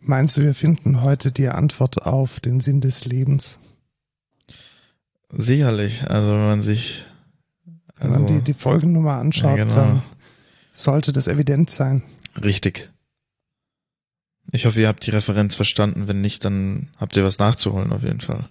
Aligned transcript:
Meinst 0.00 0.36
du, 0.36 0.42
wir 0.42 0.54
finden 0.54 1.02
heute 1.02 1.32
die 1.32 1.48
Antwort 1.48 2.02
auf 2.06 2.40
den 2.40 2.60
Sinn 2.60 2.80
des 2.80 3.04
Lebens? 3.04 3.58
Sicherlich. 5.30 6.08
Also 6.08 6.32
wenn 6.32 6.46
man 6.46 6.62
sich 6.62 7.04
Wenn 7.98 8.10
man 8.10 8.22
also, 8.22 8.34
die, 8.38 8.42
die 8.42 8.54
Folgennummer 8.54 9.14
anschaut, 9.14 9.58
Ja, 9.58 9.64
genau. 9.64 9.74
dann 9.76 10.02
sollte 10.72 11.12
das 11.12 11.26
evident 11.28 11.70
sein. 11.70 12.02
richtig. 12.42 12.90
Ich 14.50 14.64
hoffe, 14.64 14.80
ihr 14.80 14.88
habt 14.88 15.04
die 15.06 15.10
Referenz 15.10 15.56
verstanden. 15.56 16.08
Wenn 16.08 16.22
nicht, 16.22 16.42
dann 16.44 16.88
habt 16.96 17.14
ihr 17.18 17.24
was 17.24 17.38
nachzuholen 17.38 17.92
auf 17.92 18.02
jeden 18.02 18.20
Fall. 18.20 18.48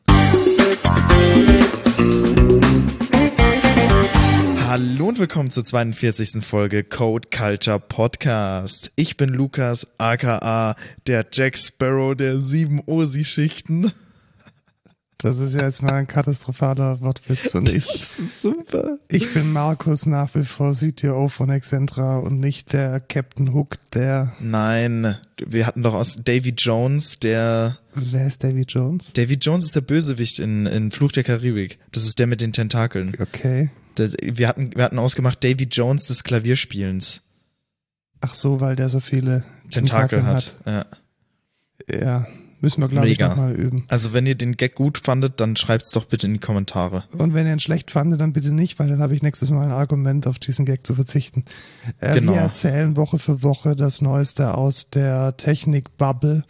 Hallo 4.67 5.07
und 5.07 5.17
willkommen 5.17 5.49
zur 5.49 5.63
42. 5.63 6.43
Folge 6.43 6.83
Code 6.83 7.29
Culture 7.33 7.79
Podcast. 7.79 8.91
Ich 8.97 9.15
bin 9.15 9.29
Lukas, 9.29 9.87
aka 9.97 10.75
der 11.07 11.25
Jack 11.31 11.57
Sparrow 11.57 12.13
der 12.13 12.41
sieben 12.41 12.81
OSI-Schichten. 12.85 13.93
Das 15.19 15.39
ist 15.39 15.55
ja 15.55 15.63
jetzt 15.63 15.81
mal 15.83 15.93
ein 15.93 16.05
katastrophaler 16.05 16.99
Wortwitz. 16.99 17.55
Und 17.55 17.69
ich, 17.69 17.85
Das 17.87 18.19
ist 18.19 18.41
super. 18.41 18.97
ich 19.07 19.33
bin 19.33 19.53
Markus 19.53 20.05
nach 20.05 20.35
wie 20.35 20.43
vor 20.43 20.73
CTO 20.73 21.29
von 21.29 21.49
Excentra 21.49 22.17
und 22.17 22.41
nicht 22.41 22.73
der 22.73 22.99
Captain 22.99 23.53
Hook, 23.53 23.77
der, 23.93 24.33
Nein, 24.41 25.15
wir 25.37 25.65
hatten 25.65 25.81
doch 25.81 25.93
aus 25.93 26.17
Davy 26.21 26.53
Jones, 26.57 27.19
der 27.19 27.77
wer 27.95 28.27
ist 28.27 28.43
Davy 28.43 28.65
Jones? 28.67 29.13
Davy 29.13 29.35
Jones 29.35 29.63
ist 29.63 29.75
der 29.77 29.81
Bösewicht 29.81 30.39
in, 30.39 30.65
in 30.65 30.91
Fluch 30.91 31.13
der 31.13 31.23
Karibik. 31.23 31.79
Das 31.93 32.03
ist 32.03 32.19
der 32.19 32.27
mit 32.27 32.41
den 32.41 32.51
Tentakeln. 32.51 33.15
Okay. 33.17 33.69
Das, 33.99 34.15
wir 34.21 34.47
hatten 34.47 34.75
wir 34.75 34.83
hatten 34.83 34.99
ausgemacht 34.99 35.43
Davy 35.43 35.67
Jones 35.71 36.05
des 36.05 36.23
Klavierspielens. 36.23 37.21
Ach 38.21 38.33
so, 38.35 38.59
weil 38.61 38.75
der 38.75 38.89
so 38.89 38.99
viele 38.99 39.43
Tentakel, 39.69 40.19
Tentakel 40.19 40.25
hat. 40.25 40.55
Ja. 40.65 40.85
Ja, 41.89 42.27
müssen 42.59 42.81
wir, 42.81 42.87
glaube 42.87 43.07
ich, 43.07 43.19
nochmal 43.19 43.53
üben. 43.53 43.85
Also 43.89 44.13
wenn 44.13 44.25
ihr 44.25 44.35
den 44.35 44.57
Gag 44.57 44.75
gut 44.75 44.97
fandet, 44.97 45.39
dann 45.39 45.55
schreibt's 45.55 45.91
doch 45.91 46.05
bitte 46.05 46.25
in 46.27 46.33
die 46.33 46.39
Kommentare. 46.39 47.03
Und 47.11 47.33
wenn 47.33 47.45
ihr 47.45 47.53
ihn 47.53 47.59
schlecht 47.59 47.91
fandet, 47.91 48.19
dann 48.19 48.33
bitte 48.33 48.51
nicht, 48.51 48.79
weil 48.79 48.87
dann 48.89 49.01
habe 49.01 49.13
ich 49.13 49.21
nächstes 49.21 49.51
Mal 49.51 49.65
ein 49.65 49.71
Argument, 49.71 50.25
auf 50.27 50.39
diesen 50.39 50.65
Gag 50.65 50.85
zu 50.85 50.95
verzichten. 50.95 51.45
Äh, 51.99 52.13
Genau. 52.13 52.33
Wir 52.33 52.41
erzählen 52.41 52.97
Woche 52.97 53.19
für 53.19 53.43
Woche 53.43 53.75
das 53.75 54.01
Neueste 54.01 54.55
aus 54.55 54.89
der 54.89 55.37
Technik-Bubble 55.37 56.43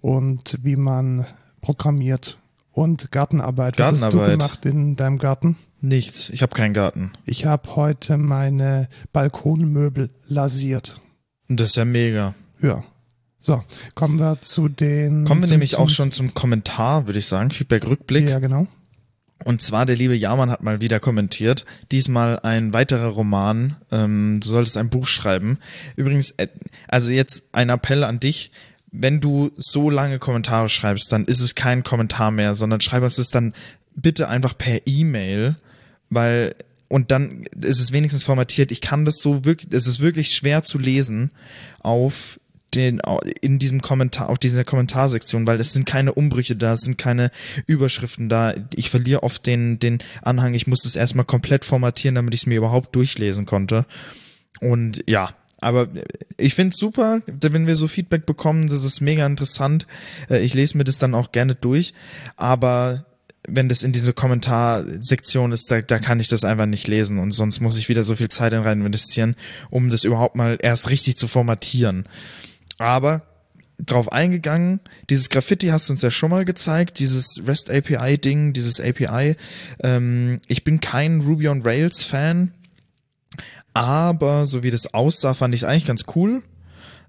und 0.00 0.58
wie 0.62 0.76
man 0.76 1.26
programmiert. 1.60 2.38
Und 2.72 3.12
Gartenarbeit. 3.12 3.78
Was 3.78 3.86
hast 3.86 3.94
du 3.94 4.00
Gartenarbeit. 4.18 4.30
gemacht 4.38 4.66
in 4.66 4.96
deinem 4.96 5.18
Garten? 5.18 5.56
Nichts. 5.84 6.30
Ich 6.30 6.40
habe 6.40 6.54
keinen 6.54 6.72
Garten. 6.72 7.12
Ich 7.26 7.44
habe 7.44 7.76
heute 7.76 8.16
meine 8.16 8.88
Balkonmöbel 9.12 10.08
lasiert. 10.26 11.02
Das 11.48 11.68
ist 11.68 11.76
ja 11.76 11.84
mega. 11.84 12.34
Ja. 12.62 12.82
So, 13.38 13.62
kommen 13.94 14.18
wir 14.18 14.40
zu 14.40 14.70
den. 14.70 15.26
Kommen 15.26 15.42
wir 15.42 15.46
zum, 15.46 15.54
nämlich 15.56 15.76
auch 15.76 15.90
schon 15.90 16.10
zum 16.10 16.32
Kommentar, 16.32 17.06
würde 17.06 17.18
ich 17.18 17.26
sagen. 17.26 17.50
Feedback-Rückblick. 17.50 18.30
Ja, 18.30 18.38
genau. 18.38 18.66
Und 19.44 19.60
zwar 19.60 19.84
der 19.84 19.96
liebe 19.96 20.16
Jamann 20.16 20.50
hat 20.50 20.62
mal 20.62 20.80
wieder 20.80 21.00
kommentiert. 21.00 21.66
Diesmal 21.92 22.38
ein 22.38 22.72
weiterer 22.72 23.08
Roman. 23.08 23.76
Ähm, 23.92 24.40
du 24.42 24.48
solltest 24.48 24.78
ein 24.78 24.88
Buch 24.88 25.06
schreiben. 25.06 25.58
Übrigens, 25.96 26.30
äh, 26.38 26.48
also 26.88 27.12
jetzt 27.12 27.42
ein 27.52 27.68
Appell 27.68 28.04
an 28.04 28.20
dich. 28.20 28.52
Wenn 28.90 29.20
du 29.20 29.50
so 29.58 29.90
lange 29.90 30.18
Kommentare 30.18 30.70
schreibst, 30.70 31.12
dann 31.12 31.26
ist 31.26 31.40
es 31.40 31.54
kein 31.54 31.84
Kommentar 31.84 32.30
mehr, 32.30 32.54
sondern 32.54 32.80
schreib 32.80 33.02
uns 33.02 33.16
das 33.16 33.28
dann 33.28 33.52
bitte 33.94 34.28
einfach 34.28 34.56
per 34.56 34.86
E-Mail, 34.86 35.56
weil 36.10 36.54
und 36.88 37.10
dann 37.10 37.44
ist 37.60 37.80
es 37.80 37.92
wenigstens 37.92 38.24
formatiert. 38.24 38.70
Ich 38.70 38.80
kann 38.80 39.04
das 39.04 39.16
so 39.16 39.44
wirklich, 39.44 39.72
es 39.72 39.86
ist 39.86 40.00
wirklich 40.00 40.34
schwer 40.34 40.62
zu 40.62 40.78
lesen 40.78 41.32
auf 41.80 42.38
den, 42.74 43.00
in 43.40 43.58
diesem 43.58 43.80
Kommentar, 43.80 44.28
auf 44.28 44.38
dieser 44.38 44.64
Kommentarsektion, 44.64 45.46
weil 45.46 45.60
es 45.60 45.72
sind 45.72 45.86
keine 45.86 46.12
Umbrüche 46.12 46.56
da, 46.56 46.74
es 46.74 46.80
sind 46.80 46.98
keine 46.98 47.30
Überschriften 47.66 48.28
da. 48.28 48.54
Ich 48.74 48.90
verliere 48.90 49.22
oft 49.22 49.46
den, 49.46 49.78
den 49.78 49.98
Anhang. 50.22 50.54
Ich 50.54 50.66
muss 50.66 50.82
das 50.82 50.96
erstmal 50.96 51.24
komplett 51.24 51.64
formatieren, 51.64 52.16
damit 52.16 52.34
ich 52.34 52.42
es 52.42 52.46
mir 52.46 52.58
überhaupt 52.58 52.94
durchlesen 52.94 53.46
konnte. 53.46 53.86
Und 54.60 55.02
ja, 55.06 55.30
aber 55.60 55.88
ich 56.36 56.54
finde 56.54 56.74
es 56.74 56.80
super, 56.80 57.22
wenn 57.26 57.66
wir 57.66 57.76
so 57.76 57.88
Feedback 57.88 58.26
bekommen, 58.26 58.68
das 58.68 58.84
ist 58.84 59.00
mega 59.00 59.24
interessant. 59.24 59.86
Äh, 60.28 60.44
Ich 60.44 60.54
lese 60.54 60.76
mir 60.76 60.84
das 60.84 60.98
dann 60.98 61.14
auch 61.14 61.32
gerne 61.32 61.54
durch, 61.54 61.94
aber 62.36 63.06
wenn 63.46 63.68
das 63.68 63.82
in 63.82 63.92
diese 63.92 64.12
Kommentarsektion 64.12 65.52
ist, 65.52 65.70
da, 65.70 65.82
da 65.82 65.98
kann 65.98 66.20
ich 66.20 66.28
das 66.28 66.44
einfach 66.44 66.66
nicht 66.66 66.86
lesen 66.88 67.18
und 67.18 67.32
sonst 67.32 67.60
muss 67.60 67.78
ich 67.78 67.88
wieder 67.88 68.02
so 68.02 68.16
viel 68.16 68.28
Zeit 68.28 68.52
in 68.52 68.62
rein 68.62 68.84
investieren, 68.84 69.36
um 69.70 69.90
das 69.90 70.04
überhaupt 70.04 70.36
mal 70.36 70.58
erst 70.60 70.88
richtig 70.88 71.16
zu 71.16 71.28
formatieren. 71.28 72.06
Aber 72.78 73.22
drauf 73.78 74.12
eingegangen, 74.12 74.80
dieses 75.10 75.28
Graffiti 75.28 75.68
hast 75.68 75.88
du 75.88 75.92
uns 75.92 76.02
ja 76.02 76.10
schon 76.10 76.30
mal 76.30 76.44
gezeigt, 76.44 76.98
dieses 76.98 77.40
REST 77.46 77.70
API 77.70 78.18
Ding, 78.18 78.52
dieses 78.52 78.80
API. 78.80 79.36
Ähm, 79.82 80.40
ich 80.48 80.64
bin 80.64 80.80
kein 80.80 81.20
Ruby 81.20 81.48
on 81.48 81.62
Rails 81.62 82.04
Fan, 82.04 82.52
aber 83.74 84.46
so 84.46 84.62
wie 84.62 84.70
das 84.70 84.94
aussah, 84.94 85.34
fand 85.34 85.54
ich 85.54 85.62
es 85.62 85.68
eigentlich 85.68 85.86
ganz 85.86 86.04
cool. 86.14 86.42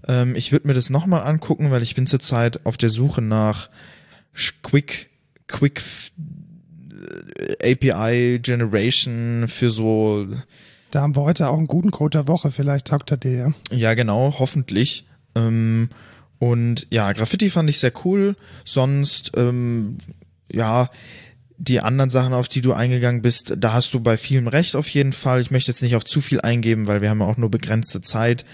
Ähm, 0.08 0.36
ich 0.36 0.52
würde 0.52 0.68
mir 0.68 0.74
das 0.74 0.90
nochmal 0.90 1.24
angucken, 1.24 1.72
weil 1.72 1.84
ich 1.84 1.96
bin 1.96 2.08
zurzeit 2.08 2.66
auf 2.66 2.78
der 2.78 2.90
Suche 2.90 3.22
nach 3.22 3.70
Quick, 4.64 5.10
Quick 5.48 5.82
äh, 7.60 7.74
API 7.74 8.40
Generation 8.40 9.46
für 9.48 9.70
so, 9.70 10.28
Da 10.92 11.02
haben 11.02 11.16
wir 11.16 11.24
heute 11.24 11.50
auch 11.50 11.58
einen 11.58 11.68
guten 11.68 11.92
Code 11.92 12.18
der 12.18 12.28
Woche. 12.28 12.52
Vielleicht 12.52 12.88
taugt 12.88 13.12
er 13.12 13.18
dir 13.18 13.54
ja. 13.72 13.76
ja 13.76 13.94
genau, 13.94 14.36
hoffentlich. 14.40 15.06
Ähm, 15.36 15.90
und 16.40 16.88
ja, 16.90 17.12
Graffiti 17.14 17.50
fand 17.50 17.70
ich 17.70 17.80
sehr 17.80 17.94
cool. 18.04 18.36
Sonst, 18.64 19.32
ähm, 19.36 19.98
ja, 20.52 20.90
die 21.58 21.80
anderen 21.80 22.10
Sachen, 22.10 22.34
auf 22.34 22.48
die 22.48 22.62
du 22.62 22.74
eingegangen 22.74 23.22
bist, 23.22 23.54
da 23.58 23.74
hast 23.74 23.94
du 23.94 24.00
bei 24.00 24.18
vielem 24.18 24.48
recht 24.48 24.76
auf 24.76 24.90
jeden 24.90 25.14
Fall. 25.14 25.42
Ich 25.42 25.52
möchte 25.52 25.72
jetzt 25.72 25.82
nicht 25.82 25.96
auf 25.96 26.04
zu 26.04 26.22
viel 26.22 26.42
eingeben, 26.42 26.88
weil 26.88 27.02
wir 27.02 27.10
haben 27.10 27.22
ja 27.22 27.28
auch 27.28 27.38
nur 27.38 27.50
begrenzte 27.50 28.02
Zeit. 28.02 28.46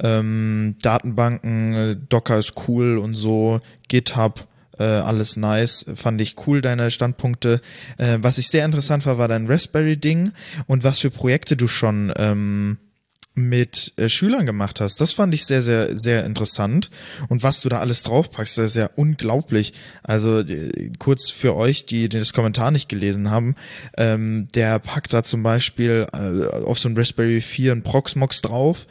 Ähm, 0.00 0.76
Datenbanken, 0.82 1.74
äh, 1.74 1.96
Docker 2.08 2.38
ist 2.38 2.54
cool 2.66 2.98
und 2.98 3.14
so, 3.14 3.60
GitHub, 3.88 4.46
äh, 4.80 4.84
alles 4.84 5.36
nice, 5.36 5.84
fand 5.94 6.20
ich 6.20 6.34
cool, 6.46 6.60
deine 6.60 6.90
Standpunkte. 6.90 7.60
Äh, 7.98 8.18
was 8.20 8.38
ich 8.38 8.48
sehr 8.48 8.64
interessant 8.64 9.06
war, 9.06 9.18
war 9.18 9.28
dein 9.28 9.46
Raspberry-Ding 9.46 10.32
und 10.66 10.82
was 10.82 11.00
für 11.00 11.10
Projekte 11.10 11.56
du 11.56 11.68
schon 11.68 12.12
ähm, 12.16 12.78
mit 13.34 13.92
äh, 13.96 14.08
Schülern 14.08 14.46
gemacht 14.46 14.80
hast. 14.80 15.00
Das 15.00 15.12
fand 15.12 15.34
ich 15.34 15.46
sehr, 15.46 15.62
sehr, 15.62 15.96
sehr 15.96 16.24
interessant. 16.24 16.90
Und 17.28 17.42
was 17.42 17.60
du 17.60 17.68
da 17.68 17.78
alles 17.78 18.02
draufpackst, 18.02 18.58
das 18.58 18.70
ist 18.70 18.76
ja 18.76 18.90
unglaublich. 18.96 19.72
Also 20.02 20.40
äh, 20.40 20.90
kurz 20.98 21.30
für 21.30 21.54
euch, 21.56 21.86
die, 21.86 22.08
die 22.08 22.18
das 22.18 22.32
Kommentar 22.32 22.70
nicht 22.70 22.88
gelesen 22.88 23.30
haben, 23.30 23.54
ähm, 23.96 24.48
der 24.54 24.78
packt 24.78 25.12
da 25.12 25.22
zum 25.22 25.42
Beispiel 25.42 26.06
äh, 26.12 26.64
auf 26.64 26.78
so 26.78 26.88
ein 26.88 26.96
Raspberry 26.96 27.40
4 27.40 27.72
ein 27.72 27.82
Proxmox 27.82 28.42
drauf, 28.42 28.86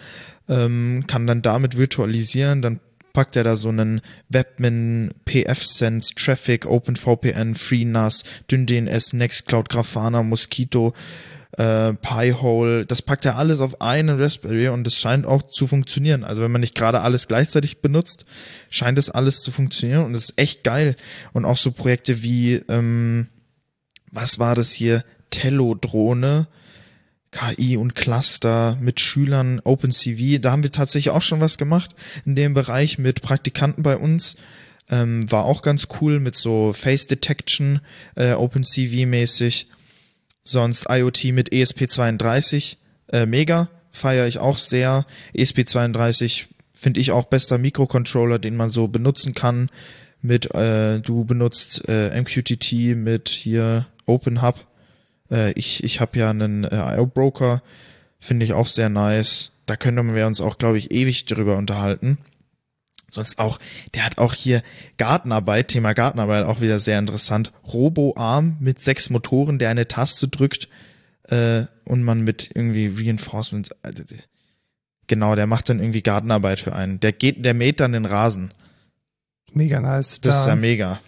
ähm, 0.48 1.04
kann 1.08 1.28
dann 1.28 1.42
damit 1.42 1.78
virtualisieren, 1.78 2.62
dann 2.62 2.80
packt 3.14 3.36
er 3.36 3.44
da 3.44 3.56
so 3.56 3.70
einen 3.70 4.02
Webmin, 4.30 5.12
PFSense, 5.26 6.14
Traffic, 6.16 6.66
OpenVPN, 6.66 7.56
FreeNAS, 7.56 8.24
DynDNS, 8.50 9.14
Nextcloud, 9.14 9.70
Grafana, 9.70 10.24
Mosquito, 10.24 10.94
äh, 11.58 11.94
Pi-hole, 11.94 12.86
das 12.86 13.02
packt 13.02 13.26
er 13.26 13.38
alles 13.38 13.60
auf 13.60 13.82
einen 13.82 14.22
Raspberry 14.22 14.70
und 14.70 14.86
das 14.86 14.96
scheint 14.96 15.26
auch 15.26 15.44
zu 15.44 15.68
funktionieren. 15.68 16.24
Also 16.24 16.42
wenn 16.42 16.52
man 16.52 16.62
nicht 16.62 16.76
gerade 16.76 17.02
alles 17.02 17.28
gleichzeitig 17.28 17.82
benutzt, 17.82 18.26
scheint 18.70 18.98
das 18.98 19.10
alles 19.10 19.42
zu 19.42 19.52
funktionieren 19.52 20.06
und 20.06 20.14
das 20.14 20.30
ist 20.30 20.40
echt 20.40 20.64
geil. 20.64 20.96
Und 21.34 21.46
auch 21.46 21.58
so 21.58 21.72
Projekte 21.72 22.24
wie, 22.24 22.56
ähm, 22.70 23.28
was 24.12 24.40
war 24.40 24.56
das 24.56 24.72
hier? 24.72 25.04
Tello-Drohne, 25.32 26.48
KI 27.32 27.78
und 27.78 27.96
Cluster 27.96 28.78
mit 28.82 29.00
Schülern, 29.00 29.62
OpenCV, 29.64 30.40
da 30.42 30.52
haben 30.52 30.64
wir 30.64 30.72
tatsächlich 30.72 31.12
auch 31.12 31.22
schon 31.22 31.40
was 31.40 31.58
gemacht 31.58 31.96
in 32.26 32.36
dem 32.36 32.54
Bereich 32.54 32.98
mit 32.98 33.22
Praktikanten 33.22 33.84
bei 33.84 33.98
uns. 33.98 34.36
Ähm, 34.90 35.32
war 35.32 35.46
auch 35.46 35.62
ganz 35.62 35.88
cool 36.02 36.20
mit 36.20 36.36
so 36.36 36.74
Face 36.74 37.06
Detection, 37.06 37.82
äh, 38.16 38.34
OpenCV-mäßig. 38.34 39.68
Sonst 40.44 40.88
IoT 40.90 41.26
mit 41.26 41.54
E 41.54 41.62
ESP32, 41.62 42.78
äh, 43.10 43.28
mega, 43.28 43.70
feiere 43.92 44.26
ich 44.26 44.40
auch 44.40 44.58
sehr. 44.58 45.06
E 45.32 45.44
ESP32 45.44 46.48
finde 46.74 47.00
ich 47.00 47.12
auch 47.12 47.26
bester 47.26 47.60
Mikrocontroller, 47.60 48.40
den 48.40 48.56
man 48.56 48.72
so 48.72 48.88
benutzen 48.88 49.36
kann. 49.36 49.70
Mit, 50.22 50.54
äh, 50.56 51.00
du 51.00 51.24
benutzt 51.24 51.88
äh, 51.88 52.20
MQTT 52.20 52.96
mit 52.96 53.30
hier 53.30 53.86
OpenHub. 54.06 54.66
Äh, 55.32 55.52
ich 55.54 55.84
ich 55.84 56.00
habe 56.00 56.18
ja 56.20 56.30
einen 56.30 56.64
äh, 56.64 56.96
IO-Broker, 56.98 57.62
finde 58.20 58.46
ich 58.46 58.54
auch 58.54 58.68
sehr 58.68 58.90
nice. 58.90 59.52
Da 59.66 59.76
können 59.76 60.16
wir 60.16 60.26
uns 60.28 60.42
auch, 60.42 60.58
glaube 60.58 60.78
ich, 60.78 60.92
ewig 60.92 61.26
drüber 61.26 61.58
unterhalten. 61.58 62.18
Sonst 63.12 63.40
auch, 63.40 63.60
der 63.96 64.06
hat 64.06 64.18
auch 64.20 64.34
hier 64.36 64.62
Gartenarbeit, 64.98 65.70
Thema 65.70 65.94
Gartenarbeit 65.94 66.46
auch 66.46 66.62
wieder 66.62 66.78
sehr 66.80 67.00
interessant. 67.00 67.52
Robo-Arm 67.72 68.58
mit 68.60 68.80
sechs 68.82 69.10
Motoren, 69.10 69.58
der 69.58 69.70
eine 69.70 69.88
Taste 69.88 70.28
drückt 70.28 70.70
äh, 71.24 71.64
und 71.86 72.04
man 72.04 72.22
mit 72.22 72.52
irgendwie 72.54 72.88
Reinforcements. 72.88 73.72
Also, 73.82 74.04
genau, 75.08 75.36
der 75.36 75.48
macht 75.48 75.70
dann 75.70 75.80
irgendwie 75.80 76.04
Gartenarbeit 76.04 76.60
für 76.60 76.74
einen. 76.76 77.00
Der 77.00 77.12
geht, 77.12 77.44
der 77.44 77.56
mäht 77.56 77.80
dann 77.80 77.94
den 77.94 78.06
Rasen. 78.06 78.54
Mega 79.54 79.80
nice. 79.80 80.22
Das 80.22 80.36
Da- 80.36 80.42
ist 80.42 80.48
ja 80.48 80.56
mega. 80.56 81.00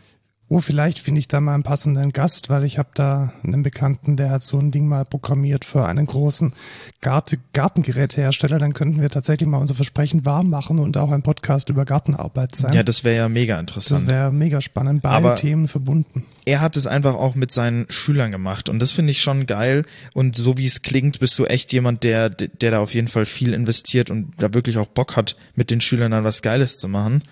Oh, 0.54 0.60
vielleicht 0.60 1.00
finde 1.00 1.20
ich 1.20 1.30
da 1.30 1.40
mal 1.40 1.54
einen 1.54 1.64
passenden 1.64 2.12
Gast, 2.12 2.50
weil 2.50 2.66
ich 2.66 2.78
habe 2.78 2.90
da 2.94 3.32
einen 3.42 3.64
Bekannten, 3.64 4.18
der 4.18 4.32
hat 4.32 4.44
so 4.44 4.60
ein 4.60 4.70
Ding 4.72 4.86
mal 4.86 5.06
programmiert 5.06 5.64
für 5.64 5.86
einen 5.86 6.06
großen 6.06 6.52
Garte 7.00 7.38
Gartengerätehersteller. 7.54 8.58
Dann 8.60 8.74
könnten 8.74 9.02
wir 9.02 9.10
tatsächlich 9.10 9.48
mal 9.48 9.60
unser 9.60 9.76
Versprechen 9.76 10.26
wahr 10.26 10.44
machen 10.44 10.80
und 10.80 10.98
auch 10.98 11.12
ein 11.12 11.24
Podcast 11.24 11.70
über 11.70 11.86
Gartenarbeit 11.86 12.54
sein. 12.56 12.74
Ja, 12.74 12.84
das 12.84 13.06
wäre 13.06 13.16
ja 13.16 13.30
mega 13.30 13.54
das 13.54 13.62
interessant. 13.62 14.08
wäre 14.10 14.34
mega 14.34 14.60
spannend. 14.60 15.04
Beide 15.04 15.16
Aber- 15.16 15.36
Themen 15.36 15.70
verbunden. 15.70 16.26
er 16.44 16.60
hat 16.60 16.76
es 16.76 16.86
einfach 16.86 17.14
auch 17.14 17.36
mit 17.36 17.54
seinen 17.54 17.86
Schülern 17.90 18.34
gemacht 18.34 18.68
und 18.68 18.80
das 18.80 18.92
finde 18.92 19.12
ich 19.12 19.22
schon 19.22 19.46
geil 19.46 19.86
und 20.14 20.36
so 20.36 20.58
wie 20.58 20.66
es 20.66 20.82
klingt, 20.82 21.22
bist 21.22 21.40
du 21.40 21.46
echt 21.46 21.72
jemand, 21.72 22.04
der 22.04 22.30
der 22.30 22.72
da 22.72 22.80
auf 22.80 22.94
jeden 22.94 23.08
Fall 23.08 23.26
viel 23.26 23.54
investiert 23.54 24.10
und 24.10 24.34
da 24.38 24.54
wirklich 24.54 24.78
auch 24.78 24.88
Bock 24.88 25.16
hat, 25.16 25.38
mit 25.56 25.70
den 25.72 25.80
Schülern 25.80 26.12
dann 26.12 26.26
was 26.26 26.42
Geiles 26.42 26.78
zu 26.78 26.90
machen. 26.90 27.24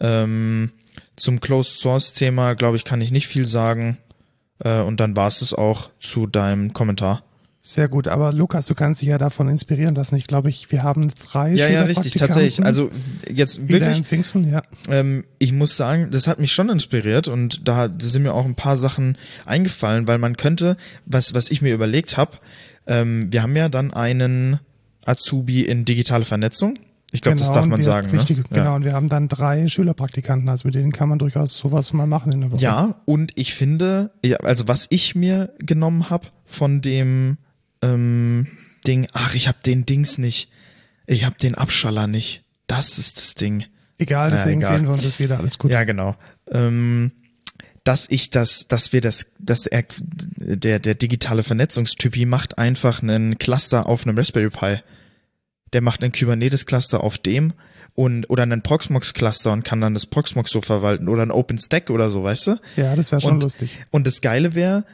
Ähm, 0.00 0.70
zum 1.16 1.40
Closed 1.40 1.78
Source 1.78 2.12
Thema, 2.12 2.54
glaube 2.54 2.76
ich, 2.76 2.84
kann 2.84 3.00
ich 3.00 3.10
nicht 3.10 3.26
viel 3.26 3.46
sagen 3.46 3.98
äh, 4.58 4.80
und 4.80 5.00
dann 5.00 5.16
war 5.16 5.28
es 5.28 5.40
das 5.40 5.52
auch 5.52 5.90
zu 6.00 6.26
deinem 6.26 6.72
Kommentar. 6.72 7.22
Sehr 7.66 7.88
gut. 7.88 8.06
Aber 8.06 8.32
Lukas, 8.32 8.66
du 8.66 8.76
kannst 8.76 9.02
dich 9.02 9.08
ja 9.08 9.18
davon 9.18 9.48
inspirieren 9.48 9.96
lassen. 9.96 10.14
Ich 10.14 10.28
glaube, 10.28 10.48
ich, 10.48 10.70
wir 10.70 10.84
haben 10.84 11.08
drei 11.08 11.52
Ja, 11.52 11.68
ja, 11.68 11.82
richtig, 11.82 12.12
tatsächlich. 12.12 12.64
Also 12.64 12.92
jetzt 13.28 13.68
wirklich 13.68 13.98
in 13.98 14.04
Pfingsten, 14.04 14.48
ja. 14.48 14.62
Ähm, 14.88 15.24
ich 15.40 15.52
muss 15.52 15.76
sagen, 15.76 16.10
das 16.12 16.28
hat 16.28 16.38
mich 16.38 16.52
schon 16.52 16.68
inspiriert 16.68 17.26
und 17.26 17.66
da 17.66 17.88
sind 17.98 18.22
mir 18.22 18.34
auch 18.34 18.44
ein 18.44 18.54
paar 18.54 18.76
Sachen 18.76 19.18
eingefallen, 19.46 20.06
weil 20.06 20.18
man 20.18 20.36
könnte, 20.36 20.76
was, 21.06 21.34
was 21.34 21.50
ich 21.50 21.60
mir 21.60 21.74
überlegt 21.74 22.16
habe, 22.16 22.38
ähm, 22.86 23.32
wir 23.32 23.42
haben 23.42 23.56
ja 23.56 23.68
dann 23.68 23.92
einen 23.92 24.60
Azubi 25.04 25.62
in 25.62 25.84
digitale 25.84 26.24
Vernetzung. 26.24 26.78
Ich 27.16 27.22
glaube, 27.22 27.38
das 27.38 27.48
Genau, 27.48 27.54
darf 27.54 27.64
und 27.64 27.70
man 27.70 27.82
sagen. 27.82 28.10
Richtig, 28.10 28.38
ne? 28.38 28.44
genau. 28.50 28.74
Und 28.76 28.84
wir 28.84 28.92
haben 28.92 29.08
dann 29.08 29.28
drei 29.28 29.66
Schülerpraktikanten, 29.68 30.48
also 30.48 30.68
mit 30.68 30.74
denen 30.74 30.92
kann 30.92 31.08
man 31.08 31.18
durchaus 31.18 31.56
sowas 31.56 31.92
mal 31.92 32.06
machen 32.06 32.30
in 32.32 32.42
der 32.42 32.52
Woche. 32.52 32.60
Ja, 32.62 33.00
und 33.06 33.32
ich 33.34 33.54
finde, 33.54 34.10
ja, 34.24 34.36
also 34.38 34.68
was 34.68 34.86
ich 34.90 35.14
mir 35.14 35.52
genommen 35.58 36.10
habe 36.10 36.28
von 36.44 36.80
dem 36.80 37.38
ähm, 37.82 38.46
Ding, 38.86 39.08
ach, 39.12 39.34
ich 39.34 39.48
habe 39.48 39.58
den 39.64 39.86
Dings 39.86 40.18
nicht, 40.18 40.50
ich 41.06 41.24
habe 41.24 41.36
den 41.36 41.54
Abschaller 41.54 42.06
nicht. 42.06 42.44
Das 42.66 42.98
ist 42.98 43.16
das 43.16 43.34
Ding. 43.34 43.64
Egal, 43.98 44.30
Ja, 44.30 44.36
deswegen 44.36 44.60
egal. 44.60 44.76
sehen 44.76 44.84
wir 44.86 44.92
uns 44.92 45.02
das 45.02 45.18
wieder. 45.18 45.38
Alles 45.38 45.58
gut. 45.58 45.70
Ja, 45.70 45.84
genau. 45.84 46.16
Ähm, 46.50 47.12
dass 47.84 48.06
ich 48.10 48.30
das, 48.30 48.66
dass 48.66 48.92
wir 48.92 49.00
das, 49.00 49.26
dass 49.38 49.66
er, 49.66 49.84
der, 50.36 50.80
der 50.80 50.94
digitale 50.96 51.44
Vernetzungstypi 51.44 52.26
macht 52.26 52.58
einfach 52.58 53.00
einen 53.02 53.38
Cluster 53.38 53.86
auf 53.86 54.04
einem 54.06 54.18
Raspberry 54.18 54.50
Pi. 54.50 54.76
Der 55.72 55.80
macht 55.80 56.02
einen 56.02 56.12
Kubernetes-Cluster 56.12 57.02
auf 57.02 57.18
dem 57.18 57.52
und, 57.94 58.28
oder 58.30 58.42
einen 58.44 58.62
Proxmox-Cluster 58.62 59.52
und 59.52 59.64
kann 59.64 59.80
dann 59.80 59.94
das 59.94 60.06
Proxmox 60.06 60.50
so 60.50 60.60
verwalten 60.60 61.08
oder 61.08 61.22
ein 61.22 61.30
OpenStack 61.30 61.90
oder 61.90 62.10
so, 62.10 62.22
weißt 62.22 62.46
du? 62.48 62.56
Ja, 62.76 62.94
das 62.94 63.10
wäre 63.10 63.20
schon 63.20 63.34
Und- 63.34 63.42
lustig. 63.42 63.76
Und 63.90 64.06
das 64.06 64.20
Geile 64.20 64.54
wäre, 64.54 64.84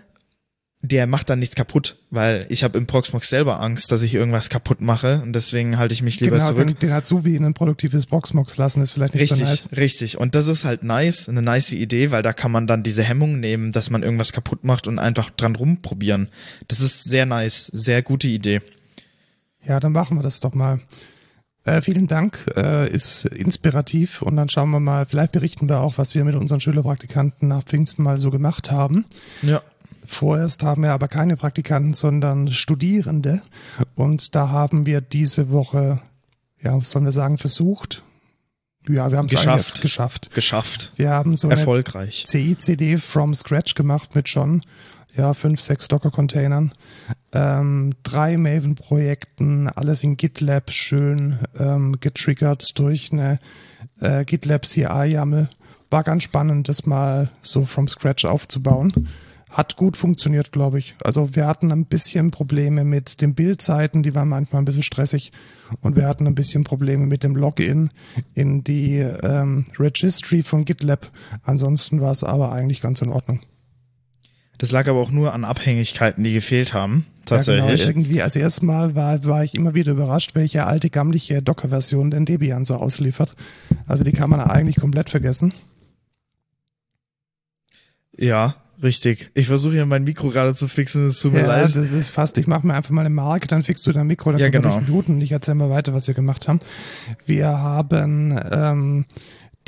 der 0.84 1.06
macht 1.06 1.30
dann 1.30 1.38
nichts 1.38 1.54
kaputt, 1.54 1.96
weil 2.10 2.44
ich 2.48 2.64
habe 2.64 2.76
im 2.76 2.88
Proxmox 2.88 3.28
selber 3.28 3.60
Angst, 3.60 3.92
dass 3.92 4.02
ich 4.02 4.14
irgendwas 4.14 4.48
kaputt 4.48 4.80
mache 4.80 5.20
und 5.22 5.32
deswegen 5.32 5.78
halte 5.78 5.94
ich 5.94 6.02
mich 6.02 6.19
lieber 6.19 6.38
Genau, 6.38 6.48
zurück. 6.50 6.66
den, 6.66 6.78
den 6.78 6.90
Azubi 6.90 7.36
in 7.36 7.44
ein 7.44 7.54
produktives 7.54 8.06
Boxmox 8.06 8.56
lassen, 8.56 8.82
ist 8.82 8.90
vielleicht 8.92 9.14
nicht 9.14 9.22
Richtig, 9.30 9.38
so 9.38 9.44
nice. 9.44 9.69
richtig. 9.76 10.19
Und 10.19 10.34
das 10.34 10.48
ist 10.48 10.64
halt 10.64 10.82
nice, 10.82 11.28
eine 11.28 11.40
nice 11.40 11.70
Idee, 11.72 12.10
weil 12.10 12.22
da 12.24 12.32
kann 12.32 12.50
man 12.50 12.66
dann 12.66 12.82
diese 12.82 13.04
Hemmung 13.04 13.38
nehmen, 13.38 13.70
dass 13.70 13.90
man 13.90 14.02
irgendwas 14.02 14.32
kaputt 14.32 14.64
macht 14.64 14.88
und 14.88 14.98
einfach 14.98 15.30
dran 15.30 15.54
rumprobieren. 15.54 16.30
Das 16.66 16.80
ist 16.80 17.04
sehr 17.04 17.26
nice, 17.26 17.66
sehr 17.66 18.02
gute 18.02 18.26
Idee. 18.26 18.60
Ja, 19.66 19.80
dann 19.80 19.92
machen 19.92 20.18
wir 20.18 20.22
das 20.22 20.40
doch 20.40 20.54
mal. 20.54 20.80
Äh, 21.64 21.80
vielen 21.80 22.08
Dank, 22.08 22.50
äh, 22.56 22.90
ist 22.90 23.24
inspirativ 23.24 24.20
und 24.20 24.36
dann 24.36 24.48
schauen 24.48 24.70
wir 24.70 24.80
mal, 24.80 25.06
vielleicht 25.06 25.30
berichten 25.30 25.68
wir 25.68 25.80
auch, 25.80 25.96
was 25.96 26.14
wir 26.14 26.24
mit 26.24 26.34
unseren 26.34 26.60
Schülerpraktikanten 26.60 27.46
nach 27.46 27.62
Pfingsten 27.62 28.02
mal 28.02 28.18
so 28.18 28.30
gemacht 28.30 28.72
haben. 28.72 29.04
Ja. 29.42 29.62
Vorerst 30.04 30.64
haben 30.64 30.82
wir 30.82 30.90
aber 30.90 31.06
keine 31.06 31.36
Praktikanten, 31.36 31.94
sondern 31.94 32.48
Studierende 32.48 33.42
und 33.94 34.34
da 34.34 34.48
haben 34.48 34.86
wir 34.86 35.00
diese 35.00 35.52
Woche, 35.52 36.02
ja, 36.60 36.76
was 36.76 36.90
sollen 36.90 37.04
wir 37.04 37.12
sagen, 37.12 37.38
versucht. 37.38 38.02
Ja, 38.88 39.12
wir 39.12 39.18
haben 39.18 39.26
es 39.26 39.30
Geschafft. 39.30 39.80
geschafft. 39.80 40.34
Geschafft. 40.34 40.90
Wir 40.96 41.10
haben 41.10 41.36
so 41.36 41.48
eine 41.48 41.60
Erfolgreich. 41.60 42.24
CI/CD 42.26 42.96
from 42.96 43.32
scratch 43.34 43.76
gemacht 43.76 44.16
mit 44.16 44.28
schon 44.28 44.62
ja 45.16 45.34
fünf, 45.34 45.60
sechs 45.60 45.88
Docker-Containern, 45.88 46.72
ähm, 47.32 47.92
drei 48.02 48.36
Maven-Projekten, 48.36 49.68
alles 49.68 50.02
in 50.02 50.16
GitLab 50.16 50.70
schön 50.70 51.38
ähm, 51.58 51.96
getriggert 52.00 52.78
durch 52.78 53.12
eine 53.12 53.38
äh, 54.00 54.24
GitLab 54.24 54.64
CI-YAML. 54.64 55.48
War 55.90 56.04
ganz 56.04 56.22
spannend, 56.22 56.68
das 56.68 56.86
mal 56.86 57.30
so 57.42 57.64
from 57.64 57.88
scratch 57.88 58.24
aufzubauen. 58.24 59.08
Hat 59.50 59.76
gut 59.76 59.98
funktioniert, 59.98 60.50
glaube 60.50 60.78
ich. 60.78 60.94
Also 61.04 61.36
wir 61.36 61.46
hatten 61.46 61.70
ein 61.70 61.84
bisschen 61.84 62.30
Probleme 62.30 62.84
mit 62.84 63.20
den 63.20 63.34
Bildzeiten, 63.34 64.02
die 64.02 64.14
waren 64.14 64.30
manchmal 64.30 64.62
ein 64.62 64.64
bisschen 64.64 64.82
stressig. 64.82 65.30
Und 65.82 65.94
wir 65.94 66.08
hatten 66.08 66.26
ein 66.26 66.34
bisschen 66.34 66.64
Probleme 66.64 67.04
mit 67.04 67.22
dem 67.22 67.36
Login 67.36 67.90
in 68.32 68.64
die 68.64 68.96
ähm, 68.96 69.66
Registry 69.78 70.42
von 70.42 70.64
GitLab. 70.64 71.10
Ansonsten 71.42 72.00
war 72.00 72.12
es 72.12 72.24
aber 72.24 72.52
eigentlich 72.52 72.80
ganz 72.80 73.02
in 73.02 73.10
Ordnung. 73.10 73.40
Das 74.58 74.70
lag 74.70 74.87
aber 74.88 75.00
auch 75.00 75.10
nur 75.10 75.32
an 75.32 75.44
Abhängigkeiten, 75.44 76.22
die 76.22 76.32
gefehlt 76.34 76.72
haben. 76.75 77.06
Ja, 77.08 77.37
Tatsächlich. 77.37 77.81
genau, 77.81 77.88
irgendwie, 77.88 78.22
also 78.22 78.38
erstmal 78.38 78.94
war, 78.96 79.25
war 79.25 79.44
ich 79.44 79.54
immer 79.54 79.75
wieder 79.75 79.93
überrascht, 79.93 80.34
welche 80.34 80.66
alte 80.66 80.90
gammliche 80.90 81.40
Docker-Version 81.40 82.10
denn 82.10 82.25
Debian 82.26 82.64
so 82.64 82.76
ausliefert. 82.76 83.37
Also 83.87 84.04
die 84.04 84.12
kann 84.12 84.28
man 84.28 84.40
eigentlich 84.40 84.76
komplett 84.76 85.08
vergessen. 85.08 85.54
Ja, 88.16 88.56
richtig. 88.82 89.31
Ich 89.34 89.46
versuche 89.46 89.75
hier 89.75 89.87
mein 89.87 90.04
Mikro 90.04 90.31
gerade 90.31 90.55
zu 90.55 90.69
fixen, 90.69 91.06
es 91.06 91.20
tut 91.20 91.32
mir 91.32 91.40
ja, 91.40 91.46
leid. 91.46 91.76
das 91.76 91.90
ist 91.90 92.10
fast, 92.10 92.37
ich 92.38 92.46
mache 92.46 92.66
mir 92.66 92.75
einfach 92.75 92.90
mal 92.90 93.00
eine 93.02 93.10
Marke, 93.10 93.46
dann 93.46 93.62
fixst 93.62 93.87
du 93.87 93.93
dein 93.93 94.06
Mikro, 94.06 94.32
dann 94.32 94.40
Ja, 94.40 94.50
genau. 94.50 94.75
durch 94.75 94.88
Minuten 94.88 95.12
und 95.14 95.20
ich 95.22 95.32
erzähle 95.32 95.55
mal 95.55 95.70
weiter, 95.70 95.94
was 95.94 96.06
wir 96.08 96.14
gemacht 96.14 96.48
haben. 96.48 96.60
Wir 97.25 97.48
haben 97.48 98.38
ähm, 98.50 99.05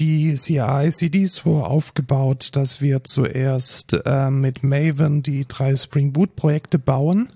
die 0.01 0.35
CI-CDs 0.35 1.37
so 1.37 1.63
aufgebaut, 1.63 2.51
dass 2.53 2.81
wir 2.81 3.05
zuerst 3.05 3.97
ähm, 4.05 4.41
mit 4.41 4.63
Maven 4.63 5.23
die 5.23 5.47
drei 5.47 5.75
Spring 5.77 6.13
Boot 6.13 6.37
Projekte 6.37 6.79
bauen. 6.79 7.29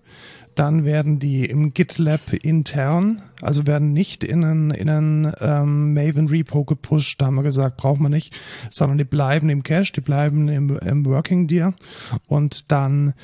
Dann 0.55 0.85
werden 0.85 1.21
die 1.21 1.45
im 1.45 1.73
GitLab 1.73 2.33
intern, 2.33 3.23
also 3.41 3.69
werden 3.69 3.93
nicht 3.93 4.25
in 4.25 4.43
einen, 4.43 4.71
in 4.73 4.91
einen 4.91 5.33
ähm, 5.41 5.95
Maven 5.95 6.27
Repo 6.27 6.65
gepusht, 6.65 7.21
da 7.21 7.27
haben 7.27 7.37
wir 7.37 7.45
gesagt, 7.45 7.77
braucht 7.77 8.01
man 8.01 8.11
nicht, 8.11 8.37
sondern 8.69 8.99
die 8.99 9.05
bleiben 9.05 9.51
im 9.51 9.63
Cache, 9.63 9.93
die 9.93 10.01
bleiben 10.01 10.49
im, 10.49 10.77
im 10.79 11.07
Working 11.07 11.47
Dir 11.47 11.75
und 12.27 12.73
dann 12.73 13.15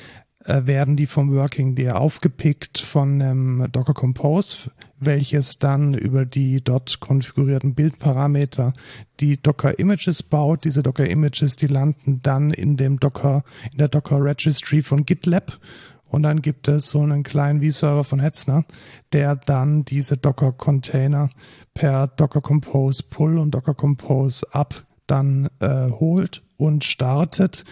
äh, 0.45 0.65
werden 0.65 0.95
die 0.95 1.07
vom 1.07 1.33
Working 1.33 1.75
Dir 1.75 1.99
aufgepickt 1.99 2.77
von 2.77 3.21
einem 3.21 3.67
Docker 3.71 3.93
Compose, 3.93 4.69
welches 4.99 5.57
dann 5.57 5.93
über 5.95 6.25
die 6.25 6.63
dort 6.63 6.99
konfigurierten 6.99 7.73
Bildparameter 7.73 8.73
die 9.19 9.41
Docker 9.41 9.79
Images 9.79 10.21
baut. 10.21 10.63
Diese 10.63 10.83
Docker 10.83 11.09
Images, 11.09 11.55
die 11.55 11.67
landen 11.67 12.21
dann 12.21 12.51
in 12.51 12.77
dem 12.77 12.99
Docker, 12.99 13.43
in 13.71 13.79
der 13.79 13.87
Docker 13.87 14.23
Registry 14.23 14.83
von 14.83 15.05
GitLab. 15.05 15.59
Und 16.07 16.23
dann 16.23 16.43
gibt 16.43 16.67
es 16.67 16.91
so 16.91 17.01
einen 17.01 17.23
kleinen 17.23 17.63
V-Server 17.63 18.03
von 18.03 18.19
Hetzner, 18.19 18.65
der 19.11 19.35
dann 19.35 19.83
diese 19.83 20.15
Docker-Container 20.15 21.29
per 21.73 22.07
Docker 22.07 22.41
Compose 22.41 23.03
Pull 23.03 23.39
und 23.39 23.51
Docker 23.51 23.73
Compose 23.73 24.45
Up 24.53 24.85
dann 25.07 25.49
äh, 25.59 25.89
holt 25.89 26.44
und 26.57 26.83
startet. 26.83 27.63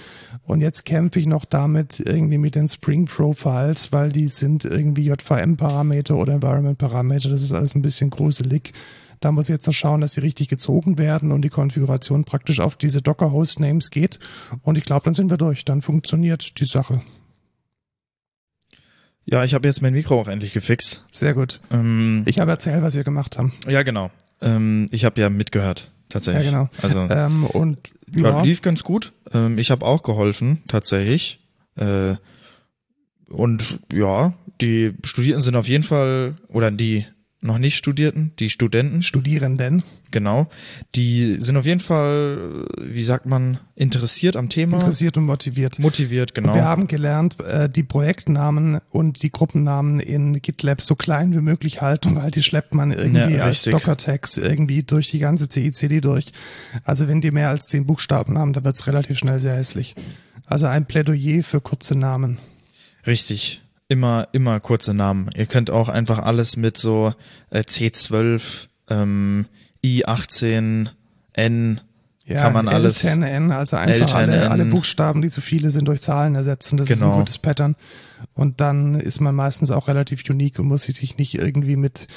Und 0.46 0.60
jetzt 0.62 0.86
kämpfe 0.86 1.20
ich 1.20 1.25
noch 1.25 1.46
damit 1.46 2.00
irgendwie 2.00 2.38
mit 2.38 2.56
den 2.56 2.68
Spring 2.68 3.06
Profiles, 3.06 3.92
weil 3.92 4.12
die 4.12 4.28
sind 4.28 4.66
irgendwie 4.66 5.06
JVM-Parameter 5.06 6.16
oder 6.16 6.34
Environment-Parameter. 6.34 7.30
Das 7.30 7.42
ist 7.42 7.54
alles 7.54 7.75
ein 7.75 7.82
bisschen 7.82 8.10
gruselig. 8.10 8.74
Da 9.22 9.32
muss 9.32 9.46
ich 9.46 9.54
jetzt 9.54 9.68
noch 9.68 9.74
schauen, 9.74 10.02
dass 10.02 10.13
sie 10.13 10.22
richtig 10.22 10.50
gezogen 10.50 10.98
werden 10.98 11.32
und 11.32 11.44
die 11.44 11.50
Konfiguration 11.50 12.25
praktisch 12.25 12.60
auf 12.60 12.75
diese 12.75 13.02
Docker-Host-Names 13.02 13.90
geht. 13.90 14.20
Und 14.63 14.78
ich 14.78 14.84
glaube, 14.84 15.06
dann 15.06 15.13
sind 15.13 15.30
wir 15.30 15.38
durch. 15.38 15.63
Dann 15.63 15.82
funktioniert 15.82 16.60
die 16.60 16.66
Sache. 16.66 17.02
Ja, 19.25 19.46
ich 19.46 19.54
habe 19.54 19.66
jetzt 19.68 19.82
mein 19.82 19.94
Mikro 19.94 20.20
auch 20.20 20.28
endlich 20.28 20.52
gefixt. 20.52 21.06
Sehr 21.12 21.34
gut. 21.34 21.62
Ähm, 21.72 22.24
Ich 22.25 22.40
habe 22.40 22.52
erzählt, 22.52 22.84
was 22.84 22.96
wir 22.96 23.06
gemacht 23.06 23.38
haben. 23.38 23.54
ja, 23.70 23.84
genau. 23.84 24.12
Ähm, 24.42 24.90
ich 24.92 25.06
habe 25.06 25.22
ja 25.22 25.30
mitgehört, 25.30 25.90
tatsächlich. 26.13 26.46
Ja, 26.46 26.51
genau. 26.51 26.70
Also 26.82 27.00
Ähm, 27.01 27.46
und 27.46 27.77
ja. 28.15 28.41
lief 28.41 28.62
ganz 28.62 28.84
gut. 28.84 29.12
Ähm, 29.34 29.58
ich 29.58 29.72
habe 29.72 29.86
auch 29.86 30.03
geholfen, 30.03 30.63
tatsächlich. 30.67 31.39
Äh, 31.75 32.15
und 33.29 33.79
ja, 33.91 34.34
die 34.62 34.93
Studierenden 35.03 35.43
sind 35.43 35.55
auf 35.55 35.67
jeden 35.67 35.84
Fall, 35.84 36.36
oder 36.48 36.72
die 36.72 37.05
noch 37.44 37.58
nicht 37.58 37.78
Studierten, 37.78 38.32
die 38.40 38.50
Studenten, 38.50 39.04
Studierenden. 39.04 39.84
genau, 40.12 40.48
die 40.96 41.36
sind 41.40 41.58
auf 41.58 41.66
jeden 41.66 41.80
Fall, 41.80 42.66
wie 42.82 43.04
sagt 43.04 43.26
man, 43.26 43.60
interessiert 43.76 44.36
am 44.36 44.50
Thema, 44.50 44.78
Interessiert 44.78 45.18
und 45.18 45.26
motiviert. 45.26 45.80
motiviert, 45.80 46.34
genau. 46.34 46.54
Wir 46.54 46.64
haben 46.64 46.88
gelernt, 46.88 47.40
äh, 47.42 47.70
die 47.70 47.84
Projektnamen 47.84 48.80
und 48.92 49.24
die 49.24 49.32
Gruppennamen 49.32 50.00
in 50.00 50.42
GitLab 50.42 50.82
so 50.82 50.96
klein 50.96 51.34
wie 51.34 51.42
möglich 51.42 51.82
halten, 51.82 52.16
weil 52.16 52.32
die 52.32 52.44
schleppt 52.44 52.74
man 52.74 52.92
irgendwie 52.92 53.36
Ja, 53.36 53.46
als. 53.46 53.64
Docker-Tags 53.64 54.38
irgendwie 54.38 54.84
durch 54.84 55.10
die 55.12 55.20
ganze 55.20 55.50
CICD 55.50 56.02
durch. 56.02 56.32
Also 56.84 57.08
wenn 57.08 57.22
die 57.22 57.32
mehr 57.32 57.50
als 57.50 57.68
zehn 57.68 57.86
Buchstaben 57.86 58.38
haben, 58.38 58.54
dann 58.54 58.64
wird's 58.64 58.86
relativ 58.88 59.18
schnell 59.18 59.40
sehr 59.40 59.56
hässlich. 59.56 59.96
Also 60.46 60.68
ein 60.68 60.86
Plädoyer 60.86 61.44
für 61.44 61.62
kurze 61.62 61.96
Namen. 61.96 62.38
Richtig. 63.08 63.62
Immer, 63.94 64.28
immer 64.32 64.60
kurze 64.60 64.94
Namen. 64.94 65.30
Ihr 65.36 65.46
könnt 65.46 65.70
auch 65.70 65.88
einfach 65.90 66.20
alles 66.20 66.58
mit 66.58 66.78
so 66.78 67.14
äh, 67.52 67.60
C12, 67.60 68.68
ähm, 68.90 69.46
I18, 69.86 70.88
N, 71.34 71.82
Ja, 72.26 72.42
kann 72.42 72.54
man 72.54 72.68
alles. 72.68 73.04
L10N, 73.04 73.52
also 73.52 73.76
einfach 73.78 74.14
alle, 74.16 74.34
L10N. 74.46 74.48
alle 74.48 74.66
Buchstaben, 74.66 75.22
die 75.22 75.30
zu 75.30 75.42
viele 75.42 75.70
sind, 75.70 75.88
durch 75.88 76.02
Zahlen 76.02 76.36
ersetzen. 76.36 76.78
Das 76.78 76.90
ist 76.90 76.98
ein 76.98 77.02
Genau. 77.10 77.20
gutes 77.20 77.38
Pattern. 77.38 77.76
Und 78.34 78.62
dann 78.62 78.96
ist 79.00 79.20
man 79.22 79.36
meistens 79.36 79.70
auch 79.72 79.88
relativ 79.88 80.24
unique 80.30 80.58
und 80.60 80.68
muss 80.68 80.84
sich 80.84 81.18
nicht 81.18 81.36
irgendwie 81.36 81.76
mit 81.76 82.08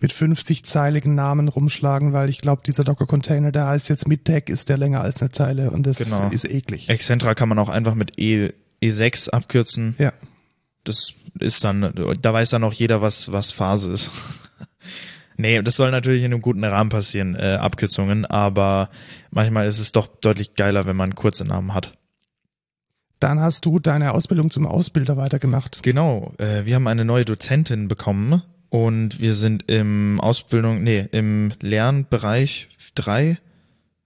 mit 0.00 0.12
50-zeiligen 0.12 1.14
Namen 1.14 1.48
rumschlagen, 1.48 2.12
weil 2.12 2.28
ich 2.28 2.40
glaube, 2.42 2.62
dieser 2.66 2.84
Docker-Container, 2.84 3.52
der 3.52 3.68
heißt 3.68 3.88
jetzt 3.88 4.06
Midtech, 4.06 4.44
ist 4.48 4.68
der 4.68 4.76
länger 4.76 5.00
als 5.00 5.22
eine 5.22 5.30
Zeile 5.30 5.70
und 5.70 5.86
das 5.86 5.98
Genau. 5.98 6.28
ist 6.30 6.44
eklig. 6.44 6.90
Excentra 6.90 7.34
kann 7.34 7.48
man 7.48 7.58
auch 7.58 7.70
einfach 7.70 7.94
mit 7.94 8.18
E, 8.18 8.50
E6 8.82 9.30
abkürzen. 9.30 9.94
Ja. 9.98 10.12
Das 10.84 11.14
ist 11.40 11.64
dann, 11.64 11.92
da 12.20 12.32
weiß 12.32 12.50
dann 12.50 12.64
auch 12.64 12.72
jeder, 12.72 13.02
was, 13.02 13.32
was 13.32 13.52
Phase 13.52 13.92
ist. 13.92 14.10
nee, 15.36 15.60
das 15.62 15.76
soll 15.76 15.90
natürlich 15.90 16.22
in 16.22 16.32
einem 16.32 16.42
guten 16.42 16.64
Rahmen 16.64 16.90
passieren, 16.90 17.34
äh, 17.34 17.56
Abkürzungen, 17.60 18.24
aber 18.26 18.90
manchmal 19.30 19.66
ist 19.66 19.78
es 19.78 19.92
doch 19.92 20.06
deutlich 20.06 20.54
geiler, 20.54 20.84
wenn 20.84 20.96
man 20.96 21.14
kurze 21.14 21.44
Namen 21.44 21.74
hat. 21.74 21.92
Dann 23.20 23.40
hast 23.40 23.64
du 23.64 23.78
deine 23.78 24.12
Ausbildung 24.12 24.50
zum 24.50 24.66
Ausbilder 24.66 25.16
weitergemacht. 25.16 25.82
Genau, 25.82 26.34
äh, 26.38 26.66
wir 26.66 26.74
haben 26.74 26.86
eine 26.86 27.04
neue 27.04 27.24
Dozentin 27.24 27.88
bekommen 27.88 28.42
und 28.68 29.20
wir 29.20 29.34
sind 29.34 29.70
im 29.70 30.20
Ausbildung, 30.20 30.82
nee, 30.82 31.06
im 31.12 31.52
Lernbereich 31.60 32.68
drei, 32.94 33.38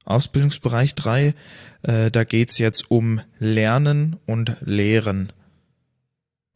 Ausbildungsbereich 0.05 0.95
drei. 0.95 1.35
Äh, 1.83 2.11
da 2.11 2.25
geht's 2.25 2.59
jetzt 2.59 2.91
um 2.91 3.21
Lernen 3.39 4.17
und 4.27 4.57
Lehren. 4.61 5.33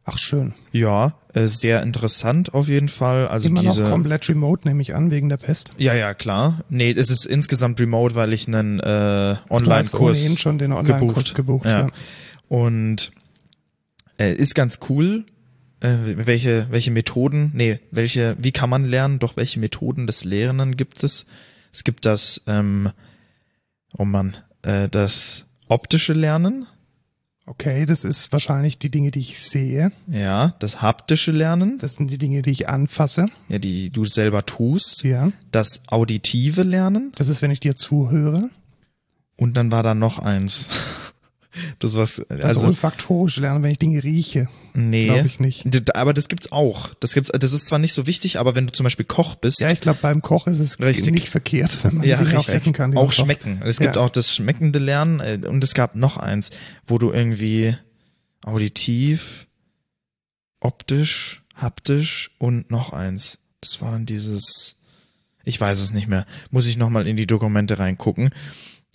Ach 0.04 0.18
schön. 0.18 0.54
Ja, 0.72 1.14
äh, 1.32 1.46
sehr 1.46 1.82
interessant 1.82 2.54
auf 2.54 2.68
jeden 2.68 2.88
Fall. 2.88 3.28
Also 3.28 3.48
Immer 3.48 3.60
diese. 3.62 3.82
noch 3.82 3.90
komplett 3.90 4.28
remote, 4.28 4.66
nehme 4.66 4.82
ich 4.82 4.94
an, 4.94 5.10
wegen 5.10 5.28
der 5.28 5.36
Pest. 5.36 5.72
ja, 5.78 5.94
ja, 5.94 6.14
klar. 6.14 6.64
Nee, 6.68 6.90
es 6.90 7.08
ist 7.08 7.24
insgesamt 7.24 7.80
remote, 7.80 8.14
weil 8.14 8.32
ich 8.32 8.48
einen 8.48 8.80
äh, 8.80 9.36
Online-Kurs 9.48 10.40
schon 10.40 10.58
den 10.58 10.72
Online-Kurs 10.72 11.34
gebucht. 11.34 11.66
Ja. 11.66 11.80
ja. 11.82 11.88
Und 12.48 13.12
äh, 14.18 14.34
ist 14.34 14.54
ganz 14.54 14.80
cool, 14.88 15.24
äh, 15.80 15.96
welche, 16.16 16.66
welche 16.70 16.90
Methoden, 16.90 17.52
nee, 17.54 17.78
welche, 17.90 18.36
wie 18.38 18.52
kann 18.52 18.70
man 18.70 18.84
lernen, 18.84 19.18
doch 19.18 19.36
welche 19.36 19.60
Methoden 19.60 20.06
des 20.06 20.24
Lehrenden 20.24 20.76
gibt 20.76 21.02
es? 21.04 21.26
Es 21.72 21.84
gibt 21.84 22.06
das, 22.06 22.42
ähm, 22.46 22.90
oh 23.96 24.04
Mann, 24.04 24.36
äh, 24.62 24.88
das 24.88 25.44
optische 25.68 26.12
Lernen, 26.12 26.66
Okay, 27.44 27.86
das 27.86 28.04
ist 28.04 28.30
wahrscheinlich 28.32 28.78
die 28.78 28.90
Dinge, 28.90 29.10
die 29.10 29.18
ich 29.18 29.38
sehe. 29.40 29.90
ja, 30.06 30.54
das 30.60 30.80
haptische 30.80 31.32
Lernen, 31.32 31.78
Das 31.78 31.94
sind 31.94 32.08
die 32.10 32.18
Dinge, 32.18 32.40
die 32.42 32.50
ich 32.52 32.68
anfasse. 32.68 33.26
ja, 33.48 33.58
die 33.58 33.90
du 33.90 34.04
selber 34.04 34.46
tust, 34.46 35.02
Ja. 35.02 35.32
das 35.50 35.82
auditive 35.88 36.62
Lernen 36.62 37.12
Das 37.16 37.28
ist, 37.28 37.42
wenn 37.42 37.50
ich 37.50 37.60
dir 37.60 37.74
zuhöre. 37.74 38.50
und 39.36 39.54
dann 39.56 39.72
war 39.72 39.82
da 39.82 39.94
noch 39.94 40.18
eins. 40.20 40.68
Das 41.78 41.94
was, 41.96 42.20
also, 42.30 42.66
olfaktorische 42.66 43.42
Lernen, 43.42 43.62
wenn 43.62 43.70
ich 43.72 43.78
Dinge 43.78 44.02
rieche. 44.02 44.48
nee. 44.72 45.04
Glaube 45.06 45.26
ich 45.26 45.38
nicht. 45.40 45.66
Aber 45.94 46.14
das 46.14 46.28
gibt's 46.28 46.50
auch. 46.50 46.94
Das 47.00 47.12
gibt's, 47.12 47.30
das 47.30 47.52
ist 47.52 47.66
zwar 47.66 47.78
nicht 47.78 47.92
so 47.92 48.06
wichtig, 48.06 48.38
aber 48.38 48.54
wenn 48.54 48.66
du 48.66 48.72
zum 48.72 48.84
Beispiel 48.84 49.04
Koch 49.04 49.34
bist, 49.34 49.60
Ja, 49.60 49.70
ich 49.70 49.80
glaube, 49.80 49.98
beim 50.00 50.22
Koch 50.22 50.46
ist 50.46 50.60
es 50.60 50.80
Richtig. 50.80 51.12
nicht 51.12 51.28
verkehrt, 51.28 51.78
wenn 51.84 51.96
man 51.96 52.06
ja, 52.06 52.22
Dinge 52.22 52.38
auch 52.38 52.48
essen 52.48 52.72
kann. 52.72 52.96
Auch 52.96 53.12
schmecken. 53.12 53.60
Es 53.64 53.78
gibt 53.78 53.96
Ja. 53.96 54.02
auch 54.02 54.08
das 54.10 54.34
schmeckende 54.34 54.78
Lernen 54.78 55.20
äh, 55.20 55.38
und 55.46 55.62
es 55.62 55.74
gab 55.74 55.94
noch 55.94 56.16
eins, 56.16 56.50
wo 56.86 56.96
du 56.98 57.12
irgendwie 57.12 57.76
auditiv, 58.44 59.46
optisch, 60.60 61.42
haptisch 61.54 62.30
und 62.38 62.70
noch 62.70 62.92
eins. 62.92 63.38
Das 63.60 63.80
war 63.80 63.92
dann 63.92 64.06
dieses, 64.06 64.76
ich 65.44 65.60
weiß 65.60 65.78
es 65.80 65.92
nicht 65.92 66.08
mehr. 66.08 66.26
Muss 66.50 66.66
ich 66.66 66.76
nochmal 66.76 67.06
in 67.06 67.16
die 67.16 67.26
Dokumente 67.26 67.78
reingucken. 67.78 68.30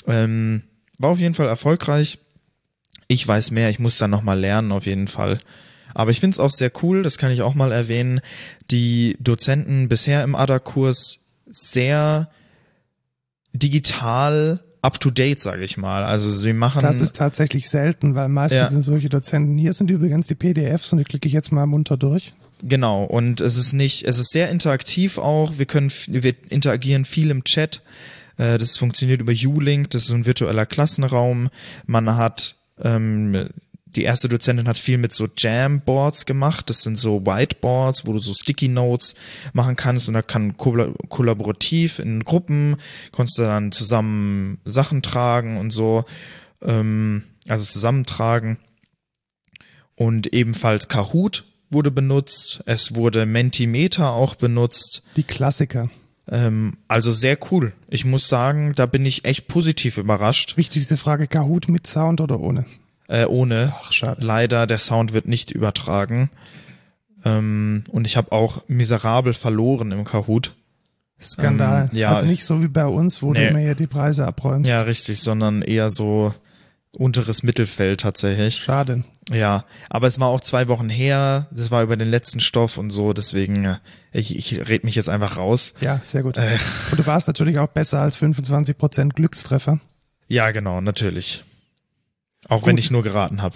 Ähm, 0.08 0.64
war 1.00 1.12
auf 1.12 1.20
jeden 1.20 1.34
Fall 1.36 1.48
erfolgreich. 1.48 2.20
Ich 3.08 3.26
weiß 3.28 3.52
mehr, 3.52 3.70
ich 3.70 3.80
muss 3.80 3.98
dann 3.98 4.12
nochmal 4.12 4.40
lernen, 4.40 4.72
auf 4.72 4.86
jeden 4.86 5.08
Fall. 5.08 5.40
Aber 5.94 6.12
ich 6.12 6.20
finde 6.20 6.36
es 6.36 6.40
auch 6.40 6.52
sehr 6.52 6.72
cool, 6.84 7.04
das 7.04 7.18
kann 7.18 7.32
ich 7.32 7.42
auch 7.42 7.56
mal 7.56 7.72
erwähnen, 7.72 8.20
die 8.70 9.18
Dozenten 9.20 9.88
bisher 9.90 10.24
im 10.24 10.36
ADA-Kurs 10.36 11.20
sehr 11.50 12.30
digital 13.54 14.60
up-to-date, 14.82 15.42
sage 15.42 15.64
ich 15.64 15.78
mal. 15.78 16.04
Also 16.04 16.30
sie 16.30 16.54
machen... 16.54 16.82
Das 16.82 17.02
ist 17.02 17.16
tatsächlich 17.16 17.70
selten, 17.70 18.16
weil 18.16 18.30
meistens 18.30 18.58
Ja. 18.60 18.66
sind 18.68 18.84
solche 18.84 19.10
Dozenten, 19.10 19.58
hier 19.58 19.74
sind 19.74 19.90
übrigens 19.90 20.28
die 20.28 20.36
PDFs 20.36 20.92
und 20.94 21.00
die 21.00 21.04
klicke 21.04 21.28
ich 21.28 21.34
jetzt 21.34 21.52
mal 21.52 21.66
munter 21.66 21.98
durch. 21.98 22.34
Genau, 22.64 23.04
und 23.04 23.42
es 23.42 23.58
ist 23.58 23.74
nicht, 23.74 24.04
es 24.06 24.18
ist 24.18 24.32
sehr 24.32 24.50
interaktiv 24.50 25.18
auch. 25.18 25.58
Wir 25.58 25.66
können, 25.66 25.92
wir 26.08 26.34
interagieren 26.50 27.06
viel 27.06 27.30
im 27.30 27.44
Chat. 27.44 27.82
Äh, 28.38 28.58
Das 28.58 28.78
funktioniert 28.78 29.22
über 29.22 29.34
U-Link, 29.34 29.90
das 29.92 30.04
ist 30.04 30.08
so 30.10 30.16
ein 30.16 30.26
virtueller 30.26 30.66
Klassenraum. 30.66 31.50
Man 31.86 32.16
hat, 32.16 32.56
ähm, 32.82 33.50
die 33.86 34.04
erste 34.04 34.30
Dozentin 34.30 34.68
hat 34.68 34.78
viel 34.78 34.98
mit 34.98 35.14
so 35.14 35.28
Jamboards 35.36 36.26
gemacht. 36.26 36.70
Das 36.70 36.82
sind 36.82 36.98
so 36.98 37.26
Whiteboards, 37.26 38.06
wo 38.06 38.14
du 38.14 38.20
so 38.20 38.34
Sticky 38.34 38.68
Notes 38.68 39.16
machen 39.54 39.76
kannst 39.76 40.08
und 40.08 40.14
da 40.14 40.22
kann 40.22 40.56
kolla- 40.58 40.94
kollaborativ 41.10 42.00
in 42.00 42.24
Gruppen, 42.24 42.78
konntest 43.12 43.40
du 43.40 43.44
dann 43.44 43.72
zusammen 43.72 44.60
Sachen 44.66 45.02
tragen 45.02 45.58
und 45.58 45.72
so, 45.72 46.06
ähm, 46.62 47.24
also 47.48 47.66
zusammentragen. 47.66 48.60
Und 49.96 50.32
ebenfalls 50.34 50.90
Kahoot 50.90 51.46
wurde 51.70 51.90
benutzt. 51.90 52.62
Es 52.66 52.94
wurde 52.94 53.26
Mentimeter 53.26 54.12
auch 54.12 54.36
benutzt. 54.36 55.02
Die 55.16 55.24
Klassiker. 55.24 55.90
Ähm, 56.30 56.74
also 56.88 57.12
sehr 57.12 57.38
cool. 57.52 57.74
Ich 57.88 58.04
muss 58.06 58.28
sagen, 58.28 58.74
da 58.76 58.86
bin 58.86 59.06
ich 59.06 59.26
echt 59.26 59.48
positiv 59.48 59.98
überrascht. 59.98 60.58
Wichtigste 60.58 60.98
Frage, 60.98 61.28
Kahoot 61.28 61.70
mit 61.70 61.88
Sound 61.88 62.20
oder 62.22 62.40
ohne? 62.40 62.66
Äh, 63.08 63.26
ohne. 63.26 63.74
Ach, 63.82 63.94
schade. 63.94 64.24
Leider, 64.26 64.68
der 64.68 64.78
Sound 64.78 65.14
wird 65.14 65.28
nicht 65.28 65.52
übertragen. 65.52 66.30
Ähm, 67.24 67.84
und 67.90 68.06
ich 68.06 68.18
habe 68.18 68.32
auch 68.34 68.64
miserabel 68.68 69.34
verloren 69.34 69.92
im 69.92 70.04
Kahoot. 70.04 70.54
Skandal. 71.20 71.90
Ähm, 71.92 71.98
ja, 71.98 72.10
also 72.12 72.26
nicht 72.26 72.44
so 72.44 72.62
wie 72.62 72.68
bei 72.68 72.86
uns, 72.86 73.22
wo 73.24 73.32
Nee. 73.34 73.40
du 73.40 73.48
immer 73.48 73.60
hier 73.60 73.76
die 73.76 73.88
Preise 73.88 74.28
abräumst. 74.28 74.70
Ja, 74.70 74.82
richtig, 74.82 75.20
sondern 75.22 75.62
eher 75.62 75.90
so 75.90 76.34
unteres 76.92 77.44
Mittelfeld 77.44 78.02
tatsächlich. 78.02 78.56
Schade. 78.56 79.04
Ja, 79.32 79.66
aber 79.90 80.08
es 80.08 80.20
war 80.20 80.28
auch 80.28 80.42
zwei 80.42 80.68
Wochen 80.68 80.90
her. 80.90 81.48
Das 81.52 81.70
war 81.72 81.84
über 81.84 81.98
den 81.98 82.08
letzten 82.08 82.40
Stoff 82.40 82.78
und 82.78 82.90
so. 82.90 83.14
Deswegen, 83.14 83.66
äh, 83.66 83.78
ich, 84.12 84.36
ich 84.36 84.68
red 84.70 84.84
mich 84.84 84.96
jetzt 84.96 85.10
einfach 85.10 85.38
raus. 85.38 85.74
Ja, 85.82 86.00
sehr 86.04 86.24
gut. 86.24 86.38
Äh. 86.38 86.58
Und 86.92 87.00
du 87.00 87.06
warst 87.06 87.28
natürlich 87.28 87.60
auch 87.60 87.68
besser 87.68 88.02
als 88.02 88.18
25% 88.18 89.10
Glückstreffer. 89.14 89.80
Ja, 90.28 90.52
genau, 90.52 90.82
natürlich. 90.82 91.44
Auch 92.50 92.60
Gut. 92.60 92.68
wenn 92.68 92.78
ich 92.78 92.92
nur 92.92 93.04
geraten 93.04 93.42
habe. 93.42 93.56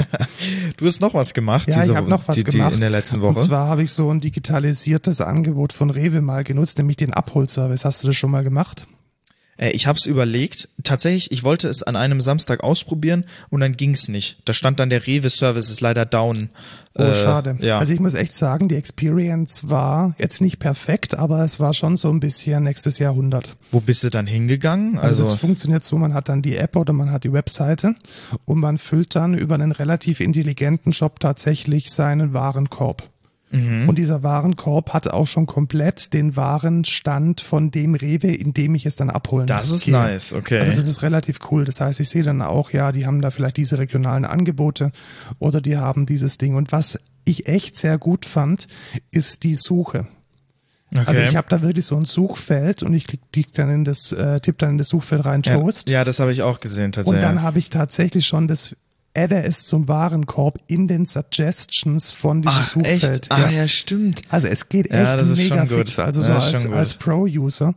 du 0.76 0.86
hast 0.86 1.00
noch 1.00 1.14
was 1.14 1.34
gemacht. 1.34 1.68
Ja, 1.68 1.80
diese, 1.80 1.92
ich 1.92 1.96
habe 1.96 2.08
noch 2.08 2.26
was 2.26 2.36
die, 2.36 2.44
die 2.44 2.52
gemacht. 2.52 2.74
In 2.74 2.80
der 2.80 2.90
letzten 2.90 3.16
Und 3.16 3.22
Woche. 3.22 3.46
zwar 3.46 3.66
habe 3.66 3.82
ich 3.82 3.90
so 3.90 4.10
ein 4.10 4.20
digitalisiertes 4.20 5.20
Angebot 5.20 5.72
von 5.72 5.90
Rewe 5.90 6.22
mal 6.22 6.44
genutzt, 6.44 6.78
nämlich 6.78 6.96
den 6.96 7.12
Abholservice. 7.12 7.84
Hast 7.84 8.02
du 8.02 8.06
das 8.06 8.16
schon 8.16 8.30
mal 8.30 8.44
gemacht? 8.44 8.86
Äh, 9.58 9.70
ich 9.70 9.86
habe 9.86 9.98
es 9.98 10.06
überlegt. 10.06 10.68
Tatsächlich, 10.84 11.30
ich 11.32 11.44
wollte 11.44 11.68
es 11.68 11.82
an 11.82 11.96
einem 11.96 12.20
Samstag 12.20 12.62
ausprobieren 12.64 13.24
und 13.50 13.60
dann 13.60 13.76
ging's 13.76 14.08
nicht. 14.08 14.38
Da 14.46 14.52
stand 14.54 14.80
dann 14.80 14.88
der 14.90 15.06
Rewe-Service 15.06 15.68
ist 15.70 15.80
leider 15.80 16.06
down. 16.06 16.48
Oh, 16.94 17.02
Äh, 17.02 17.14
schade. 17.14 17.58
Ja. 17.60 17.78
Also 17.78 17.92
ich 17.92 18.00
muss 18.00 18.14
echt 18.14 18.34
sagen, 18.34 18.68
die 18.68 18.74
Experience 18.76 19.68
war 19.68 20.14
jetzt 20.18 20.40
nicht 20.40 20.58
perfekt, 20.58 21.16
aber 21.16 21.44
es 21.44 21.60
war 21.60 21.74
schon 21.74 21.96
so 21.96 22.10
ein 22.10 22.18
bisschen 22.20 22.64
nächstes 22.64 22.98
Jahrhundert. 22.98 23.56
Wo 23.70 23.80
bist 23.80 24.02
du 24.02 24.10
dann 24.10 24.26
hingegangen? 24.26 24.98
Also, 24.98 25.22
Also, 25.22 25.34
es 25.34 25.40
funktioniert 25.40 25.84
so, 25.84 25.96
man 25.98 26.14
hat 26.14 26.28
dann 26.28 26.42
die 26.42 26.56
App 26.56 26.74
oder 26.76 26.92
man 26.92 27.10
hat 27.12 27.24
die 27.24 27.32
Webseite 27.32 27.94
und 28.46 28.58
man 28.58 28.78
füllt 28.78 29.14
dann 29.14 29.34
über 29.34 29.54
einen 29.54 29.72
relativ 29.72 30.20
intelligenten 30.20 30.92
Shop 30.92 31.20
tatsächlich 31.20 31.90
seinen 31.90 32.32
Warenkorb. 32.32 33.02
Mhm. 33.50 33.88
Und 33.88 33.96
dieser 33.96 34.22
Warenkorb 34.22 34.92
hat 34.92 35.08
auch 35.08 35.26
schon 35.26 35.46
komplett 35.46 36.12
den 36.12 36.36
Warenstand 36.36 37.40
von 37.40 37.70
dem 37.70 37.94
Rewe, 37.94 38.28
in 38.28 38.52
dem 38.52 38.74
ich 38.74 38.84
es 38.84 38.96
dann 38.96 39.10
abholen 39.10 39.46
das 39.46 39.70
ist 39.70 39.86
gehe. 39.86 39.94
nice, 39.94 40.32
okay. 40.32 40.58
Also 40.58 40.72
das 40.72 40.86
ist 40.86 41.02
relativ 41.02 41.38
cool. 41.50 41.64
Das 41.64 41.80
heißt, 41.80 42.00
ich 42.00 42.08
sehe 42.08 42.22
dann 42.22 42.42
auch, 42.42 42.70
ja, 42.70 42.92
die 42.92 43.06
haben 43.06 43.22
da 43.22 43.30
vielleicht 43.30 43.56
diese 43.56 43.78
regionalen 43.78 44.24
Angebote 44.24 44.92
oder 45.38 45.60
die 45.60 45.76
haben 45.76 46.04
dieses 46.04 46.36
Ding. 46.38 46.54
Und 46.54 46.72
was 46.72 46.98
ich 47.24 47.46
echt 47.46 47.78
sehr 47.78 47.98
gut 47.98 48.26
fand, 48.26 48.68
ist 49.10 49.44
die 49.44 49.54
Suche. 49.54 50.06
Okay. 50.90 51.04
Also 51.06 51.20
ich 51.20 51.36
habe 51.36 51.48
da 51.50 51.60
wirklich 51.62 51.84
so 51.84 51.96
ein 51.96 52.06
Suchfeld 52.06 52.82
und 52.82 52.94
ich 52.94 53.06
klick, 53.06 53.52
dann 53.52 53.70
in 53.70 53.84
das, 53.84 54.12
äh, 54.12 54.40
tipp 54.40 54.58
dann 54.58 54.70
in 54.70 54.78
das 54.78 54.88
Suchfeld 54.88 55.24
rein 55.24 55.42
Toast. 55.42 55.90
Ja, 55.90 55.98
ja 55.98 56.04
das 56.04 56.18
habe 56.18 56.32
ich 56.32 56.42
auch 56.42 56.60
gesehen 56.60 56.86
und 56.86 56.92
tatsächlich. 56.92 57.20
dann 57.22 57.42
habe 57.42 57.58
ich 57.58 57.68
tatsächlich 57.68 58.26
schon 58.26 58.48
das 58.48 58.74
adde 59.22 59.42
es 59.42 59.64
zum 59.66 59.88
Warenkorb 59.88 60.58
in 60.66 60.86
den 60.88 61.04
Suggestions 61.06 62.10
von 62.10 62.42
diesem 62.42 62.58
Ach, 62.58 62.66
Suchfeld. 62.68 63.02
echt? 63.02 63.32
Ah, 63.32 63.50
ja, 63.50 63.66
stimmt. 63.68 64.22
Also 64.30 64.46
es 64.48 64.68
geht 64.68 64.86
echt 64.86 64.94
Ja, 64.94 65.16
das 65.16 65.28
ist 65.28 65.38
mega 65.50 65.66
schon 65.66 65.76
gut. 65.76 65.86
fix. 65.86 65.98
Also 65.98 66.20
Ja, 66.22 66.38
so 66.40 66.54
ist 66.56 66.66
als, 66.66 66.72
als 66.72 66.94
Pro-User. 66.94 67.74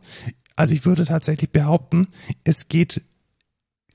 Also 0.56 0.74
ich 0.74 0.84
würde 0.84 1.04
tatsächlich 1.06 1.50
behaupten, 1.50 2.08
es 2.44 2.68
geht 2.68 3.02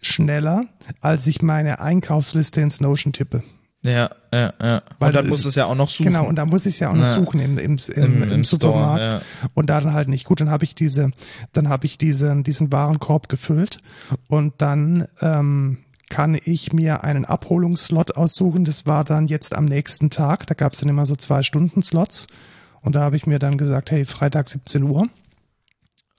schneller, 0.01 0.65
als 1.01 1.27
ich 1.27 1.41
meine 1.41 1.79
Einkaufsliste 1.79 2.61
ins 2.61 2.81
Notion 2.81 3.13
tippe. 3.13 3.43
Ja, 3.83 4.09
ja, 4.33 4.53
ja. 4.61 4.81
Weil 4.99 5.09
und 5.09 5.15
dann 5.15 5.27
du 5.27 5.33
es 5.33 5.55
ja 5.55 5.65
auch 5.65 5.75
noch 5.75 5.89
suchen. 5.89 6.07
Genau, 6.07 6.25
und 6.27 6.35
da 6.35 6.45
muss 6.45 6.65
ich 6.65 6.73
es 6.75 6.79
ja 6.79 6.89
auch 6.89 6.95
noch 6.95 7.05
Ja. 7.05 7.13
suchen 7.13 7.39
im, 7.39 7.57
im, 7.57 7.77
im, 7.95 8.03
Im- 8.03 8.23
im, 8.23 8.31
im 8.31 8.43
Store, 8.43 8.59
Supermarkt. 8.73 9.01
ja. 9.01 9.21
Und 9.53 9.69
da 9.69 9.79
dann 9.79 9.93
halt 9.93 10.09
nicht. 10.09 10.25
Gut, 10.25 10.41
dann 10.41 10.49
habe 10.49 10.63
ich 10.65 10.75
diese, 10.75 11.11
dann 11.53 11.69
habe 11.69 11.85
ich 11.85 11.97
diesen, 11.97 12.43
diesen 12.43 12.71
Warenkorb 12.71 13.29
gefüllt 13.29 13.81
und 14.27 14.55
dann 14.57 15.07
ähm, 15.21 15.77
kann 16.09 16.39
ich 16.41 16.73
mir 16.73 17.03
einen 17.03 17.25
Abholungsslot 17.25 18.15
aussuchen. 18.15 18.65
Das 18.65 18.85
war 18.85 19.03
dann 19.03 19.27
jetzt 19.27 19.53
am 19.53 19.65
nächsten 19.65 20.09
Tag. 20.09 20.47
Da 20.47 20.53
gab 20.53 20.73
es 20.73 20.79
dann 20.79 20.89
immer 20.89 21.05
so 21.05 21.15
zwei 21.15 21.43
Stunden 21.43 21.83
Slots. 21.83 22.27
Und 22.81 22.95
da 22.95 23.01
habe 23.01 23.15
ich 23.17 23.27
mir 23.27 23.39
dann 23.39 23.57
gesagt, 23.57 23.91
hey, 23.91 24.05
Freitag 24.05 24.47
17 24.47 24.83
Uhr. 24.83 25.09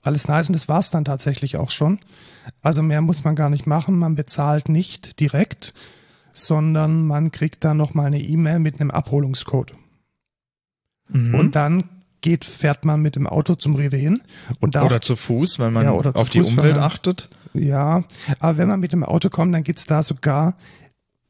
Alles 0.01 0.27
nice 0.27 0.47
und 0.47 0.55
das 0.55 0.69
war's 0.69 0.91
dann 0.91 1.03
tatsächlich 1.03 1.57
auch 1.57 1.71
schon. 1.71 1.99
Also 2.61 2.81
mehr 2.81 3.01
muss 3.01 3.23
man 3.23 3.35
gar 3.35 3.49
nicht 3.49 3.67
machen. 3.67 3.97
Man 3.97 4.15
bezahlt 4.15 4.69
nicht 4.69 5.19
direkt, 5.19 5.73
sondern 6.31 7.05
man 7.05 7.31
kriegt 7.31 7.63
dann 7.63 7.77
nochmal 7.77 8.07
eine 8.07 8.21
E-Mail 8.21 8.59
mit 8.59 8.79
einem 8.79 8.91
Abholungscode. 8.91 9.73
Mhm. 11.09 11.35
Und 11.35 11.55
dann 11.55 11.89
geht, 12.21 12.45
fährt 12.45 12.85
man 12.85 13.01
mit 13.01 13.15
dem 13.15 13.27
Auto 13.27 13.55
zum 13.55 13.75
Rewe 13.75 13.97
hin 13.97 14.21
und 14.59 14.75
darf, 14.75 14.85
oder 14.85 15.01
zu 15.01 15.15
Fuß, 15.15 15.59
weil 15.59 15.71
man 15.71 15.85
Ja, 15.85 15.91
auf 15.91 16.29
die 16.29 16.39
Fuß, 16.39 16.57
weil 16.57 16.71
Umwelt 16.71 16.77
achtet. 16.77 17.29
Ja, 17.53 18.03
aber 18.39 18.57
wenn 18.57 18.67
man 18.67 18.79
mit 18.79 18.91
dem 18.93 19.03
Auto 19.03 19.29
kommt, 19.29 19.53
dann 19.53 19.63
gibt's 19.63 19.85
da 19.85 20.03
sogar 20.03 20.55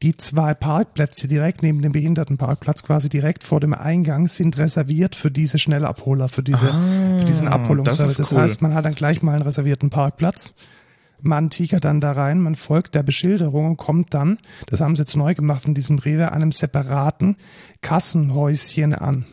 die 0.02 0.16
zwei 0.16 0.54
Parkplätze 0.54 1.28
direkt 1.28 1.62
neben 1.62 1.82
dem 1.82 1.92
Behindertenparkplatz, 1.92 2.82
quasi 2.84 3.10
direkt 3.10 3.44
vor 3.44 3.60
dem 3.60 3.74
Eingang, 3.74 4.28
sind 4.28 4.56
reserviert 4.56 5.14
für 5.14 5.30
diese 5.30 5.58
Schnellabholer, 5.58 6.30
für, 6.30 6.42
diese, 6.42 6.66
für 7.18 7.24
diesen 7.26 7.48
Ah, 7.48 7.52
Abholungsservice. 7.56 8.16
das 8.16 8.28
Das, 8.28 8.32
cool. 8.32 8.38
heißt, 8.38 8.62
man 8.62 8.72
hat 8.72 8.86
dann 8.86 8.94
gleich 8.94 9.20
mal 9.22 9.32
einen 9.34 9.42
reservierten 9.42 9.90
Parkplatz. 9.90 10.54
Man 11.22 11.50
tigert 11.50 11.84
dann 11.84 12.00
da 12.00 12.12
rein, 12.12 12.40
man 12.40 12.54
folgt 12.54 12.94
der 12.94 13.02
Beschilderung 13.02 13.66
und 13.66 13.76
kommt 13.76 14.14
dann, 14.14 14.38
das 14.68 14.80
haben 14.80 14.96
sie 14.96 15.02
jetzt 15.02 15.16
neu 15.16 15.34
gemacht 15.34 15.66
in 15.66 15.74
diesem 15.74 15.98
Rewe, 15.98 16.32
einem 16.32 16.50
separaten 16.50 17.36
Kassenhäuschen 17.82 18.94
an. 18.94 19.26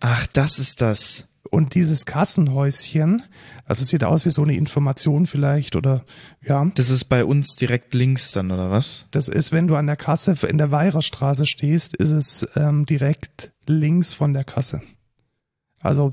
Ach, 0.00 0.26
das 0.32 0.58
ist 0.58 0.82
das. 0.82 1.26
Und 1.50 1.74
dieses 1.74 2.06
Kassenhäuschen, 2.06 3.24
also 3.64 3.82
es 3.82 3.88
sieht 3.88 4.04
aus 4.04 4.24
wie 4.24 4.30
so 4.30 4.42
eine 4.42 4.54
Information 4.54 5.26
vielleicht 5.26 5.74
oder 5.74 6.04
ja, 6.42 6.64
Das 6.76 6.90
ist 6.90 7.04
bei 7.06 7.24
uns 7.24 7.56
direkt 7.56 7.92
links 7.94 8.30
dann, 8.32 8.52
oder 8.52 8.70
was? 8.70 9.06
das 9.10 9.26
ist, 9.28 9.50
wenn 9.50 9.66
du 9.66 9.74
an 9.74 9.86
der 9.86 9.96
Kasse 9.96 10.36
in 10.48 10.58
der 10.58 10.70
Weirerstraße 10.70 11.46
stehst, 11.46 11.96
ist 11.96 12.10
es 12.10 12.48
ähm, 12.54 12.86
direkt 12.86 13.52
links 13.66 14.14
von 14.14 14.32
der 14.32 14.44
Kasse. 14.44 14.80
Also 15.80 16.12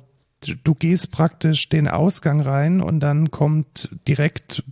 du 0.63 0.75
gehst 0.75 1.11
praktisch 1.11 1.69
den 1.69 1.87
Ausgang 1.87 2.41
rein 2.41 2.81
und 2.81 2.99
dann 2.99 3.31
kommt 3.31 3.89
direkt, 4.07 4.63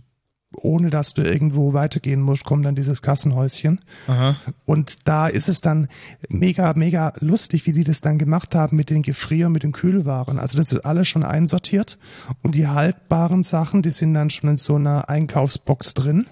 ohne 0.56 0.90
dass 0.90 1.14
du 1.14 1.22
irgendwo 1.22 1.72
weitergehen 1.72 2.20
musst, 2.20 2.44
kommt 2.44 2.64
dann 2.64 2.74
dieses 2.74 3.02
Kassenhäuschen. 3.02 3.80
Aha. 4.06 4.36
Und 4.64 5.06
da 5.06 5.26
ist 5.26 5.48
es 5.48 5.60
dann 5.60 5.88
mega, 6.28 6.72
mega 6.74 7.12
lustig, 7.20 7.66
wie 7.66 7.72
die 7.72 7.84
das 7.84 8.00
dann 8.00 8.18
gemacht 8.18 8.54
haben 8.54 8.76
mit 8.76 8.90
den 8.90 9.02
Gefrier, 9.02 9.48
mit 9.48 9.62
den 9.62 9.72
Kühlwaren. 9.72 10.38
Also 10.38 10.56
das 10.56 10.72
ist 10.72 10.80
alles 10.80 11.08
schon 11.08 11.22
einsortiert 11.22 11.98
und 12.42 12.54
die 12.54 12.68
haltbaren 12.68 13.42
Sachen, 13.42 13.82
die 13.82 13.90
sind 13.90 14.14
dann 14.14 14.30
schon 14.30 14.50
in 14.50 14.58
so 14.58 14.76
einer 14.76 15.08
Einkaufsbox 15.08 15.94
drin. 15.94 16.26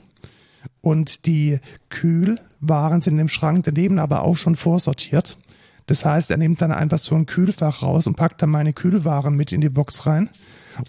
Und 0.80 1.26
die 1.26 1.60
Kühlwaren 1.88 3.00
sind 3.00 3.18
im 3.18 3.28
Schrank 3.28 3.64
daneben 3.64 3.98
aber 3.98 4.22
auch 4.22 4.36
schon 4.36 4.56
vorsortiert. 4.56 5.38
Das 5.86 6.04
heißt, 6.04 6.30
er 6.30 6.36
nimmt 6.38 6.62
dann 6.62 6.72
einfach 6.72 6.98
so 6.98 7.14
ein 7.14 7.26
Kühlfach 7.26 7.82
raus 7.82 8.06
und 8.06 8.16
packt 8.16 8.40
dann 8.42 8.50
meine 8.50 8.72
Kühlwaren 8.72 9.34
mit 9.34 9.52
in 9.52 9.60
die 9.60 9.68
Box 9.68 10.06
rein. 10.06 10.30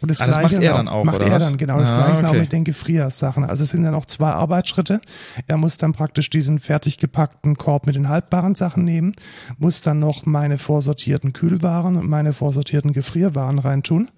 Und 0.01 0.09
das, 0.09 0.21
Ah, 0.21 0.27
das 0.27 0.41
macht 0.41 0.53
er 0.53 0.73
dann 0.73 0.87
auch, 0.87 1.03
macht 1.03 1.17
oder 1.17 1.27
er 1.27 1.39
dann, 1.39 1.57
genau. 1.57 1.77
Das 1.77 1.91
Ah, 1.91 2.05
gleiche 2.07 2.25
auch 2.25 2.29
okay. 2.31 2.39
mit 2.41 2.51
den 2.51 2.63
Gefriersachen. 2.63 3.43
Also 3.43 3.63
es 3.63 3.69
sind 3.69 3.83
dann 3.83 3.93
auch 3.95 4.05
zwei 4.05 4.31
Arbeitsschritte. 4.31 5.01
Er 5.47 5.57
muss 5.57 5.77
dann 5.77 5.93
praktisch 5.93 6.29
diesen 6.29 6.59
fertig 6.59 6.97
gepackten 6.97 7.57
Korb 7.57 7.85
mit 7.85 7.95
den 7.95 8.09
haltbaren 8.09 8.55
Sachen 8.55 8.83
nehmen, 8.83 9.15
muss 9.57 9.81
dann 9.81 9.99
noch 9.99 10.25
meine 10.25 10.57
vorsortierten 10.57 11.33
Kühlwaren 11.33 11.97
und 11.97 12.09
meine 12.09 12.33
vorsortierten 12.33 12.93
Gefrierwaren 12.93 13.59
reintun. 13.59 14.09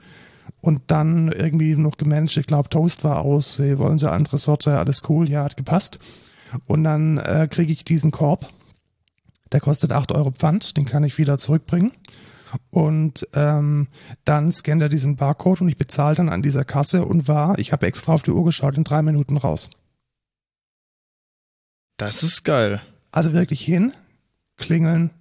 Und 0.62 0.82
dann 0.88 1.32
irgendwie 1.32 1.76
noch 1.76 1.98
gemanagt, 1.98 2.38
ich 2.38 2.48
glaube, 2.48 2.70
Toast 2.70 3.04
war 3.04 3.20
aus, 3.22 3.60
hey, 3.60 3.78
wollen 3.78 3.98
Sie 4.00 4.10
andere 4.10 4.38
Sorte, 4.38 4.78
alles 4.78 5.04
cool, 5.10 5.30
ja, 5.30 5.44
hat 5.44 5.58
gepasst. 5.58 6.00
Und 6.66 6.84
dann 6.86 7.18
äh, 7.18 7.48
kriege 7.52 7.72
ich 7.74 7.84
diesen 7.84 8.12
Korb, 8.12 8.48
der 9.52 9.60
kostet 9.60 9.92
8 9.92 10.12
Euro 10.14 10.32
Pfand, 10.32 10.78
den 10.78 10.86
kann 10.86 11.04
ich 11.04 11.18
wieder 11.18 11.38
zurückbringen. 11.38 11.92
Und 12.70 13.28
ähm, 13.34 13.88
dann 14.26 14.52
scannt 14.52 14.82
er 14.82 14.90
diesen 14.90 15.16
Barcode 15.16 15.62
und 15.62 15.70
ich 15.70 15.78
bezahle 15.78 16.16
dann 16.16 16.30
an 16.30 16.42
dieser 16.42 16.66
Kasse 16.66 17.06
und 17.06 17.28
war, 17.28 17.58
ich 17.60 17.72
habe 17.72 17.88
extra 17.88 18.14
auf 18.14 18.24
die 18.24 18.32
Uhr 18.32 18.46
geschaut, 18.46 18.78
in 18.78 18.84
drei 18.84 19.02
Minuten 19.02 19.38
raus. 19.38 19.70
Das 21.98 22.24
ist 22.24 22.44
geil. 22.44 22.82
Also 23.12 23.34
wirklich 23.34 23.62
hin, 23.62 23.94
klingeln, 24.58 25.12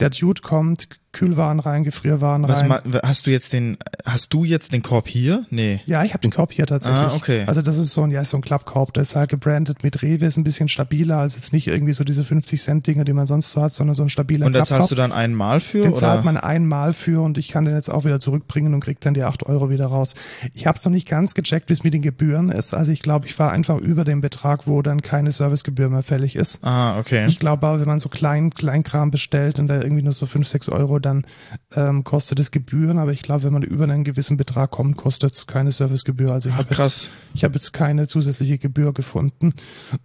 der 0.00 0.10
Dude 0.10 0.42
kommt, 0.42 0.88
Kühlwaren 1.18 1.58
rein, 1.58 1.82
Gefrierwaren 1.82 2.48
Was 2.48 2.60
rein. 2.62 2.68
ma 2.68 2.80
hast 3.02 3.26
du 3.26 3.32
jetzt 3.32 3.52
den 3.52 3.76
hast 4.04 4.32
du 4.32 4.44
jetzt 4.44 4.72
den 4.72 4.82
Korb 4.82 5.08
hier? 5.08 5.44
Nee. 5.50 5.80
Ja, 5.84 6.04
ich 6.04 6.12
habe 6.12 6.20
den 6.20 6.30
Korb 6.30 6.52
hier 6.52 6.64
tatsächlich. 6.66 7.00
Ah, 7.00 7.14
okay. 7.16 7.42
Also 7.46 7.60
das 7.60 7.76
ist 7.76 7.92
so 7.92 8.04
ein, 8.04 8.12
ja, 8.12 8.20
ist 8.20 8.30
so 8.30 8.36
ein 8.38 8.40
Klappkorb. 8.40 8.92
Der 8.94 9.02
ist 9.02 9.16
halt 9.16 9.30
gebrandet 9.30 9.82
mit 9.82 10.02
Rewe, 10.02 10.26
ist 10.26 10.36
ein 10.36 10.44
bisschen 10.44 10.68
stabiler 10.68 11.18
als 11.18 11.34
jetzt 11.34 11.52
nicht 11.52 11.66
irgendwie 11.66 11.92
so 11.92 12.04
diese 12.04 12.22
50 12.22 12.62
Cent 12.62 12.86
Dinger, 12.86 13.02
die 13.04 13.12
man 13.12 13.26
sonst 13.26 13.50
so 13.50 13.60
hat, 13.60 13.72
sondern 13.72 13.94
so 13.94 14.04
ein 14.04 14.08
stabiler 14.08 14.46
Und 14.46 14.52
da 14.52 14.62
zahlst 14.64 14.90
du 14.92 14.94
dann 14.94 15.10
einmal 15.10 15.58
für 15.58 15.78
Den 15.78 15.90
oder? 15.90 15.98
zahlt 15.98 16.24
man 16.24 16.36
einmal 16.36 16.92
für 16.92 17.20
und 17.20 17.36
ich 17.36 17.48
kann 17.48 17.64
den 17.64 17.74
jetzt 17.74 17.90
auch 17.90 18.04
wieder 18.04 18.20
zurückbringen 18.20 18.72
und 18.74 18.80
krieg 18.80 19.00
dann 19.00 19.14
die 19.14 19.24
8 19.24 19.44
Euro 19.46 19.70
wieder 19.70 19.86
raus. 19.86 20.14
Ich 20.54 20.66
habe 20.68 20.78
es 20.78 20.84
noch 20.84 20.92
nicht 20.92 21.08
ganz 21.08 21.34
gecheckt, 21.34 21.68
wie 21.68 21.72
es 21.72 21.82
mit 21.82 21.94
den 21.94 22.02
Gebühren 22.02 22.50
ist. 22.50 22.74
Also 22.74 22.92
ich 22.92 23.02
glaube, 23.02 23.26
ich 23.26 23.36
war 23.40 23.50
einfach 23.50 23.78
über 23.78 24.04
dem 24.04 24.20
Betrag, 24.20 24.68
wo 24.68 24.82
dann 24.82 25.02
keine 25.02 25.32
Servicegebühr 25.32 25.88
mehr 25.90 26.04
fällig 26.04 26.36
ist. 26.36 26.60
ah, 26.62 26.96
okay. 26.98 27.26
Ich 27.26 27.40
glaube 27.40 27.66
aber, 27.66 27.80
wenn 27.80 27.88
man 27.88 27.98
so 27.98 28.08
klein, 28.08 28.50
Kleinkram 28.50 29.10
bestellt 29.10 29.58
und 29.58 29.66
da 29.66 29.80
irgendwie 29.80 30.02
nur 30.02 30.12
so 30.12 30.26
5, 30.26 30.46
6 30.46 30.68
Euro, 30.68 31.00
dann 31.08 31.26
ähm, 31.74 32.04
kostet 32.04 32.38
es 32.38 32.50
Gebühren. 32.50 32.98
Aber 32.98 33.12
ich 33.12 33.22
glaube, 33.22 33.44
wenn 33.44 33.52
man 33.52 33.62
über 33.62 33.84
einen 33.84 34.04
gewissen 34.04 34.36
Betrag 34.36 34.70
kommt, 34.70 34.96
kostet 34.96 35.34
es 35.34 35.46
keine 35.46 35.70
Servicegebühr. 35.70 36.32
Also 36.32 36.48
ich 36.50 36.54
Ach, 36.54 36.58
habe 36.58 36.74
jetzt, 36.74 37.10
ich 37.34 37.44
habe 37.44 37.54
jetzt 37.54 37.72
keine 37.72 38.08
zusätzliche 38.08 38.58
Gebühr 38.58 38.92
gefunden. 38.92 39.54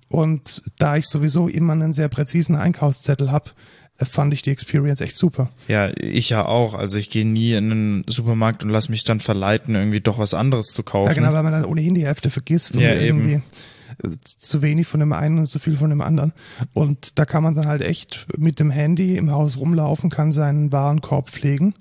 Und 0.08 0.64
da 0.78 0.96
ich 0.96 1.08
sowieso 1.08 1.48
immer 1.48 1.74
einen 1.74 1.94
sehr 1.94 2.08
präzisen 2.08 2.56
Einkaufszettel 2.56 3.32
habe, 3.32 3.52
fand 3.98 4.34
ich 4.34 4.42
die 4.42 4.52
Experience 4.52 5.02
echt 5.02 5.18
super. 5.18 5.52
Ja, 5.68 5.92
ich 6.00 6.30
ja 6.30 6.46
auch. 6.46 6.74
Also 6.74 6.98
ich 6.98 7.10
gehe 7.10 7.26
nie 7.26 7.54
in 7.54 7.72
einen 7.72 8.04
Supermarkt 8.08 8.64
und 8.64 8.70
lass 8.70 8.90
mich 8.90 9.04
dann 9.04 9.20
verleiten, 9.20 9.76
irgendwie 9.76 10.02
doch 10.02 10.18
was 10.18 10.34
anderes 10.34 10.68
zu 10.68 10.84
kaufen. 10.84 11.10
Ja, 11.10 11.14
genau, 11.14 11.34
weil 11.34 11.44
man 11.44 11.52
dann 11.52 11.66
ohnehin 11.66 11.96
die 11.96 12.06
Hälfte 12.06 12.30
vergisst 12.30 12.76
und 12.76 12.82
Ja, 12.82 12.94
irgendwie 12.94 13.34
eben. 13.34 13.44
Zu 14.24 14.62
wenig 14.62 14.88
von 14.88 15.00
dem 15.00 15.14
einen 15.14 15.40
und 15.40 15.46
zu 15.46 15.60
viel 15.60 15.78
von 15.78 15.90
dem 15.90 16.02
anderen. 16.02 16.34
Und 16.74 17.18
da 17.20 17.26
kann 17.26 17.44
man 17.44 17.56
dann 17.56 17.68
halt 17.68 17.82
echt 17.82 18.28
mit 18.38 18.60
dem 18.60 18.72
Handy 18.72 19.18
im 19.18 19.32
Haus 19.32 19.58
rumlaufen, 19.58 20.10
kann 20.10 20.32
seinen 20.32 20.72
Warenkorb 20.72 21.30
pflegen 21.30 21.76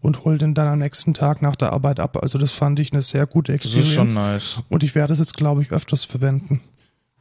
und 0.00 0.24
holt 0.24 0.42
den 0.42 0.54
dann 0.54 0.68
am 0.68 0.78
nächsten 0.78 1.14
Tag 1.14 1.42
nach 1.42 1.56
der 1.56 1.72
Arbeit 1.72 2.00
ab. 2.00 2.18
Also 2.22 2.38
das 2.38 2.52
fand 2.52 2.78
ich 2.78 2.92
eine 2.92 3.02
sehr 3.02 3.26
gute 3.26 3.52
Das 3.52 3.64
Experience. 3.66 3.88
ist 3.88 3.94
schon 3.94 4.12
nice. 4.14 4.62
Und 4.68 4.82
ich 4.82 4.94
werde 4.94 5.12
es 5.12 5.18
jetzt, 5.18 5.34
glaube 5.36 5.62
ich, 5.62 5.72
öfters 5.72 6.04
verwenden. 6.04 6.60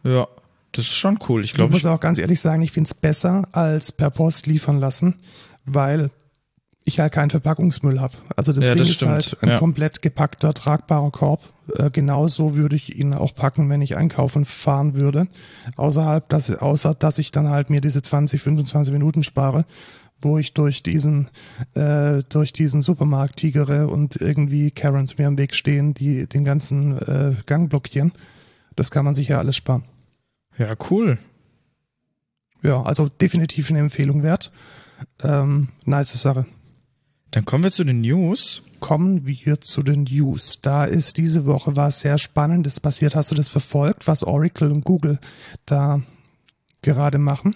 Ja, 0.04 0.28
das 0.72 0.86
ist 0.86 0.94
schon 0.96 1.18
cool. 1.28 1.42
Ich 1.44 1.52
Ich 1.52 1.54
glaube, 1.56 1.72
muss 1.74 1.82
ich, 1.82 1.88
auch 1.88 2.00
ganz 2.00 2.20
ehrlich 2.20 2.40
sagen, 2.40 2.62
ich 2.62 2.72
finde 2.72 2.88
es 2.88 2.94
besser 2.94 3.48
als 3.52 3.92
per 3.92 4.10
Post 4.12 4.48
liefern 4.48 4.78
lassen, 4.80 5.16
weil 5.66 6.12
ich 6.88 7.00
halt 7.00 7.14
keinen 7.14 7.30
Verpackungsmüll 7.30 8.00
habe. 8.00 8.14
Also 8.36 8.54
das 8.54 8.66
Ja, 8.66 8.72
Ding 8.72 8.80
das 8.80 8.90
ist 8.90 8.96
stimmt, 8.96 9.12
halt 9.12 9.38
ein 9.44 9.50
ja. 9.50 9.58
komplett 9.60 10.02
gepackter, 10.02 10.54
tragbarer 10.54 11.12
Korb. 11.12 11.42
Äh, 11.76 11.90
genauso 11.92 12.56
würde 12.56 12.76
ich 12.76 12.98
ihn 12.98 13.14
auch 13.14 13.36
packen, 13.36 13.70
wenn 13.70 13.82
ich 13.82 13.96
einkaufen 13.98 14.46
fahren 14.46 14.96
würde. 14.96 15.28
Außerhalb, 15.76 16.28
dass, 16.30 16.50
außer 16.54 16.94
dass 16.96 17.18
ich 17.18 17.32
dann 17.32 17.50
halt 17.50 17.70
mir 17.70 17.82
diese 17.82 18.02
20, 18.02 18.42
25 18.42 18.94
Minuten 18.94 19.24
spare, 19.24 19.66
wo 20.22 20.38
ich 20.38 20.54
durch 20.54 20.82
diesen, 20.82 21.30
äh, 21.76 22.24
durch 22.30 22.54
diesen 22.54 22.82
Supermarkt 22.82 23.38
tigere 23.38 23.88
und 23.88 24.16
irgendwie 24.16 24.72
Karens 24.72 25.18
mir 25.18 25.28
am 25.28 25.38
Weg 25.38 25.54
stehen, 25.54 25.94
die 25.94 26.26
den 26.28 26.44
ganzen 26.44 26.98
äh, 26.98 27.36
Gang 27.46 27.70
blockieren. 27.70 28.14
Das 28.76 28.92
kann 28.92 29.06
man 29.06 29.14
sich 29.16 29.28
ja 29.28 29.38
alles 29.38 29.56
sparen. 29.58 29.84
ja, 30.58 30.74
cool. 30.90 31.18
Ja, 32.64 32.82
also 32.82 33.08
definitiv 33.08 33.70
eine 33.70 33.80
Empfehlung 33.80 34.24
wert. 34.24 34.52
Ähm, 35.24 35.70
nice 35.86 36.20
Sache. 36.20 36.48
Dann 37.38 37.46
kommen 37.46 37.66
wir 37.66 37.72
zu 37.72 37.84
den 37.84 38.02
News. 38.02 38.64
Kommen 38.80 39.28
wir 39.28 39.62
zu 39.62 39.84
den 39.84 40.06
News. 40.06 40.60
Da 40.64 40.86
ist 40.86 41.18
diese 41.18 41.46
Woche 41.46 41.76
was 41.76 42.00
sehr 42.00 42.18
Spannendes 42.18 42.80
passiert. 42.80 43.14
Hast 43.14 43.30
du 43.30 43.36
das 43.36 43.48
verfolgt, 43.48 44.08
was 44.08 44.24
Oracle 44.24 44.72
und 44.72 44.84
Google 44.84 45.20
da 45.68 46.02
gerade 46.82 47.20
machen? 47.20 47.56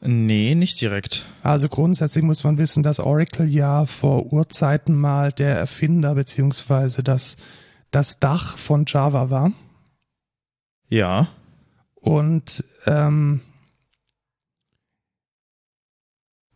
Nee, 0.00 0.54
nicht 0.54 0.80
direkt. 0.80 1.26
Also 1.42 1.68
grundsätzlich 1.68 2.24
muss 2.24 2.42
man 2.42 2.56
wissen, 2.56 2.82
dass 2.82 3.00
Oracle 3.00 3.46
ja 3.46 3.84
vor 3.84 4.32
Urzeiten 4.32 4.98
mal 4.98 5.30
der 5.30 5.58
Erfinder 5.58 6.14
beziehungsweise 6.14 7.02
das, 7.02 7.36
das 7.90 8.18
Dach 8.18 8.56
von 8.56 8.86
Java 8.86 9.28
war. 9.28 9.52
Ja. 10.88 11.28
Und 11.96 12.64
ähm, 12.86 13.42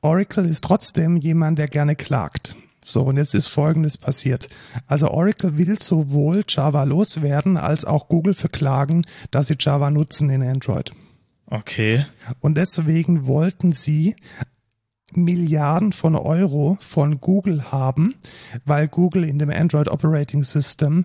Oracle 0.06 0.46
ist 0.46 0.62
trotzdem 0.62 1.16
jemand, 1.16 1.58
der 1.58 1.66
gerne 1.66 1.96
klagt. 1.96 2.54
So, 2.82 3.02
und 3.02 3.16
jetzt 3.16 3.34
ist 3.34 3.48
Folgendes 3.48 3.98
passiert. 3.98 4.48
Also 4.86 5.10
Oracle 5.10 5.58
will 5.58 5.82
sowohl 5.82 6.44
Java 6.48 6.84
loswerden, 6.84 7.56
als 7.56 7.84
auch 7.84 8.06
Google 8.06 8.34
verklagen, 8.34 9.04
dass 9.32 9.48
sie 9.48 9.56
Java 9.58 9.90
nutzen 9.90 10.30
in 10.30 10.44
Android. 10.44 10.92
Okay. 11.46 12.06
Und 12.38 12.54
deswegen 12.56 13.26
wollten 13.26 13.72
sie 13.72 14.14
Milliarden 15.12 15.92
von 15.92 16.14
Euro 16.14 16.78
von 16.80 17.20
Google 17.20 17.72
haben, 17.72 18.14
weil 18.64 18.86
Google 18.86 19.24
in 19.24 19.40
dem 19.40 19.50
Android 19.50 19.88
Operating 19.88 20.44
System 20.44 21.02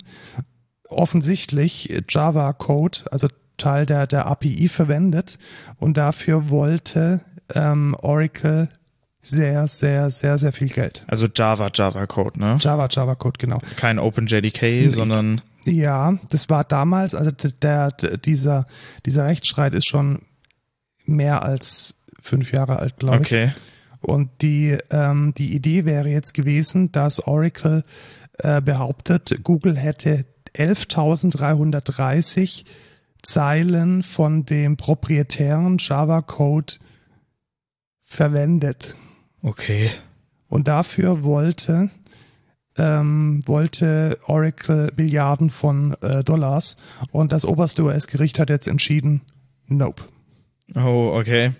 offensichtlich 0.88 2.04
Java 2.08 2.54
Code, 2.54 3.00
also 3.10 3.30
Teil 3.58 3.88
der, 3.88 4.06
der 4.06 4.28
API 4.28 4.68
verwendet 4.68 5.40
und 5.78 5.98
dafür 5.98 6.52
wollte 6.52 7.22
ähm, 7.56 7.96
Oracle 8.00 8.70
sehr, 9.22 9.68
sehr, 9.68 10.10
sehr, 10.10 10.38
sehr 10.38 10.52
viel 10.52 10.70
Geld. 10.70 11.04
Also 11.08 11.28
Java, 11.34 11.70
Java 11.74 12.06
Code, 12.08 12.40
ne? 12.40 12.58
Java, 12.60 12.88
Java 12.90 13.16
Code, 13.16 13.38
genau. 13.38 13.60
Kein 13.76 14.00
OpenJDK, 14.00 14.92
sondern. 14.92 15.42
Ja, 15.66 16.18
das 16.30 16.50
war 16.50 16.64
damals, 16.64 17.14
also 17.14 17.32
der, 17.32 17.92
der, 17.92 18.18
dieser, 18.18 18.66
dieser 19.06 19.26
Rechtsstreit 19.26 19.74
ist 19.74 19.86
schon 19.86 20.20
mehr 21.06 21.44
als 21.44 21.96
fünf 22.20 22.52
Jahre 22.52 22.80
alt, 22.80 22.98
glaube 22.98 23.18
ich. 23.18 23.22
Okay. 23.22 23.52
Und 24.02 24.30
die, 24.42 24.78
ähm, 24.90 25.34
die 25.38 25.54
Idee 25.54 25.86
wäre 25.86 26.10
jetzt 26.10 26.34
gewesen, 26.34 26.92
dass 26.92 27.28
Oracle 27.28 27.84
äh, 28.40 28.60
behauptet, 28.60 29.42
Google 29.44 29.78
hätte 29.78 30.26
11.330 30.56 32.66
Zeilen 33.22 34.02
von 34.02 34.46
dem 34.46 34.78
proprietären 34.78 35.78
Java-Code 35.80 36.74
verwendet. 38.04 38.96
Okay. 39.43 39.89
Und 40.47 40.67
dafür 40.67 41.23
wollte, 41.23 41.89
ähm, 42.77 43.41
wollte 43.45 44.17
Oracle 44.25 44.91
Milliarden 44.95 45.49
von 45.49 45.95
äh, 46.01 46.23
Dollars. 46.23 46.77
Und 47.12 47.32
das 47.32 47.45
oberste 47.45 47.84
US-Gericht 47.84 48.39
hat 48.39 48.49
jetzt 48.49 48.67
entschieden, 48.67 49.21
nope. 49.67 50.04
Oh, 50.75 51.13
okay. 51.15 51.51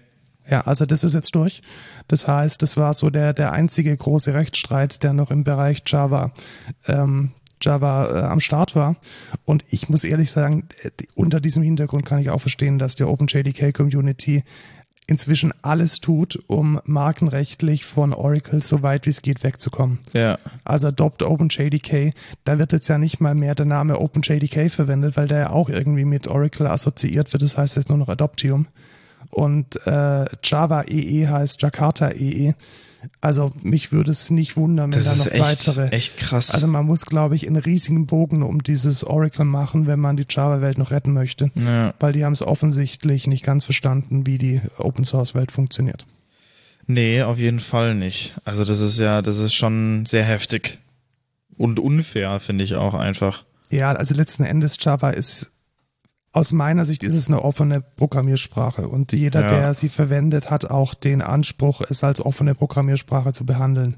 Ja, 0.50 0.62
also 0.62 0.86
das 0.86 1.04
ist 1.04 1.14
jetzt 1.14 1.34
durch. 1.36 1.62
Das 2.08 2.28
heißt, 2.28 2.62
das 2.62 2.76
war 2.76 2.94
so 2.94 3.10
der, 3.10 3.34
der 3.34 3.52
einzige 3.52 3.96
große 3.96 4.34
Rechtsstreit, 4.34 5.04
der 5.04 5.14
noch 5.14 5.32
im 5.32 5.44
Bereich 5.44 5.84
Java, 5.86 6.32
ähm, 6.88 7.32
Java 7.62 8.08
äh, 8.08 8.24
am 8.24 8.42
Start 8.42 8.76
war. 8.76 8.98
Und 9.46 9.64
ich 9.70 9.88
muss 9.88 10.04
ehrlich 10.04 10.32
sagen, 10.32 10.68
unter 11.16 11.40
diesem 11.40 11.64
Hintergrund 11.64 12.06
kann 12.06 12.20
ich 12.20 12.30
auch 12.30 12.42
verstehen, 12.42 12.80
dass 12.80 12.96
die 12.96 13.04
OpenJDK-Community 13.04 14.44
inzwischen 15.08 15.54
alles 15.62 16.00
tut, 16.00 16.42
um 16.48 16.80
markenrechtlich 16.86 17.86
von 17.86 18.14
Oracle 18.14 18.62
so 18.62 18.82
weit 18.82 19.06
wie 19.06 19.10
es 19.10 19.22
geht 19.22 19.44
wegzukommen. 19.44 20.00
Ja. 20.14 20.38
Also 20.64 20.88
Adopt 20.88 21.24
OpenJDK, 21.24 22.14
da 22.44 22.60
wird 22.60 22.72
jetzt 22.72 22.88
ja 22.88 22.98
nicht 22.98 23.20
mal 23.20 23.36
mehr 23.36 23.56
der 23.56 23.66
Name 23.66 24.00
OpenJDK 24.00 24.72
verwendet, 24.72 25.18
weil 25.18 25.28
der 25.28 25.40
ja 25.40 25.50
auch 25.50 25.70
irgendwie 25.70 26.06
mit 26.06 26.28
Oracle 26.28 26.68
assoziiert 26.68 27.32
wird. 27.34 27.44
Das 27.44 27.58
heißt 27.58 27.76
jetzt 27.76 27.90
nur 27.90 27.98
noch 27.98 28.10
Adoptium. 28.10 28.68
Und 29.32 29.76
äh, 29.88 30.26
Java 30.44 30.84
EE 30.88 31.28
heißt 31.28 31.62
Jakarta 31.62 32.12
EE. 32.12 32.54
Also 33.20 33.52
mich 33.64 33.92
würde 33.92 34.12
es 34.12 34.30
nicht 34.30 34.56
wundern, 34.58 34.94
wenn 34.94 35.04
Das 35.04 35.18
da 35.18 35.24
noch 35.24 35.32
echt, 35.32 35.68
weitere. 35.68 35.88
echt 35.90 36.18
krass. 36.18 36.52
Also 36.52 36.68
man 36.68 36.86
muss, 36.86 37.06
glaube 37.08 37.36
ich, 37.36 37.48
einen 37.48 37.56
riesigen 37.56 38.06
Bogen 38.06 38.44
um 38.44 38.62
dieses 38.62 39.04
Oracle 39.04 39.46
machen, 39.46 39.88
wenn 39.88 40.00
man 40.00 40.18
die 40.18 40.26
Java-Welt 40.30 40.78
noch 40.78 40.92
retten 40.92 41.12
möchte. 41.14 41.50
ja. 41.56 41.94
Weil 42.00 42.14
die 42.14 42.24
haben 42.24 42.34
es 42.34 42.44
offensichtlich 42.44 43.26
nicht 43.26 43.44
ganz 43.44 43.66
verstanden, 43.66 44.28
wie 44.28 44.38
die 44.38 44.62
Open-Source-Welt 44.78 45.52
funktioniert. 45.52 46.06
Nee, 46.86 47.24
auf 47.24 47.40
jeden 47.40 47.60
Fall 47.60 47.96
nicht. 47.96 48.36
Also 48.46 48.64
das 48.66 48.82
ist 48.82 49.00
ja, 49.00 49.22
das 49.24 49.40
ist 49.40 49.54
schon 49.56 50.06
sehr 50.06 50.24
heftig. 50.24 50.78
Und 51.58 51.80
unfair, 51.80 52.40
finde 52.40 52.64
ich 52.64 52.76
auch 52.76 52.94
einfach. 52.94 53.46
Ja, 53.72 53.94
also 53.94 54.14
letzten 54.14 54.44
Endes 54.44 54.78
Java 54.80 55.10
ist 55.12 55.54
aus 56.34 56.54
meiner 56.54 56.86
Sicht 56.86 57.04
ist 57.04 57.14
es 57.16 57.28
eine 57.28 57.42
offene 57.44 57.82
Programmiersprache 57.82 58.88
und 58.88 59.12
jeder, 59.12 59.42
Ja. 59.42 59.48
der 59.50 59.74
sie 59.74 59.90
verwendet, 59.90 60.50
hat 60.50 60.70
auch 60.72 60.94
den 60.94 61.22
Anspruch, 61.22 61.82
es 61.90 62.04
als 62.04 62.22
offene 62.24 62.56
Programmiersprache 62.56 63.34
zu 63.34 63.46
behandeln. 63.46 63.98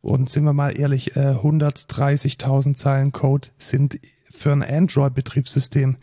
Und 0.00 0.30
sind 0.30 0.44
wir 0.44 0.52
mal 0.52 0.78
ehrlich, 0.78 1.16
äh, 1.16 1.34
130.000 1.42 2.78
Zeilen 2.78 3.12
Code 3.12 3.48
sind 3.58 3.98
für 4.30 4.52
ein 4.52 4.62
Android-Betriebssystem 4.62 5.96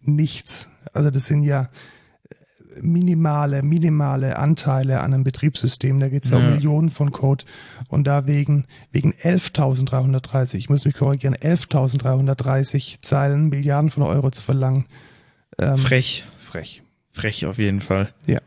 nichts. 0.00 0.68
Also 0.92 1.10
das 1.10 1.26
sind 1.26 1.42
ja 1.42 1.62
äh, 2.28 2.80
minimale, 2.82 3.62
minimale 3.62 4.36
Anteile 4.38 5.00
an 5.00 5.14
einem 5.14 5.24
Betriebssystem. 5.24 5.98
Da 6.00 6.08
geht 6.08 6.24
es 6.24 6.30
ja, 6.30 6.36
um 6.38 6.42
Ja. 6.44 6.50
Millionen 6.50 6.90
von 6.90 7.10
Code. 7.12 7.44
Und 7.88 8.06
da 8.06 8.26
wegen, 8.26 8.66
wegen 8.92 9.12
11.330, 9.12 10.56
ich 10.56 10.68
muss 10.68 10.84
mich 10.84 10.94
korrigieren, 10.94 11.34
11.330 11.36 13.02
Zeilen 13.02 13.48
Milliarden 13.48 13.90
von 13.90 14.02
Euro 14.02 14.30
zu 14.30 14.42
verlangen. 14.42 14.86
Ähm, 15.60 15.76
Frech. 15.76 16.24
frech. 16.38 16.82
Frech 17.10 17.46
auf 17.46 17.58
jeden 17.58 17.80
Fall. 17.80 18.12
Ja. 18.26 18.38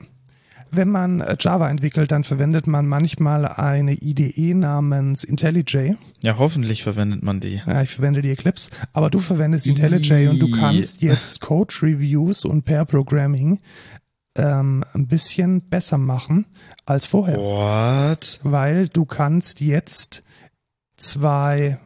Wenn 0.71 0.89
man 0.89 1.21
äh, 1.21 1.35
Java 1.39 1.69
entwickelt, 1.69 2.11
dann 2.11 2.23
verwendet 2.23 2.67
man 2.67 2.85
manchmal 2.85 3.47
eine 3.47 3.93
IDE 3.93 4.53
namens 4.53 5.23
IntelliJ. 5.23 5.95
Ja, 6.21 6.37
hoffentlich 6.37 6.83
verwendet 6.83 7.23
man 7.23 7.39
die. 7.39 7.61
Ja, 7.65 7.81
ich 7.81 7.89
verwende 7.89 8.21
die 8.21 8.29
Eclipse, 8.29 8.69
aber 8.93 9.09
du 9.09 9.19
verwendest 9.19 9.65
IntelliJ 9.65 10.27
und 10.27 10.39
du 10.39 10.51
kannst 10.51 11.01
jetzt 11.01 11.41
Code 11.41 11.73
Reviews 11.81 12.45
und 12.45 12.65
Pair 12.65 12.85
Programming 12.85 13.59
ähm, 14.35 14.83
ein 14.93 15.07
bisschen 15.07 15.61
besser 15.69 15.97
machen 15.97 16.45
als 16.85 17.07
vorher, 17.07 17.37
What? 17.37 18.39
weil 18.43 18.87
du 18.87 19.05
kannst 19.05 19.61
jetzt 19.61 20.23
zwei 20.97 21.79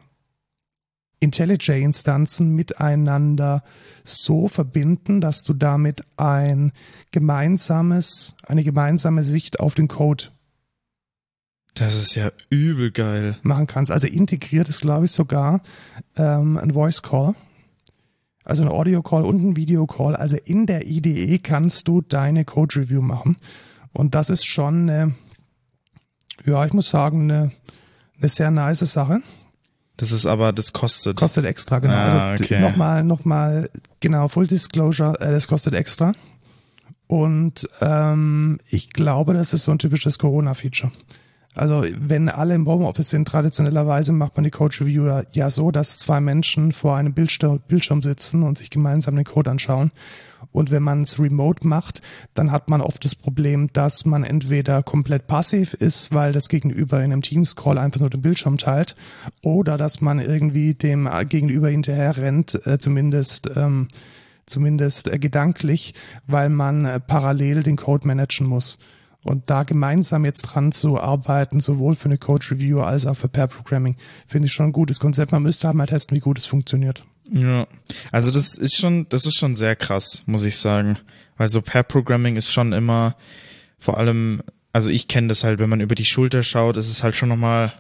IntelliJ-Instanzen 1.24 2.50
miteinander 2.50 3.64
so 4.04 4.48
verbinden, 4.48 5.22
dass 5.22 5.44
du 5.44 5.54
damit 5.54 6.04
ein 6.18 6.72
gemeinsames, 7.12 8.36
eine 8.46 8.64
gemeinsame 8.64 9.24
Sicht 9.24 9.60
auf 9.60 9.76
den 9.76 9.88
Code 9.88 10.26
Das 11.74 11.96
ist 11.96 12.16
ja 12.16 12.32
übel 12.50 12.92
geil. 12.92 13.38
machen 13.42 13.68
kannst. 13.68 13.92
Also 13.92 14.08
integriert 14.08 14.68
ist, 14.70 14.82
glaube 14.82 15.06
ich, 15.06 15.12
sogar 15.12 15.62
ähm, 16.18 16.58
ein 16.58 16.72
Voice 16.72 17.02
Call. 17.02 17.36
Also 18.44 18.64
ein 18.64 18.70
Audio 18.70 19.02
Call 19.02 19.24
und 19.24 19.42
ein 19.42 19.56
Video 19.56 19.88
Call. 19.88 20.16
Also 20.18 20.36
in 20.36 20.66
der 20.66 20.86
IDE 20.86 21.40
kannst 21.40 21.88
du 21.88 22.02
deine 22.02 22.44
Code 22.44 22.76
Review 22.76 23.02
machen. 23.02 23.38
Und 23.94 24.16
das 24.16 24.30
ist 24.30 24.46
schon, 24.46 24.90
eine, 24.90 25.16
ja, 26.46 26.66
ich 26.66 26.74
muss 26.74 26.90
sagen, 26.90 27.32
eine, 27.32 27.52
eine 28.18 28.30
sehr 28.30 28.52
nice 28.52 28.80
Sache. 28.80 29.22
Das 30.04 30.12
ist 30.12 30.26
aber, 30.26 30.52
das 30.52 30.74
kostet. 30.74 31.16
Kostet 31.16 31.46
extra, 31.46 31.80
genau. 31.80 31.94
Ah, 31.94 32.32
also 32.32 32.44
okay. 32.44 32.60
nochmal, 32.60 33.06
nochmal, 33.06 33.70
genau, 34.02 34.28
Full 34.28 34.48
Disclosure, 34.48 35.18
äh, 35.22 35.32
das 35.32 35.48
kostet 35.48 35.74
extra. 35.76 36.12
Und 37.08 37.70
ähm, 37.80 38.60
ich 38.68 38.90
glaube, 38.90 39.34
das 39.34 39.54
ist 39.54 39.64
so 39.64 39.72
ein 39.72 39.80
typisches 39.80 40.20
Corona-Feature. 40.20 40.92
Also 41.56 41.86
wenn 42.00 42.30
alle 42.30 42.56
im 42.56 42.68
Homeoffice 42.68 43.10
sind, 43.10 43.28
traditionellerweise 43.28 44.12
macht 44.12 44.36
man 44.36 44.44
die 44.44 44.52
Code 44.52 44.76
Review 44.82 45.22
ja- 45.34 45.50
so, 45.50 45.72
dass 45.72 45.98
zwei 45.98 46.20
Menschen 46.20 46.72
vor 46.72 46.96
einem 46.98 47.14
Bildschirm, 47.14 47.60
Bildschirm 47.68 48.02
sitzen 48.02 48.44
und 48.44 48.58
sich 48.58 48.70
gemeinsam 48.70 49.16
den 49.16 49.26
Code 49.26 49.52
anschauen. 49.52 49.92
Und 50.52 50.72
wenn 50.72 50.84
man 50.84 51.04
es 51.04 51.20
remote 51.20 51.66
macht, 51.68 52.02
dann 52.34 52.52
hat 52.52 52.70
man 52.70 52.82
oft 52.82 53.06
das 53.06 53.16
Problem, 53.16 53.72
dass 53.74 54.06
man 54.06 54.24
entweder 54.24 54.84
komplett 54.84 55.28
passiv 55.28 55.74
ist, 55.74 56.12
weil 56.12 56.32
das 56.32 56.50
Gegenüber 56.50 56.98
in 57.00 57.12
einem 57.12 57.22
Teams-Call 57.22 57.78
einfach 57.78 58.02
nur 58.02 58.10
den 58.10 58.22
Bildschirm 58.22 58.58
teilt, 58.58 58.96
oder 59.42 59.78
dass 59.78 60.02
man 60.02 60.20
irgendwie 60.20 60.74
dem 60.74 61.10
Gegenüber 61.30 61.70
hinterher 61.70 62.18
rennt, 62.18 62.66
äh, 62.68 62.78
zumindest 62.78 63.52
ähm, 63.56 63.88
zumindest 64.46 65.08
äh, 65.08 65.20
gedanklich, 65.20 65.94
weil 66.28 66.50
man 66.50 66.86
äh, 66.86 67.00
parallel 67.00 67.64
den 67.64 67.78
Code 67.78 68.06
managen 68.06 68.46
muss. 68.48 68.78
Und 69.24 69.50
da 69.50 69.64
gemeinsam 69.64 70.26
jetzt 70.26 70.42
dran 70.42 70.72
zu 70.72 71.00
arbeiten, 71.00 71.62
sowohl 71.62 71.96
für 71.96 72.06
eine 72.06 72.18
Code 72.18 72.52
Review 72.52 72.82
als 72.82 73.06
auch 73.06 73.16
für 73.16 73.30
Pair 73.30 73.48
Programming, 73.48 73.96
finde 74.28 74.48
ich 74.48 74.54
schon 74.54 74.68
ein 74.68 74.72
gutes 74.74 75.00
Konzept. 75.00 75.32
Man 75.32 75.44
müsste 75.44 75.68
halt 75.68 75.78
mal 75.78 75.86
testen, 75.86 76.16
wie 76.16 76.22
gut 76.22 76.38
es 76.38 76.46
funktioniert. 76.46 77.06
Ja. 77.32 77.68
Also 78.12 78.32
das 78.32 78.58
ist 78.58 78.78
schon, 78.78 79.08
das 79.10 79.26
ist 79.26 79.38
schon 79.38 79.56
sehr 79.56 79.76
krass, 79.76 80.24
muss 80.26 80.46
ich 80.46 80.58
sagen. 80.58 80.98
Weil 81.38 81.48
so 81.48 81.62
Pair 81.62 81.84
Programming 81.84 82.36
ist 82.36 82.52
schon 82.52 82.74
immer, 82.74 83.16
vor 83.80 83.98
allem, 83.98 84.44
also 84.74 84.90
ich 84.90 85.08
kenne 85.08 85.30
das 85.30 85.44
halt, 85.44 85.60
wenn 85.60 85.70
man 85.70 85.82
über 85.82 85.96
die 85.96 86.06
Schulter 86.06 86.44
schaut, 86.44 86.78
ist 86.78 86.90
es 86.90 87.04
halt 87.04 87.16
schon 87.16 87.30
nochmal, 87.30 87.74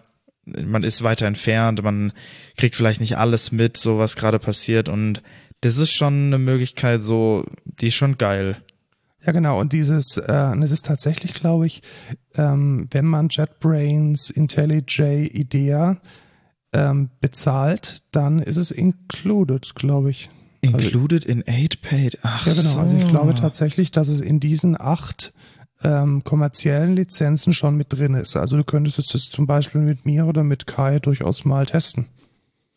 man 0.46 0.84
ist 0.84 1.04
weiter 1.04 1.28
entfernt, 1.28 1.84
man 1.84 2.14
kriegt 2.58 2.76
vielleicht 2.76 3.02
nicht 3.02 3.18
alles 3.18 3.52
mit, 3.52 3.78
so 3.78 3.98
was 4.00 4.16
gerade 4.16 4.40
passiert 4.40 4.90
und 4.90 5.22
das 5.62 5.78
ist 5.78 5.94
schon 5.94 6.28
eine 6.28 6.40
Möglichkeit, 6.40 7.04
so, 7.04 7.46
die 7.64 7.88
ist 7.88 7.96
schon 7.96 8.18
geil. 8.18 8.58
Ja, 9.26 9.32
genau. 9.32 9.60
Und 9.60 9.74
dieses, 9.74 10.18
äh, 10.18 10.50
und 10.52 10.62
es 10.64 10.72
ist 10.72 10.86
tatsächlich, 10.86 11.34
glaube 11.34 11.66
ich, 11.66 11.82
ähm, 12.36 12.88
wenn 12.92 13.06
man 13.06 13.30
JetBrains, 13.30 14.30
IntelliJ, 14.30 15.28
IDEA 15.34 15.98
ähm, 16.74 17.10
bezahlt, 17.22 18.04
dann 18.12 18.40
ist 18.40 18.58
es 18.58 18.72
included, 18.72 19.76
glaube 19.76 20.10
ich. 20.10 20.30
Included 20.62 21.26
in 21.26 21.44
8 21.48 21.82
paid. 21.82 22.20
Ach 22.24 22.46
Ja, 22.48 22.54
genau. 22.54 22.70
so. 22.70 22.80
Also 22.80 22.98
ich 22.98 23.08
glaube 23.08 23.36
tatsächlich, 23.36 23.92
dass 23.92 24.08
es 24.08 24.22
in 24.22 24.40
diesen 24.40 24.80
acht 24.80 25.34
ähm, 25.84 26.24
kommerziellen 26.24 26.96
Lizenzen 26.96 27.54
schon 27.54 27.76
mit 27.76 27.92
drin 27.92 28.14
ist. 28.16 28.38
Also 28.38 28.56
du 28.58 28.64
könntest 28.64 28.98
es 29.14 29.30
zum 29.30 29.46
Beispiel 29.46 29.82
mit 29.82 30.06
mir 30.06 30.26
oder 30.26 30.44
mit 30.44 30.66
Kai 30.66 31.00
durchaus 31.00 31.44
mal 31.46 31.66
testen. 31.66 32.08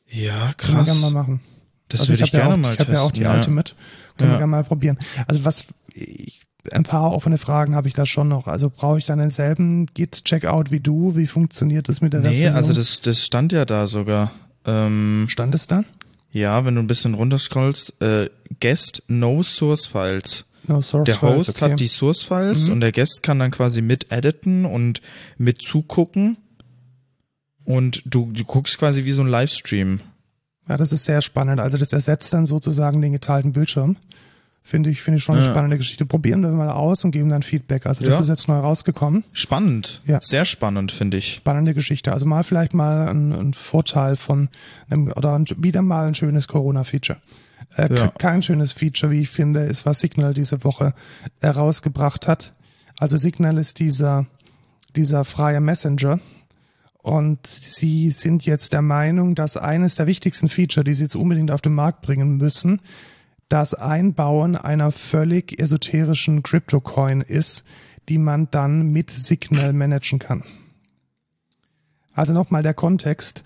Ja, 0.09 0.53
Können 0.57 0.79
wir 0.79 0.85
gerne 0.85 1.01
mal 1.01 1.07
krass. 1.07 1.13
machen. 1.13 1.41
Das 1.89 2.01
Also 2.01 2.13
würde 2.15 2.25
ich 2.25 2.33
ja 2.33 2.41
gerne 2.41 2.55
auch, 2.55 2.59
mal 2.59 2.75
Ich 2.75 2.81
habe 2.81 2.91
testen. 2.91 2.95
ja 2.97 3.03
auch 3.03 3.11
die 3.13 3.21
ja. 3.23 3.35
Ultimate. 3.35 3.75
Können 4.17 4.31
Ja. 4.31 4.35
wir 4.37 4.39
gerne 4.39 4.51
mal 4.51 4.65
probieren. 4.65 4.99
Also 5.27 5.45
was, 5.45 5.65
ich, 5.93 6.41
ein 6.73 6.83
paar 6.83 7.13
offene 7.13 7.39
Fragen 7.39 7.75
habe 7.75 7.87
ich 7.89 7.95
da 7.95 8.07
schon 8.07 8.29
noch. 8.29 8.47
Also 8.49 8.71
brauche 8.71 8.99
ich 8.99 9.07
dann 9.07 9.19
denselben 9.19 9.87
Git-Checkout 9.95 10.71
wie 10.71 10.81
du? 10.81 11.15
Wie 11.17 11.27
funktioniert 11.27 11.89
das 11.89 12.01
mit 12.01 12.13
der 12.13 12.21
Nee, 12.21 12.29
Version? 12.29 12.55
also 12.55 12.73
das, 12.73 13.01
das 13.01 13.25
stand 13.25 13.53
ja 13.53 13.65
da 13.65 13.87
sogar. 13.87 14.33
Ähm, 14.65 15.27
Stand 15.29 15.55
es 15.55 15.67
da? 15.69 15.85
ja, 16.33 16.65
wenn 16.65 16.75
du 16.75 16.83
ein 16.83 16.87
bisschen 16.89 17.15
runterscrollst, 17.15 18.01
äh, 18.03 18.29
Guest 18.61 19.05
No 19.09 19.43
Source 19.45 19.87
Files. 19.87 20.45
No 20.67 20.83
source 20.83 21.05
Der 21.07 21.15
files, 21.15 21.37
Host 21.37 21.51
okay. 21.63 21.71
hat 21.73 21.81
die 21.81 21.87
Source 21.87 22.25
Files 22.25 22.67
Mhm. 22.67 22.73
und 22.73 22.81
der 22.81 22.91
Guest 22.93 23.23
kann 23.23 23.39
dann 23.39 23.53
quasi 23.53 23.81
mit 23.81 24.11
editen 24.11 24.65
und 24.65 25.01
mit 25.39 25.63
zugucken. 25.63 26.37
Und 27.65 28.03
du, 28.07 28.31
du 28.33 28.45
guckst 28.45 28.77
quasi 28.79 29.05
wie 29.05 29.13
so 29.13 29.23
ein 29.23 29.29
Livestream. 29.29 30.01
Ja, 30.69 30.77
das 30.77 30.93
ist 30.93 31.05
sehr 31.05 31.23
spannend. 31.23 31.61
Also 31.61 31.79
das 31.79 31.93
ersetzt 31.93 32.33
dann 32.35 32.47
sozusagen 32.47 33.01
den 33.01 33.13
geteilten 33.13 33.53
Bildschirm. 33.53 33.97
Finde 34.65 34.91
ich, 34.91 35.01
finde 35.01 35.19
ich 35.19 35.23
schon 35.25 35.37
eine 35.37 35.45
Ja. 35.45 35.51
spannende 35.53 35.79
Geschichte. 35.79 36.05
Probieren 36.07 36.43
wir 36.43 36.51
mal 36.51 36.71
aus 36.71 37.05
und 37.05 37.13
geben 37.13 37.29
dann 37.29 37.45
Feedback. 37.45 37.87
Also 37.87 38.05
das 38.05 38.15
Ja. 38.15 38.21
ist 38.21 38.29
jetzt 38.29 38.49
neu 38.49 38.59
rausgekommen. 38.59 39.23
Spannend. 39.33 40.03
Ja. 40.07 40.19
Sehr 40.21 40.45
spannend, 40.45 40.91
finde 40.91 41.19
ich. 41.19 41.35
Spannende 41.37 41.73
Geschichte. 41.73 42.13
Also 42.13 42.27
mal 42.27 42.43
vielleicht 42.43 42.75
mal 42.75 43.09
ein, 43.09 43.33
ein 43.33 43.55
Vorteil 43.55 44.17
von 44.17 44.49
einem, 44.91 45.13
oder 45.15 45.39
ein, 45.39 45.45
wieder 45.57 45.83
mal 45.83 46.09
ein 46.09 46.15
schönes 46.17 46.49
Corona-Feature. 46.49 47.21
Äh, 47.77 47.95
Ja. 47.95 48.09
ke- 48.09 48.13
Kein 48.19 48.43
schönes 48.43 48.73
Feature, 48.73 49.13
wie 49.13 49.21
ich 49.21 49.29
finde, 49.31 49.61
ist, 49.61 49.87
was 49.87 50.01
Signal 50.01 50.35
diese 50.35 50.65
Woche 50.65 50.95
herausgebracht 51.41 52.27
hat. 52.27 52.55
Also 52.99 53.17
Signal 53.17 53.59
ist 53.59 53.79
dieser, 53.79 54.27
dieser 54.97 55.25
freie 55.25 55.61
Messenger. 55.61 56.19
Und 57.07 57.47
sie 57.47 58.11
sind 58.11 58.47
jetzt 58.47 58.73
der 58.73 58.83
Meinung, 58.83 59.37
dass 59.37 59.57
eines 59.57 59.95
der 59.95 60.09
wichtigsten 60.09 60.49
Feature, 60.49 60.83
die 60.83 60.93
sie 60.93 61.05
jetzt 61.05 61.15
unbedingt 61.15 61.53
auf 61.53 61.61
den 61.61 61.73
Markt 61.73 62.03
bringen 62.03 62.37
müssen, 62.37 62.81
das 63.49 63.75
Einbauen 63.75 64.57
einer 64.57 64.91
völlig 64.91 65.57
esoterischen 65.57 66.43
Crypto-Coin 66.43 67.21
ist, 67.21 67.65
die 68.09 68.19
man 68.19 68.51
dann 68.51 68.91
mit 68.91 69.13
Signal 69.13 69.73
managen 69.73 70.19
kann. 70.19 70.43
Also 72.13 72.33
nochmal 72.33 72.65
der 72.65 72.75
Kontext. 72.75 73.45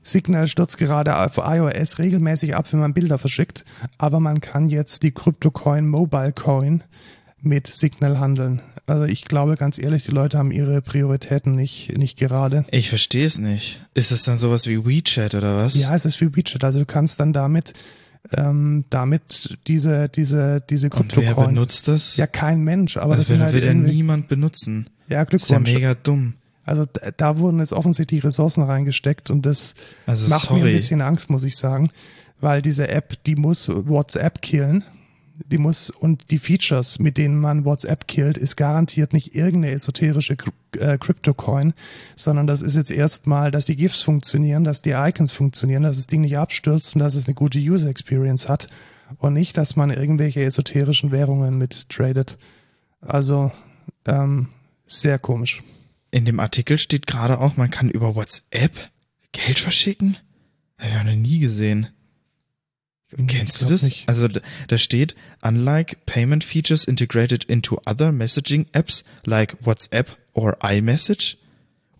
Signal 0.00 0.46
stürzt 0.46 0.78
gerade 0.78 1.18
auf 1.18 1.36
iOS 1.36 1.98
regelmäßig 1.98 2.56
ab, 2.56 2.72
wenn 2.72 2.80
man 2.80 2.94
Bilder 2.94 3.18
verschickt, 3.18 3.66
aber 3.98 4.18
man 4.18 4.40
kann 4.40 4.70
jetzt 4.70 5.02
die 5.02 5.12
Crypto-Coin 5.12 5.86
Mobile 5.86 6.32
Coin 6.32 6.82
mit 7.44 7.66
Signal 7.66 8.18
handeln. 8.18 8.62
Also 8.86 9.04
ich 9.04 9.24
glaube 9.24 9.54
ganz 9.56 9.78
ehrlich, 9.78 10.04
die 10.04 10.10
Leute 10.10 10.36
haben 10.38 10.50
ihre 10.50 10.82
Prioritäten 10.82 11.54
nicht, 11.54 11.96
nicht 11.96 12.18
gerade. 12.18 12.64
Ich 12.70 12.88
verstehe 12.88 13.24
es 13.26 13.38
nicht. 13.38 13.80
Ist 13.94 14.12
es 14.12 14.24
dann 14.24 14.38
sowas 14.38 14.66
wie 14.66 14.84
WeChat 14.84 15.34
oder 15.34 15.56
was? 15.56 15.80
Ja, 15.80 15.94
es 15.94 16.04
ist 16.04 16.20
wie 16.20 16.34
WeChat. 16.36 16.62
Also 16.64 16.80
du 16.80 16.86
kannst 16.86 17.18
dann 17.20 17.32
damit, 17.32 17.72
ähm, 18.32 18.84
damit 18.90 19.58
diese, 19.66 20.08
diese, 20.08 20.62
diese 20.68 20.90
Und 20.90 21.16
wer 21.16 21.34
benutzt 21.34 21.88
das? 21.88 22.16
Ja, 22.16 22.26
kein 22.26 22.60
Mensch, 22.62 22.96
aber 22.96 23.16
das 23.16 23.28
das 23.28 23.36
wird, 23.36 23.42
halt 23.42 23.54
wird 23.54 23.64
ja 23.64 23.74
niemand 23.74 24.28
benutzen. 24.28 24.90
Ja, 25.08 25.24
Das 25.24 25.42
ist 25.44 25.50
ja 25.50 25.56
Glückwunsch. 25.58 25.74
mega 25.78 25.94
dumm. 25.94 26.34
Also 26.66 26.86
da, 27.18 27.38
wurden 27.38 27.58
jetzt 27.60 27.74
offensichtlich 27.74 28.24
Ressourcen 28.24 28.62
reingesteckt 28.62 29.28
und 29.30 29.44
das 29.44 29.74
Also 30.06 30.28
macht 30.30 30.50
mir 30.50 30.56
ein 30.56 30.60
sorry. 30.62 30.72
bisschen 30.72 31.02
Angst, 31.02 31.28
muss 31.28 31.44
ich 31.44 31.56
sagen, 31.56 31.90
weil 32.40 32.62
diese 32.62 32.88
App, 32.88 33.22
die 33.24 33.36
muss 33.36 33.68
WhatsApp 33.68 34.40
killen. 34.40 34.82
Die 35.46 35.58
muss 35.58 35.90
und 35.90 36.30
die 36.30 36.38
Features, 36.38 37.00
mit 37.00 37.18
denen 37.18 37.40
man 37.40 37.64
WhatsApp 37.64 38.06
killt, 38.06 38.38
ist 38.38 38.56
garantiert 38.56 39.12
nicht 39.12 39.34
irgendeine 39.34 39.74
esoterische 39.74 40.36
äh, 40.78 40.96
Crypto-Coin, 40.96 41.74
sondern 42.14 42.46
das 42.46 42.62
ist 42.62 42.76
jetzt 42.76 42.92
erstmal, 42.92 43.50
dass 43.50 43.64
die 43.64 43.74
GIFs 43.74 44.02
funktionieren, 44.02 44.62
dass 44.62 44.80
die 44.80 44.92
Icons 44.92 45.32
funktionieren, 45.32 45.82
dass 45.82 45.96
das 45.96 46.06
Ding 46.06 46.20
nicht 46.20 46.38
abstürzt 46.38 46.94
und 46.94 47.00
dass 47.00 47.16
es 47.16 47.26
eine 47.26 47.34
gute 47.34 47.58
User 47.58 47.88
Experience 47.88 48.48
hat 48.48 48.68
und 49.18 49.32
nicht, 49.32 49.56
dass 49.56 49.74
man 49.74 49.90
irgendwelche 49.90 50.44
esoterischen 50.44 51.10
Währungen 51.10 51.58
mit 51.58 51.88
tradet. 51.88 52.38
Also 53.00 53.50
ähm, 54.06 54.48
sehr 54.86 55.18
komisch. 55.18 55.62
In 56.10 56.24
dem 56.24 56.38
Artikel 56.38 56.78
steht 56.78 57.08
gerade 57.08 57.40
auch, 57.40 57.56
man 57.56 57.70
kann 57.70 57.90
über 57.90 58.14
WhatsApp 58.14 58.90
Geld 59.32 59.58
verschicken. 59.58 60.16
Habe 60.78 61.10
ich 61.10 61.16
noch 61.16 61.22
nie 61.22 61.38
gesehen. 61.40 61.88
Kennst 63.26 63.60
du 63.60 63.66
das? 63.66 63.82
nicht. 63.82 64.08
Also 64.08 64.28
da, 64.28 64.76
steht, 64.78 65.14
unlike 65.42 65.96
payment 66.06 66.44
features 66.44 66.84
integrated 66.84 67.44
into 67.44 67.78
other 67.86 68.10
messaging 68.10 68.66
apps 68.72 69.04
like 69.24 69.56
WhatsApp 69.64 70.16
or 70.32 70.56
iMessage, 70.62 71.36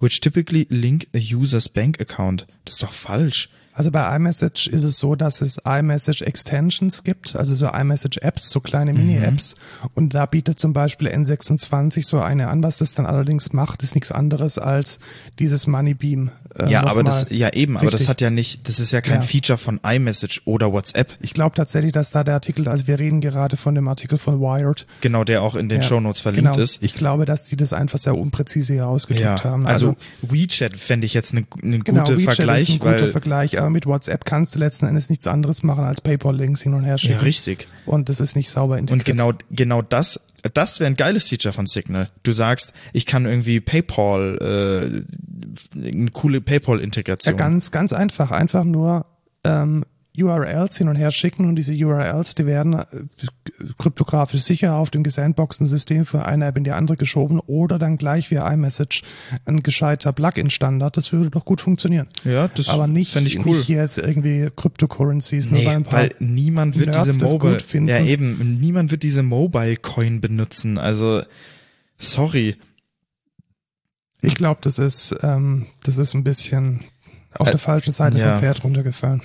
which 0.00 0.20
typically 0.20 0.66
link 0.70 1.06
a 1.14 1.18
user's 1.18 1.68
bank 1.68 2.00
account. 2.00 2.46
Das 2.64 2.74
ist 2.74 2.82
doch 2.82 2.92
falsch. 2.92 3.48
Also 3.76 3.90
bei 3.90 4.14
iMessage 4.14 4.68
ist 4.68 4.84
es 4.84 5.00
so, 5.00 5.16
dass 5.16 5.40
es 5.40 5.58
iMessage 5.64 6.22
Extensions 6.22 7.02
gibt, 7.02 7.34
also 7.34 7.56
so 7.56 7.66
iMessage 7.66 8.18
Apps, 8.22 8.48
so 8.48 8.60
kleine 8.60 8.92
Mhm. 8.92 8.98
Mini-Apps. 9.00 9.56
Und 9.94 10.14
da 10.14 10.26
bietet 10.26 10.60
zum 10.60 10.72
Beispiel 10.72 11.08
N26 11.08 12.04
so 12.06 12.20
eine 12.20 12.48
an. 12.50 12.62
Was 12.62 12.76
das 12.78 12.94
dann 12.94 13.04
allerdings 13.04 13.52
macht, 13.52 13.82
ist 13.82 13.96
nichts 13.96 14.12
anderes 14.12 14.58
als 14.58 15.00
dieses 15.40 15.66
Moneybeam. 15.66 16.30
Äh, 16.58 16.70
ja, 16.70 16.84
aber 16.86 17.02
das, 17.02 17.26
ja 17.30 17.52
eben, 17.52 17.76
aber 17.76 17.86
das 17.86 17.94
Richtig. 17.94 18.08
hat 18.08 18.20
ja 18.20 18.30
nicht, 18.30 18.68
das 18.68 18.78
ist 18.80 18.92
ja 18.92 19.00
kein 19.00 19.20
Ja. 19.20 19.20
Feature 19.22 19.58
von 19.58 19.80
iMessage 19.84 20.42
oder 20.44 20.72
WhatsApp. 20.72 21.16
Ich 21.20 21.34
glaube 21.34 21.54
tatsächlich, 21.56 21.92
dass 21.92 22.10
da 22.10 22.24
der 22.24 22.34
Artikel, 22.34 22.68
also 22.68 22.86
wir 22.86 22.98
reden 22.98 23.20
gerade 23.20 23.56
von 23.56 23.74
dem 23.74 23.88
Artikel 23.88 24.18
von 24.18 24.40
Wired. 24.40 24.86
Genau, 25.00 25.24
der 25.24 25.42
auch 25.42 25.54
in 25.54 25.68
den 25.68 25.82
Ja, 25.82 25.86
Shownotes 25.88 26.20
verlinkt 26.20 26.52
genau. 26.52 26.62
ist. 26.62 26.82
Ich 26.82 26.94
glaube, 26.94 27.24
dass 27.24 27.44
die 27.44 27.56
das 27.56 27.72
einfach 27.72 27.98
sehr 27.98 28.16
unpräzise 28.16 28.72
hier 28.74 28.86
ausgedrückt 28.86 29.24
Ja, 29.24 29.44
haben. 29.44 29.66
also, 29.66 29.96
WeChat 30.22 30.76
fände 30.76 31.06
ich 31.06 31.14
jetzt 31.14 31.32
eine 31.32 31.44
ne 31.62 31.80
Genau, 31.80 32.04
gute 32.04 32.18
WeChat 32.18 32.34
Vergleich, 32.36 32.62
ist 32.62 32.70
ein 32.70 32.78
guter 32.78 33.08
Vergleich, 33.08 33.58
aber 33.58 33.70
mit 33.70 33.86
WhatsApp 33.86 34.24
kannst 34.24 34.54
du 34.54 34.58
letzten 34.58 34.86
Endes 34.86 35.10
nichts 35.10 35.26
anderes 35.26 35.62
machen 35.62 35.84
als 35.84 36.00
PayPal-Links 36.00 36.62
hin 36.62 36.74
und 36.74 36.84
her 36.84 36.92
ja 36.94 36.98
schicken. 36.98 37.20
richtig. 37.20 37.68
und 37.86 38.08
das 38.08 38.20
ist 38.20 38.36
nicht 38.36 38.50
sauber 38.50 38.78
integriert. 38.78 39.00
Und 39.00 39.04
genau 39.04 39.32
genau 39.50 39.82
das 39.82 40.20
das 40.52 40.80
wäre 40.80 40.88
ein 40.88 40.96
geiles 40.96 41.28
Feature 41.28 41.52
von 41.52 41.66
Signal. 41.66 42.10
Du 42.22 42.32
sagst, 42.32 42.72
ich 42.92 43.06
kann 43.06 43.24
irgendwie 43.24 43.60
PayPal 43.60 45.04
äh, 45.74 45.78
eine 45.78 46.10
coole 46.10 46.40
PayPal 46.40 46.80
Ja, 47.30 47.32
ganz, 47.38 47.70
ganz 47.70 47.92
einfach. 47.92 48.30
Einfach 48.30 48.64
nur 48.64 49.06
ähm, 49.44 49.84
URLs 50.16 50.76
hin 50.78 50.88
und 50.88 50.94
her 50.96 51.10
schicken 51.10 51.46
und 51.48 51.56
diese 51.56 51.72
URLs, 51.74 52.36
die 52.36 52.46
werden 52.46 52.74
äh, 52.74 52.84
kryptografisch 53.78 54.42
sicher 54.42 54.76
auf 54.76 54.90
dem 54.90 55.02
gesandboxten 55.02 55.66
System 55.66 56.06
von 56.06 56.20
einer 56.20 56.46
App 56.46 56.56
in 56.56 56.62
die 56.64 56.70
andere 56.70 56.96
geschoben 56.96 57.40
oder 57.40 57.78
dann 57.80 57.96
gleich 57.96 58.30
via 58.30 58.48
iMessage 58.52 59.02
ein 59.44 59.62
gescheiter 59.64 60.12
Plugin-Standard. 60.12 60.96
Das 60.96 61.12
würde 61.12 61.30
doch 61.30 61.44
gut 61.44 61.60
funktionieren. 61.60 62.06
ja, 62.24 62.46
das 62.48 62.68
Aber 62.68 62.86
nicht, 62.86 63.16
ich 63.16 63.44
cool. 63.44 63.56
nicht 63.56 63.68
jetzt 63.68 63.98
irgendwie 63.98 64.50
Cryptocurrencies, 64.54 65.50
nur 65.50 65.58
bei 65.60 65.64
Nee, 65.64 65.70
ein 65.74 65.82
paar. 65.82 66.00
weil 66.00 66.14
niemand 66.20 66.78
wird 66.78 66.90
Nerds 66.90 67.04
diese 67.04 67.24
Mobile. 67.24 67.58
Ja, 67.86 68.00
eben, 68.00 68.58
niemand 68.60 68.90
wird 68.92 69.02
diese 69.02 69.22
Mobile 69.24 69.76
Coin 69.76 70.20
benutzen. 70.20 70.78
Also 70.78 71.22
sorry. 71.98 72.56
Ich 74.22 74.36
glaube, 74.36 74.60
das 74.62 74.78
ist, 74.78 75.14
ähm, 75.22 75.66
das 75.82 75.98
ist 75.98 76.14
ein 76.14 76.24
bisschen 76.24 76.80
auf 77.36 77.48
Äh, 77.48 77.50
der 77.50 77.58
falschen 77.58 77.92
Seite 77.92 78.18
ja. 78.18 78.30
vom 78.32 78.40
Pferd 78.40 78.64
runtergefallen. 78.64 79.20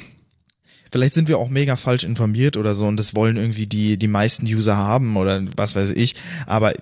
Vielleicht 0.91 1.13
sind 1.13 1.27
wir 1.27 1.37
auch 1.37 1.49
mega 1.49 1.75
falsch 1.75 2.03
informiert 2.03 2.57
oder 2.57 2.73
so 2.73 2.85
und 2.87 2.97
das 2.97 3.15
wollen 3.15 3.37
irgendwie 3.37 3.67
die, 3.67 3.97
die 3.97 4.07
meisten 4.07 4.45
User 4.45 4.75
haben 4.77 5.17
oder 5.17 5.41
was 5.55 5.75
weiß 5.75 5.91
ich. 5.91 6.15
Aber 6.47 6.73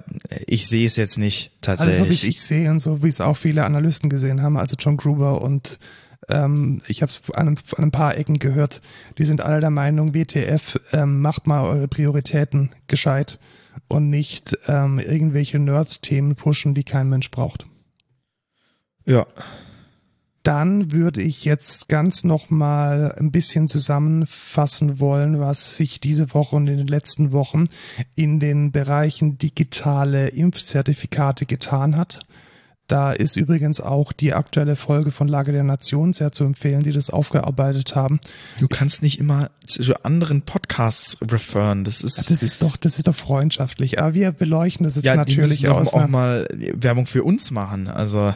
ich 0.45 0.67
sehe 0.67 0.85
es 0.85 0.95
jetzt 0.95 1.17
nicht 1.17 1.51
Also 1.65 1.83
tatsächlich. 1.83 1.97
so 1.97 2.05
wie 2.05 2.13
ich, 2.29 2.35
ich 2.37 2.41
sehe 2.41 2.71
und 2.71 2.79
so 2.79 3.03
wie 3.03 3.09
es 3.09 3.21
auch 3.21 3.35
viele 3.35 3.65
Analysten 3.65 4.09
gesehen 4.09 4.41
haben, 4.41 4.57
also 4.57 4.75
John 4.79 4.97
Gruber 4.97 5.41
und 5.41 5.79
ähm, 6.29 6.81
ich 6.87 7.01
habe 7.01 7.11
es 7.11 7.21
an, 7.33 7.47
an 7.47 7.83
ein 7.83 7.91
paar 7.91 8.17
Ecken 8.17 8.39
gehört, 8.39 8.81
die 9.17 9.25
sind 9.25 9.41
alle 9.41 9.59
der 9.61 9.69
Meinung, 9.69 10.13
WTF, 10.13 10.79
ähm, 10.93 11.21
macht 11.21 11.47
mal 11.47 11.63
eure 11.63 11.87
Prioritäten 11.87 12.71
gescheit 12.87 13.39
und 13.87 14.09
nicht 14.09 14.57
ähm, 14.67 14.99
irgendwelche 14.99 15.59
Nerd-Themen 15.59 16.35
pushen, 16.35 16.73
die 16.73 16.83
kein 16.83 17.09
Mensch 17.09 17.31
braucht. 17.31 17.67
ja. 19.05 19.25
Dann 20.47 20.93
würde 20.93 21.21
ich 21.21 21.43
jetzt 21.43 21.89
ganz 21.89 22.23
nochmal 22.23 23.13
ein 23.17 23.31
bisschen 23.31 23.67
zusammenfassen 23.67 25.01
wollen, 25.01 25.41
was 25.41 25.75
sich 25.75 25.99
diese 25.99 26.33
Woche 26.33 26.55
und 26.55 26.67
in 26.67 26.77
den 26.77 26.87
letzten 26.87 27.33
Wochen 27.33 27.67
in 28.15 28.39
den 28.39 28.71
Bereichen 28.71 29.37
digitale 29.37 30.29
Impfzertifikate 30.29 31.45
getan 31.45 31.97
hat. 31.97 32.21
Da 32.87 33.11
ist 33.11 33.35
übrigens 33.35 33.81
auch 33.81 34.13
die 34.13 34.33
aktuelle 34.33 34.77
Folge 34.77 35.11
von 35.11 35.27
Lage 35.27 35.51
der 35.51 35.65
Nation 35.65 36.13
sehr 36.13 36.31
zu 36.31 36.45
empfehlen, 36.45 36.81
die 36.81 36.93
das 36.93 37.09
aufgearbeitet 37.09 37.97
haben. 37.97 38.21
Du 38.57 38.69
kannst 38.69 39.01
nicht 39.01 39.19
immer 39.19 39.51
zu 39.65 40.01
anderen 40.05 40.43
Podcasts 40.43 41.17
referen. 41.29 41.83
Das 41.83 41.99
ist. 41.99 42.31
Das 42.31 42.41
ist 42.41 42.63
doch, 42.63 42.77
das 42.77 42.95
ist 42.95 43.09
doch 43.09 43.15
freundschaftlich. 43.15 43.99
Aber 43.99 44.13
wir 44.13 44.31
beleuchten 44.31 44.85
das 44.85 44.95
jetzt 44.95 45.03
ja, 45.03 45.17
natürlich 45.17 45.59
die 45.59 45.67
müssen 45.67 45.93
auch, 45.97 46.03
auch 46.03 46.07
mal 46.07 46.47
Werbung 46.55 47.05
für 47.05 47.25
uns 47.25 47.51
machen. 47.51 47.89
Also 47.89 48.33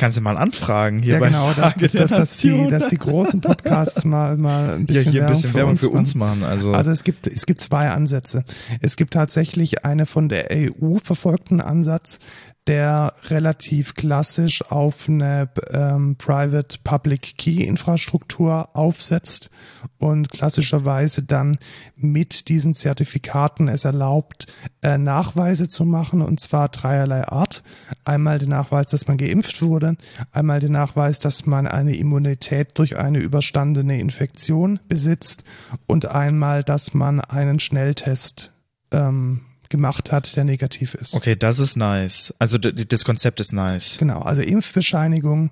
kannst 0.00 0.16
du 0.16 0.22
mal 0.22 0.38
anfragen 0.38 1.00
hier 1.00 1.14
ja, 1.14 1.20
bei 1.20 1.26
genau, 1.26 1.52
da, 1.52 1.66
Lage 1.66 1.88
der 1.88 2.08
da, 2.08 2.16
dass, 2.16 2.38
die, 2.38 2.68
dass 2.68 2.88
die 2.88 2.96
großen 2.96 3.42
Podcasts 3.42 4.04
mal, 4.04 4.38
mal 4.38 4.70
ein 4.70 4.80
ja, 4.80 4.86
bisschen, 4.86 5.12
hier 5.12 5.26
ein 5.26 5.28
bisschen 5.28 5.52
Werbung 5.52 5.76
für 5.76 5.90
uns 5.90 6.14
machen. 6.14 6.40
machen. 6.40 6.50
Also, 6.50 6.72
Also 6.72 6.90
es 6.90 7.04
gibt, 7.04 7.26
es 7.26 7.44
gibt 7.44 7.60
zwei 7.60 7.90
Ansätze. 7.90 8.44
Es 8.80 8.96
gibt 8.96 9.12
tatsächlich 9.12 9.84
eine 9.84 10.06
von 10.06 10.30
der 10.30 10.48
EU 10.50 10.96
verfolgten 10.96 11.60
Ansatz, 11.60 12.18
der 12.66 13.14
relativ 13.28 13.94
klassisch 13.94 14.70
auf 14.70 15.08
eine 15.08 15.48
ähm, 15.70 16.16
Private 16.16 16.78
Public 16.84 17.36
Key 17.38 17.64
Infrastruktur 17.64 18.68
aufsetzt 18.74 19.50
und 19.98 20.30
klassischerweise 20.30 21.24
dann 21.24 21.56
mit 21.96 22.48
diesen 22.48 22.74
Zertifikaten 22.74 23.68
es 23.68 23.84
erlaubt, 23.84 24.46
äh, 24.82 24.98
Nachweise 24.98 25.68
zu 25.68 25.84
machen 25.84 26.22
und 26.22 26.40
zwar 26.40 26.68
dreierlei 26.68 27.26
Art. 27.26 27.62
Einmal 28.04 28.38
den 28.38 28.50
Nachweis, 28.50 28.88
dass 28.88 29.08
man 29.08 29.16
geimpft 29.16 29.62
wurde, 29.62 29.96
einmal 30.30 30.60
den 30.60 30.72
Nachweis, 30.72 31.18
dass 31.18 31.46
man 31.46 31.66
eine 31.66 31.96
Immunität 31.96 32.78
durch 32.78 32.98
eine 32.98 33.18
überstandene 33.18 33.98
Infektion 33.98 34.80
besitzt 34.86 35.44
und 35.86 36.06
einmal, 36.06 36.62
dass 36.62 36.94
man 36.94 37.20
einen 37.20 37.58
Schnelltest 37.58 38.52
ähm, 38.92 39.42
gemacht 39.70 40.12
hat, 40.12 40.36
der 40.36 40.44
negativ 40.44 40.94
ist. 40.94 41.14
okay, 41.14 41.36
das 41.36 41.58
ist 41.58 41.76
nice. 41.76 42.34
Also 42.38 42.58
das 42.58 43.04
Konzept 43.04 43.40
ist 43.40 43.52
nice. 43.52 43.96
Genau, 43.98 44.20
also 44.20 44.42
Impfbescheinigung 44.42 45.50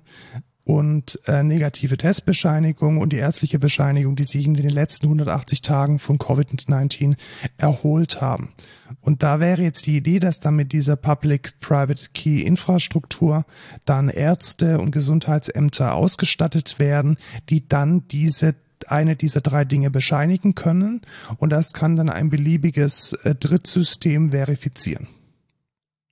und 0.69 1.19
äh, 1.25 1.41
negative 1.41 1.97
Testbescheinigung 1.97 2.99
und 2.99 3.11
die 3.11 3.17
ärztliche 3.17 3.57
Bescheinigung, 3.57 4.15
die 4.15 4.23
sich 4.23 4.45
in 4.45 4.53
den 4.53 4.69
letzten 4.69 5.07
180 5.07 5.63
Tagen 5.63 5.97
von 5.97 6.19
Covid-19 6.19 7.15
erholt 7.57 8.21
haben. 8.21 8.53
Und 9.01 9.23
da 9.23 9.39
wäre 9.39 9.63
jetzt 9.63 9.87
die 9.87 9.97
Idee, 9.97 10.19
dass 10.19 10.39
dann 10.39 10.55
mit 10.55 10.71
dieser 10.71 10.95
Public-Private 10.95 12.09
Key-Infrastruktur 12.13 13.45
dann 13.85 14.09
Ärzte 14.09 14.79
und 14.79 14.91
Gesundheitsämter 14.91 15.95
ausgestattet 15.95 16.77
werden, 16.77 17.17
die 17.49 17.67
dann 17.67 18.07
diese 18.07 18.53
eine 18.87 19.15
dieser 19.15 19.41
drei 19.41 19.65
Dinge 19.65 19.91
bescheinigen 19.91 20.55
können 20.55 21.01
und 21.37 21.49
das 21.49 21.73
kann 21.73 21.95
dann 21.95 22.09
ein 22.09 22.29
beliebiges 22.29 23.13
äh, 23.23 23.35
Drittsystem 23.35 24.31
verifizieren. 24.31 25.07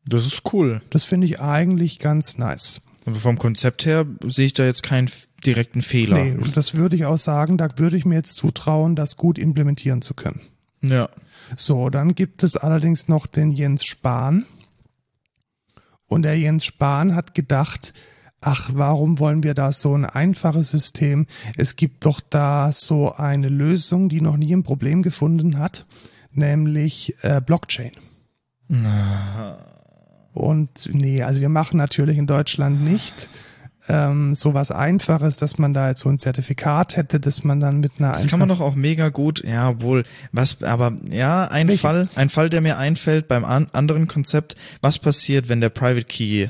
Das 0.06 0.25
ist 0.25 0.41
cool. 0.53 0.82
Das 0.89 1.06
finde 1.06 1.27
ich 1.27 1.39
eigentlich 1.39 1.99
ganz 1.99 2.38
nice. 2.38 2.82
Also 3.06 3.21
vom 3.21 3.38
Konzept 3.38 3.86
her 3.86 4.06
sehe 4.27 4.47
ich 4.47 4.53
da 4.53 4.65
jetzt 4.65 4.84
keinen 4.84 5.10
direkten 5.45 5.82
Fehler. 5.82 6.23
Nee, 6.23 6.32
und 6.34 6.58
das 6.58 6.75
würde 6.75 6.95
ich 6.95 7.06
auch 7.06 7.17
sagen, 7.17 7.58
da 7.58 7.69
würde 7.77 7.95
ich 7.95 8.06
mir 8.06 8.15
jetzt 8.15 8.38
zutrauen, 8.38 8.95
das 8.95 9.15
gut 9.15 9.38
implementieren 9.38 10.01
zu 10.01 10.13
können. 10.13 10.41
Ja. 10.82 11.10
So, 11.56 11.89
dann 11.89 12.15
gibt 12.15 12.43
es 12.43 12.58
allerdings 12.58 13.08
noch 13.08 13.25
den 13.25 13.51
Jens 13.51 13.86
Spahn. 13.86 14.45
Und 16.06 16.23
der 16.23 16.38
Jens 16.38 16.65
Spahn 16.65 17.15
hat 17.15 17.34
gedacht, 17.34 17.93
ach, 18.41 18.69
warum 18.73 19.19
wollen 19.19 19.43
wir 19.43 19.54
da 19.54 19.71
so 19.71 19.93
ein 19.95 20.06
einfaches 20.06 20.69
System? 20.69 21.26
Es 21.58 21.76
gibt 21.76 22.06
doch 22.06 22.21
da 22.21 22.71
so 22.71 23.13
eine 23.13 23.50
Lösung, 23.50 24.10
die 24.10 24.21
noch 24.21 24.38
nie 24.38 24.54
ein 24.56 24.63
Problem 24.63 25.04
gefunden 25.04 25.58
hat, 25.58 25.86
nämlich 26.32 27.15
äh, 27.21 27.41
Blockchain. 27.41 27.91
Und 30.34 30.89
nee, 30.91 31.23
also 31.23 31.41
wir 31.41 31.50
machen 31.50 31.78
natürlich 31.78 32.17
in 32.17 32.28
Deutschland 32.28 32.84
nicht 32.84 33.30
ähm, 33.89 34.36
so 34.36 34.54
was 34.54 34.71
Einfaches, 34.71 35.38
dass 35.38 35.58
man 35.58 35.73
da 35.73 35.89
jetzt 35.89 36.02
so 36.02 36.10
ein 36.10 36.19
Zertifikat 36.19 36.97
hätte, 36.97 37.19
dass 37.19 37.43
man 37.43 37.60
dann 37.60 37.80
mit 37.80 37.93
einer 37.97 38.12
Das 38.12 38.28
kann 38.28 38.39
man 38.39 38.50
doch 38.50 38.60
auch 38.60 38.76
mega 38.76 39.10
gut, 39.10 39.43
ja, 39.45 39.82
wohl, 39.82 40.04
was, 40.32 40.62
aber 40.63 40.93
ja, 41.10 41.45
ein 41.45 41.67
Welche? 41.67 41.82
Fall, 41.82 42.10
ein 42.15 42.30
Fall, 42.30 42.50
der 42.50 42.62
mir 42.62 42.78
einfällt 42.78 43.28
beim 43.28 43.45
an, 43.45 43.69
anderen 43.71 44.08
Konzept, 44.08 44.56
was 44.82 45.00
passiert, 45.00 45.50
wenn 45.50 45.62
der 45.62 45.69
Private 45.69 46.06
Key 46.06 46.50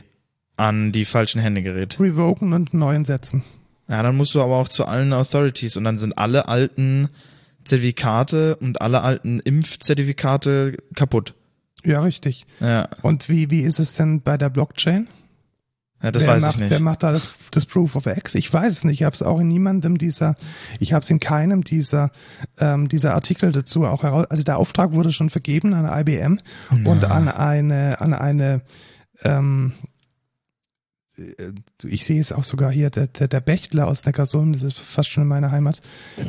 an 0.58 0.92
die 0.92 1.06
falschen 1.06 1.40
Hände 1.40 1.62
gerät? 1.62 2.00
revoken 2.00 2.54
und 2.54 2.74
einen 2.74 2.80
neuen 2.80 3.06
setzen. 3.06 3.44
Ja, 3.88 4.04
dann 4.04 4.18
musst 4.18 4.36
du 4.36 4.42
aber 4.42 4.56
auch 4.58 4.68
zu 4.68 4.86
allen 4.86 5.14
Authorities 5.14 5.78
und 5.78 5.86
dann 5.86 5.98
sind 5.98 6.18
alle 6.18 6.48
alten 6.50 7.08
Zertifikate 7.64 8.56
und 8.58 8.82
alle 8.82 9.02
alten 9.02 9.40
Impfzertifikate 9.40 10.78
kaputt. 10.96 11.36
Ja, 11.86 12.02
richtig. 12.02 12.46
Ja, 12.60 12.90
Und 13.02 13.30
wie, 13.30 13.50
wie 13.50 13.62
ist 13.62 13.80
es 13.80 13.94
denn 13.94 14.22
bei 14.22 14.38
der 14.38 14.50
Blockchain? 14.50 15.08
ja 16.02 16.12
das 16.12 16.24
wer 16.24 16.30
weiß 16.34 16.42
macht, 16.42 16.56
ich 16.56 16.62
nicht. 16.62 16.70
Wer 16.72 16.80
macht 16.80 17.04
da 17.04 17.12
das, 17.12 17.30
das 17.52 17.66
Proof 17.66 17.96
of 17.96 18.06
X? 18.06 18.36
Ich 18.36 18.52
weiß 18.54 18.72
es 18.72 18.84
nicht. 18.84 19.00
Ich 19.02 19.04
habe 19.04 19.14
es 19.14 19.24
auch 19.24 19.40
in 19.40 19.48
niemandem 19.48 19.98
dieser, 19.98 20.36
ich 20.80 20.94
habe 20.94 21.04
es 21.04 21.10
in 21.10 21.20
keinem 21.20 21.64
dieser, 21.64 22.12
ähm, 22.60 22.88
dieser 22.90 23.14
Artikel 23.14 23.52
dazu 23.52 23.86
auch 23.86 24.04
heraus. 24.04 24.26
Also 24.30 24.44
der 24.44 24.58
Auftrag 24.58 24.92
wurde 24.92 25.12
schon 25.12 25.30
vergeben 25.30 25.74
an 25.74 25.86
IBM 26.02 26.40
und 26.86 27.06
an 27.06 27.30
eine, 27.30 28.02
an 28.02 28.14
eine, 28.14 28.62
ähm, 29.24 29.74
äh, 29.82 29.88
ich 31.84 32.06
sehe 32.06 32.22
es 32.22 32.32
auch 32.32 32.44
sogar 32.44 32.72
hier, 32.72 32.90
der, 32.92 33.08
der, 33.08 33.28
der 33.28 33.40
Bechtler 33.40 33.88
aus 33.88 34.06
Neckarsulm, 34.06 34.54
das 34.54 34.62
ist 34.62 34.78
fast 34.78 35.10
schon 35.10 35.24
in 35.24 35.28
meiner 35.28 35.52
Heimat, 35.52 35.82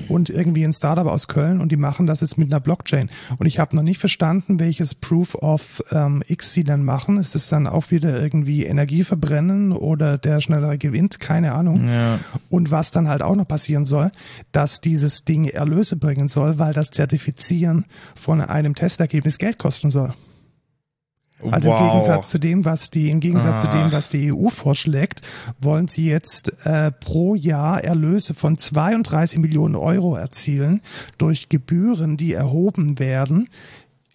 und 0.08 0.30
irgendwie 0.30 0.64
ein 0.64 0.72
Startup 0.72 1.06
aus 1.06 1.28
Köln 1.28 1.60
und 1.60 1.70
die 1.70 1.76
machen 1.76 2.06
das 2.06 2.22
jetzt 2.22 2.38
mit 2.38 2.50
einer 2.50 2.60
Blockchain. 2.60 3.10
Und 3.38 3.46
ich 3.46 3.58
habe 3.58 3.76
noch 3.76 3.82
nicht 3.82 3.98
verstanden, 3.98 4.58
welches 4.60 4.94
Proof 4.94 5.34
of 5.34 5.82
ähm, 5.92 6.22
X 6.26 6.52
sie 6.54 6.64
dann 6.64 6.84
machen. 6.84 7.18
Ist 7.18 7.34
es 7.34 7.48
dann 7.48 7.66
auch 7.66 7.90
wieder 7.90 8.20
irgendwie 8.20 8.64
Energie 8.64 9.04
verbrennen 9.04 9.72
oder 9.72 10.16
der 10.16 10.40
schnellere 10.40 10.78
gewinnt? 10.78 11.20
Keine 11.20 11.52
Ahnung. 11.52 11.86
Ja, 11.86 12.18
Und 12.48 12.70
was 12.70 12.90
dann 12.90 13.08
halt 13.08 13.22
auch 13.22 13.36
noch 13.36 13.48
passieren 13.48 13.84
soll, 13.84 14.10
dass 14.52 14.80
dieses 14.80 15.24
Ding 15.24 15.46
Erlöse 15.46 15.96
bringen 15.96 16.28
soll, 16.28 16.58
weil 16.58 16.72
das 16.72 16.90
Zertifizieren 16.90 17.84
von 18.14 18.40
einem 18.40 18.74
Testergebnis 18.74 19.38
Geld 19.38 19.58
kosten 19.58 19.90
soll. 19.90 20.14
Also 21.50 21.70
wow. 21.70 21.80
im 21.80 21.86
Gegensatz 21.88 22.30
zu 22.30 22.38
dem, 22.38 22.64
was 22.64 22.90
die, 22.90 23.10
im 23.10 23.20
Gegensatz 23.20 23.62
zu 23.62 23.68
Ah. 23.68 23.82
dem, 23.82 23.92
was 23.92 24.08
die 24.10 24.32
EU 24.32 24.48
vorschlägt, 24.48 25.22
wollen 25.60 25.86
sie 25.86 26.06
jetzt 26.06 26.52
äh, 26.66 26.90
pro 26.90 27.34
Jahr 27.36 27.82
Erlöse 27.84 28.34
von 28.34 28.58
32 28.58 29.38
Millionen 29.38 29.76
Euro 29.76 30.16
erzielen 30.16 30.82
durch 31.16 31.48
Gebühren, 31.48 32.16
die 32.16 32.32
erhoben 32.32 32.98
werden, 32.98 33.48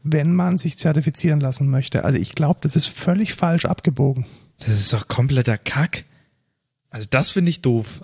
wenn 0.03 0.33
man 0.33 0.57
sich 0.57 0.77
zertifizieren 0.77 1.39
lassen 1.39 1.69
möchte. 1.69 2.03
Also 2.03 2.17
ich 2.17 2.35
glaube, 2.35 2.59
das 2.61 2.75
ist 2.75 2.87
völlig 2.87 3.33
falsch 3.33 3.65
abgebogen. 3.65 4.25
Das 4.59 4.69
ist 4.69 4.91
doch 4.91 5.07
kompletter 5.07 5.57
Kack. 5.57 6.03
Also 6.89 7.07
das 7.09 7.31
finde 7.31 7.49
ich 7.49 7.61
doof. 7.61 8.01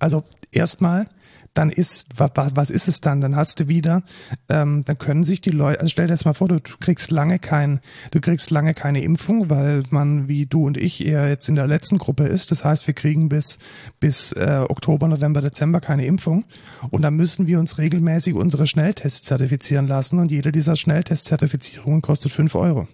Also 0.00 0.24
erstmal, 0.50 1.06
dann 1.54 1.70
ist, 1.70 2.06
wa, 2.16 2.28
wa, 2.34 2.50
was 2.54 2.70
ist 2.70 2.88
es 2.88 3.00
dann? 3.00 3.20
Dann 3.20 3.36
hast 3.36 3.60
du 3.60 3.68
wieder, 3.68 4.02
ähm, 4.48 4.84
dann 4.84 4.98
können 4.98 5.22
sich 5.24 5.40
die 5.40 5.50
Leute, 5.50 5.78
also 5.80 5.88
stell 5.90 6.08
dir 6.08 6.12
jetzt 6.14 6.24
mal 6.24 6.34
vor, 6.34 6.48
du, 6.48 6.56
du 6.60 6.76
kriegst 6.80 7.10
lange 7.12 7.38
kein, 7.38 7.80
du 8.10 8.20
kriegst 8.20 8.50
lange 8.50 8.74
keine 8.74 9.02
Impfung, 9.02 9.50
weil 9.50 9.84
man 9.90 10.26
wie 10.26 10.46
du 10.46 10.66
und 10.66 10.76
ich 10.76 11.04
eher 11.06 11.28
jetzt 11.28 11.48
in 11.48 11.54
der 11.54 11.66
letzten 11.68 11.98
Gruppe 11.98 12.24
ist. 12.24 12.50
Das 12.50 12.64
heißt, 12.64 12.86
wir 12.88 12.94
kriegen 12.94 13.28
bis, 13.28 13.58
bis 14.00 14.32
äh, 14.32 14.64
Oktober, 14.68 15.06
November, 15.08 15.40
Dezember 15.42 15.80
keine 15.80 16.04
Impfung. 16.06 16.44
Und 16.90 17.02
dann 17.02 17.14
müssen 17.14 17.46
wir 17.46 17.60
uns 17.60 17.78
regelmäßig 17.78 18.34
unsere 18.34 18.66
Schnelltests 18.66 19.26
zertifizieren 19.26 19.86
lassen 19.86 20.18
und 20.18 20.30
jede 20.32 20.50
dieser 20.50 20.74
Schnelltestzertifizierungen 20.76 22.02
kostet 22.02 22.32
fünf 22.32 22.54
Euro. 22.56 22.88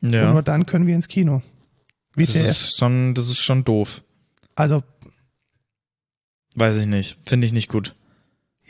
Und 0.00 0.12
Ja. 0.12 0.32
nur 0.32 0.42
dann 0.42 0.66
können 0.66 0.86
wir 0.86 0.94
ins 0.94 1.08
Kino. 1.08 1.42
Das 2.14 2.28
WTF. 2.28 2.50
ist 2.50 2.76
schon, 2.78 3.14
das 3.14 3.26
ist 3.26 3.40
schon 3.42 3.64
doof. 3.64 4.02
Also 4.54 4.82
Weiß 6.58 6.76
ich 6.78 6.86
nicht. 6.86 7.16
Finde 7.24 7.46
ich 7.46 7.52
nicht 7.52 7.68
gut. 7.68 7.94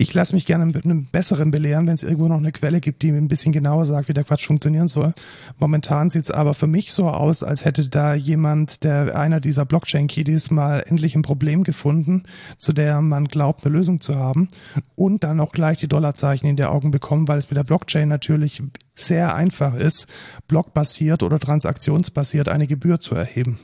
ich 0.01 0.14
lasse 0.14 0.35
mich 0.35 0.46
gerne 0.46 0.64
mit 0.64 0.85
einem 0.85 1.07
besseren 1.07 1.51
belehren, 1.51 1.88
wenn 1.88 1.96
es 1.96 2.05
irgendwo 2.05 2.29
noch 2.29 2.37
eine 2.37 2.53
Quelle 2.53 2.81
gibt, 2.81 3.03
die 3.03 3.11
mir 3.11 3.18
ein 3.18 3.27
bisschen 3.27 3.51
genauer 3.51 3.85
sagt, 3.85 4.09
wie 4.09 4.12
der 4.12 4.22
Quatsch 4.22 4.46
funktionieren 4.46 4.87
soll. 4.87 5.12
Momentan 5.59 6.09
sieht 6.09 6.24
es 6.24 6.31
aber 6.31 6.55
für 6.55 6.68
mich 6.68 6.92
so 6.92 7.09
aus, 7.09 7.42
als 7.42 7.64
hätte 7.64 7.88
da 7.88 8.14
jemand, 8.14 8.85
der 8.85 9.18
einer 9.18 9.40
dieser 9.40 9.64
Blockchain-Kiddies 9.64 10.53
mal 10.53 10.85
endlich 10.87 11.16
ein 11.16 11.22
Problem 11.22 11.64
gefunden, 11.64 12.22
zu 12.59 12.72
der 12.72 13.01
man 13.01 13.27
glaubt, 13.27 13.66
eine 13.66 13.74
Lösung 13.74 14.01
zu 14.01 14.14
haben 14.14 14.48
und 14.94 15.24
dann 15.24 15.40
auch 15.40 15.51
gleich 15.51 15.79
die 15.79 15.88
Dollarzeichen 15.88 16.48
in 16.48 16.57
die 16.57 16.64
Augen 16.64 16.92
bekommen, 16.92 17.27
weil 17.27 17.38
es 17.38 17.51
mit 17.51 17.57
der 17.57 17.64
Blockchain 17.64 18.09
natürlich 18.09 18.62
sehr 18.94 19.35
einfach 19.35 19.74
ist, 19.74 20.07
blockbasiert 20.46 21.24
oder 21.24 21.40
transaktionsbasiert 21.40 22.48
eine 22.48 22.68
Gebühr 22.68 23.01
zu 23.01 23.16
erheben. 23.16 23.59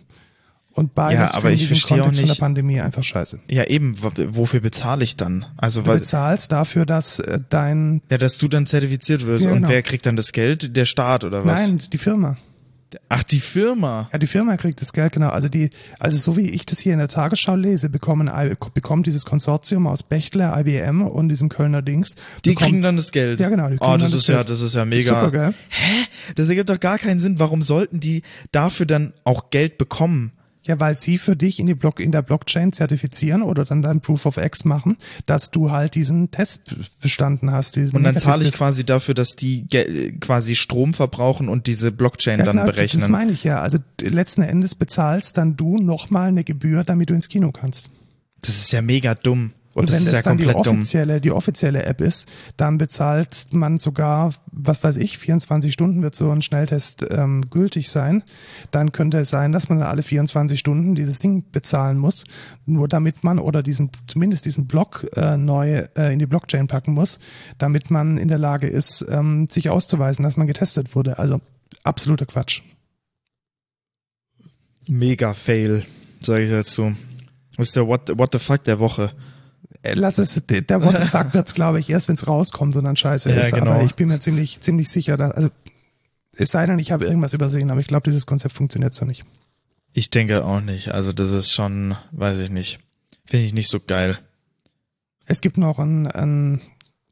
Und 0.75 0.95
beides 0.95 1.33
Ja, 1.33 1.37
aber 1.39 1.53
ich 1.53 1.69
verstehe 1.69 1.99
auch 2.03 2.07
Kontext 2.07 2.19
von 2.19 2.27
der 2.27 2.33
nicht- 2.33 2.41
Pandemie 2.41 2.81
einfach 2.81 3.05
scheiße. 3.05 3.39
Ja, 3.49 3.65
eben, 3.65 3.97
wofür 4.03 4.61
bezahle 4.61 5.05
ich 5.05 5.17
dann? 5.17 5.47
Also, 5.57 5.83
Du 5.83 5.87
weil, 5.89 5.99
bezahlst 6.01 6.51
dafür, 6.51 6.85
dass 6.85 7.21
äh, 7.21 7.39
dein 7.49 8.03
ja, 8.11 8.19
dass 8.19 8.39
du 8.39 8.49
dann 8.49 8.67
zertifiziert 8.67 9.25
wirst 9.25 9.45
Ja, 9.45 9.51
und 9.53 9.59
genau. 9.59 9.69
wer 9.69 9.83
kriegt 9.83 10.05
dann 10.07 10.17
das 10.17 10.33
Geld? 10.33 10.77
Der 10.77 10.85
Staat 10.85 11.25
oder 11.25 11.45
was? 11.45 11.69
Nein, 11.71 11.83
die 11.93 11.99
Firma. 11.99 12.37
Ach, 13.09 13.25
die 13.25 13.41
Firma. 13.41 14.09
Ja, 14.13 14.19
die 14.19 14.27
Firma 14.29 14.57
kriegt 14.57 14.81
das 14.81 14.93
Geld, 14.93 15.13
genau. 15.13 15.29
Also 15.29 15.49
die, 15.49 15.71
also 15.99 16.17
so 16.17 16.37
wie 16.37 16.51
ich 16.51 16.65
das 16.65 16.79
hier 16.79 16.93
in 16.93 17.01
der 17.01 17.09
Tagesschau 17.09 17.57
lese, 17.57 17.89
bekommen, 17.91 18.31
bekommt 18.73 19.07
dieses 19.07 19.25
Konsortium 19.25 19.89
aus 19.89 20.05
Bechtle, 20.05 20.53
IBM 20.57 21.03
und 21.03 21.29
diesem 21.29 21.49
Kölner 21.49 21.83
Dings. 21.83 22.15
Die 22.45 22.51
bekommt, 22.51 22.71
kriegen 22.71 22.83
dann 22.83 22.97
das 22.97 23.11
Geld. 23.11 23.41
Ja, 23.41 23.49
genau. 23.49 23.69
Die 23.69 23.79
oh, 23.81 23.97
das 23.97 24.13
ist 24.13 24.29
ja, 24.29 24.45
das 24.45 24.61
ist 24.61 24.75
ja 24.77 24.85
mega. 24.85 25.03
Super, 25.09 25.31
gell? 25.33 25.55
Hä? 25.71 26.05
Das 26.37 26.49
ergibt 26.49 26.69
doch 26.69 26.79
gar 26.79 26.99
keinen 26.99 27.19
Sinn. 27.19 27.39
Warum 27.41 27.63
sollten 27.63 27.99
die 27.99 28.23
dafür 28.53 28.87
dann 28.87 29.13
auch 29.25 29.51
Geld 29.51 29.77
bekommen? 29.79 30.33
Ja, 30.67 30.81
weil 30.81 30.97
sie 30.97 31.19
für 31.19 31.37
dich 31.37 31.61
in, 31.61 31.67
die 31.67 31.75
Block, 31.75 32.01
in 32.01 32.11
der 32.11 32.23
Blockchain 32.23 32.73
zertifizieren 32.73 33.43
oder 33.43 33.65
dann 33.65 33.83
dein 33.83 34.01
Proof 34.01 34.25
of 34.25 34.39
X 34.39 34.65
machen, 34.65 34.97
dass 35.27 35.51
du 35.51 35.71
halt 35.71 35.95
diesen 35.95 36.31
Test 36.31 36.75
bestanden 37.03 37.51
hast. 37.51 37.77
Und 37.77 38.03
dann 38.03 38.17
zahle 38.17 38.45
ich 38.45 38.53
quasi 38.53 38.85
dafür, 38.85 39.15
dass 39.15 39.37
die 39.37 39.67
quasi 40.21 40.55
Strom 40.55 40.95
verbrauchen 40.95 41.49
und 41.49 41.67
diese 41.67 41.93
Blockchain 41.93 42.39
ja, 42.39 42.47
dann 42.47 42.57
genau, 42.57 42.71
berechnen. 42.71 43.01
Das 43.01 43.11
meine 43.11 43.33
ich 43.33 43.45
ja. 43.45 43.61
Also 43.61 43.79
letzten 44.01 44.43
Endes 44.43 44.75
bezahlst 44.75 45.37
dann 45.37 45.57
du 45.57 45.79
nochmal 45.79 46.29
eine 46.29 46.45
Gebühr, 46.45 46.83
damit 46.83 47.11
du 47.11 47.15
ins 47.15 47.29
Kino 47.29 47.53
kannst. 47.53 47.89
Das 48.41 48.57
ist 48.57 48.73
ja 48.73 48.81
mega 48.81 49.15
dumm. 49.15 49.53
Und 49.75 49.89
das 49.89 49.97
wenn 49.97 50.05
das 50.05 50.13
ja 50.13 50.23
dann 50.23 50.39
die 50.39 50.47
offizielle, 50.47 51.21
die 51.21 51.33
offizielle 51.33 51.85
App 51.85 52.01
ist, 52.01 52.29
dann 52.57 52.79
bezahlt 52.79 53.49
man 53.51 53.79
sogar, 53.79 54.33
was 54.53 54.83
weiß 54.83 54.97
ich, 54.97 55.19
24 55.19 55.73
Stunden 55.73 56.01
wird 56.01 56.15
so 56.15 56.31
ein 56.31 56.43
Schnelltest 56.43 57.05
ähm, 57.11 57.51
gültig 57.51 57.91
sein. 57.91 58.23
Dann 58.71 58.93
könnte 58.93 59.19
es 59.19 59.31
sein, 59.31 59.51
dass 59.51 59.69
man 59.69 59.83
alle 59.83 60.05
24 60.05 60.59
Stunden 60.59 60.95
dieses 60.95 61.19
Ding 61.19 61.45
bezahlen 61.51 61.99
muss, 61.99 62.25
nur 62.67 62.87
damit 62.87 63.25
man 63.25 63.41
oder 63.41 63.65
diesen 63.65 63.91
zumindest 64.07 64.47
diesen 64.47 64.69
Block 64.69 65.07
äh, 65.17 65.37
neu 65.37 65.87
äh, 65.97 66.13
in 66.13 66.21
die 66.21 66.27
Blockchain 66.27 66.69
packen 66.69 66.93
muss, 66.93 67.19
damit 67.59 67.91
man 67.91 68.17
in 68.17 68.29
der 68.29 68.39
Lage 68.39 68.69
ist, 68.69 69.05
ähm, 69.11 69.49
sich 69.51 69.71
auszuweisen, 69.71 70.23
dass 70.23 70.37
man 70.37 70.47
getestet 70.47 70.95
wurde. 70.95 71.19
Also 71.19 71.41
absoluter 71.83 72.27
Quatsch. 72.27 72.63
Mega 74.87 75.35
Fail, 75.35 75.85
sage 76.21 76.45
ich 76.45 76.51
dazu. 76.51 76.95
Das 77.57 77.69
ist 77.69 77.77
der 77.77 77.89
What, 77.89 78.17
What 78.17 78.31
the 78.33 78.39
fuck 78.39 78.63
der 78.65 78.79
Woche. 78.79 79.13
Äh, 79.85 79.95
lass 79.95 80.17
es, 80.17 80.43
der 80.47 80.83
What 80.83 80.97
the 80.97 81.05
fuck 81.05 81.35
wird's, 81.35 81.55
glaube 81.55 81.79
ich, 81.79 81.91
erst 81.91 82.09
wenn 82.09 82.15
es 82.15 82.27
rauskommt 82.27 82.75
und 82.75 82.85
dann 82.85 82.97
scheiße 82.97 83.31
ja, 83.31 83.41
ist. 83.41 83.53
Genau. 83.53 83.73
Aber 83.73 83.83
ich 83.83 83.95
bin 83.95 84.09
mir 84.09 84.19
ziemlich, 84.19 84.61
ziemlich 84.63 84.89
sicher, 84.89 85.19
dass, 85.19 85.33
also 85.33 85.51
es 86.37 86.51
sei 86.51 86.65
denn, 86.65 86.79
ich 86.79 86.91
habe 86.91 87.05
irgendwas 87.05 87.35
übersehen, 87.35 87.71
aber 87.71 87.81
ich 87.81 87.87
glaube, 87.87 88.05
dieses 88.05 88.25
Konzept 88.25 88.55
funktioniert 88.55 88.95
so 88.95 89.05
nicht. 89.05 89.25
Ich 89.93 90.09
denke 90.09 90.45
auch 90.45 90.63
nicht. 90.63 90.93
Also 90.93 91.13
das 91.13 91.33
ist 91.33 91.53
schon, 91.53 91.97
weiß 92.13 92.39
ich 92.39 92.51
nicht. 92.51 92.81
Finde 93.27 93.45
ich 93.45 93.53
nicht 93.53 93.69
so 93.69 93.79
geil. 93.79 94.19
Es 95.27 95.43
gibt 95.43 95.59
noch 95.59 95.79
ein, 95.79 96.07
ein 96.07 96.63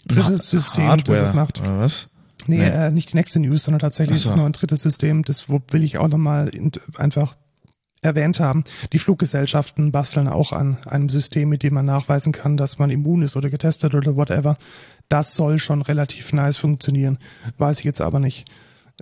drittes 0.07 0.51
System, 0.51 0.89
Hardware, 0.89 1.19
das 1.19 1.29
es 1.29 1.35
macht. 1.35 1.61
Oder 1.61 1.79
was? 1.79 2.09
Nee, 2.47 2.57
nee. 2.57 2.65
Äh, 2.65 2.91
nicht 2.91 3.13
die 3.13 3.17
nächste 3.17 3.39
News, 3.39 3.65
sondern 3.65 3.81
tatsächlich 3.81 4.19
so. 4.19 4.35
noch 4.35 4.47
ein 4.47 4.53
drittes 4.53 4.83
System, 4.83 5.23
das 5.25 5.49
will 5.49 5.85
ich 5.85 5.99
auch 5.99 6.09
nochmal 6.09 6.51
einfach 6.97 7.37
erwähnt 8.03 8.41
haben, 8.41 8.65
die 8.93 8.99
Fluggesellschaften 8.99 9.93
basteln 9.93 10.29
auch 10.29 10.53
an 10.53 10.77
einem 10.87 11.09
System, 11.09 11.49
mit 11.49 11.63
dem 11.63 11.75
man 11.75 11.87
nachweisen 11.87 12.33
kann, 12.33 12.57
dass 12.57 12.79
man 12.79 12.91
immun 12.91 13.23
ist 13.23 13.37
oder 13.37 13.49
getestet 13.49 13.95
oder 13.95 14.17
whatever. 14.17 14.59
Das 15.09 15.35
soll 15.35 15.59
schon 15.59 15.83
relativ 15.83 16.33
nice 16.33 16.57
funktionieren. 16.57 17.19
Weiß 17.59 17.79
ich 17.79 17.85
jetzt 17.85 18.01
aber 18.01 18.19
nicht. 18.19 18.51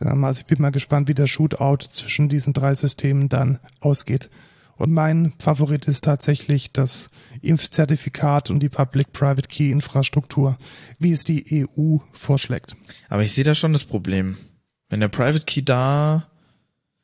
Ähm, 0.00 0.22
also 0.24 0.40
ich 0.40 0.46
bin 0.46 0.60
mal 0.60 0.70
gespannt, 0.70 1.08
wie 1.08 1.14
der 1.14 1.26
Shootout 1.26 1.78
zwischen 1.90 2.28
diesen 2.28 2.52
drei 2.52 2.74
Systemen 2.74 3.28
dann 3.28 3.58
ausgeht. 3.80 4.30
Und 4.76 4.92
mein 4.92 5.34
Favorit 5.38 5.88
ist 5.88 6.04
tatsächlich 6.04 6.72
das 6.72 7.10
Impfzertifikat 7.42 8.50
und 8.50 8.60
die 8.60 8.70
Public-Private 8.70 9.48
Key-Infrastruktur, 9.48 10.56
wie 10.98 11.12
es 11.12 11.24
die 11.24 11.66
EU 11.66 11.98
vorschlägt. 12.12 12.76
Aber 13.10 13.22
ich 13.22 13.34
sehe 13.34 13.44
da 13.44 13.54
schon 13.54 13.74
das 13.74 13.84
Problem. 13.84 14.38
Wenn 14.88 15.00
der 15.00 15.08
Private 15.08 15.44
Key 15.44 15.62
da 15.62 16.29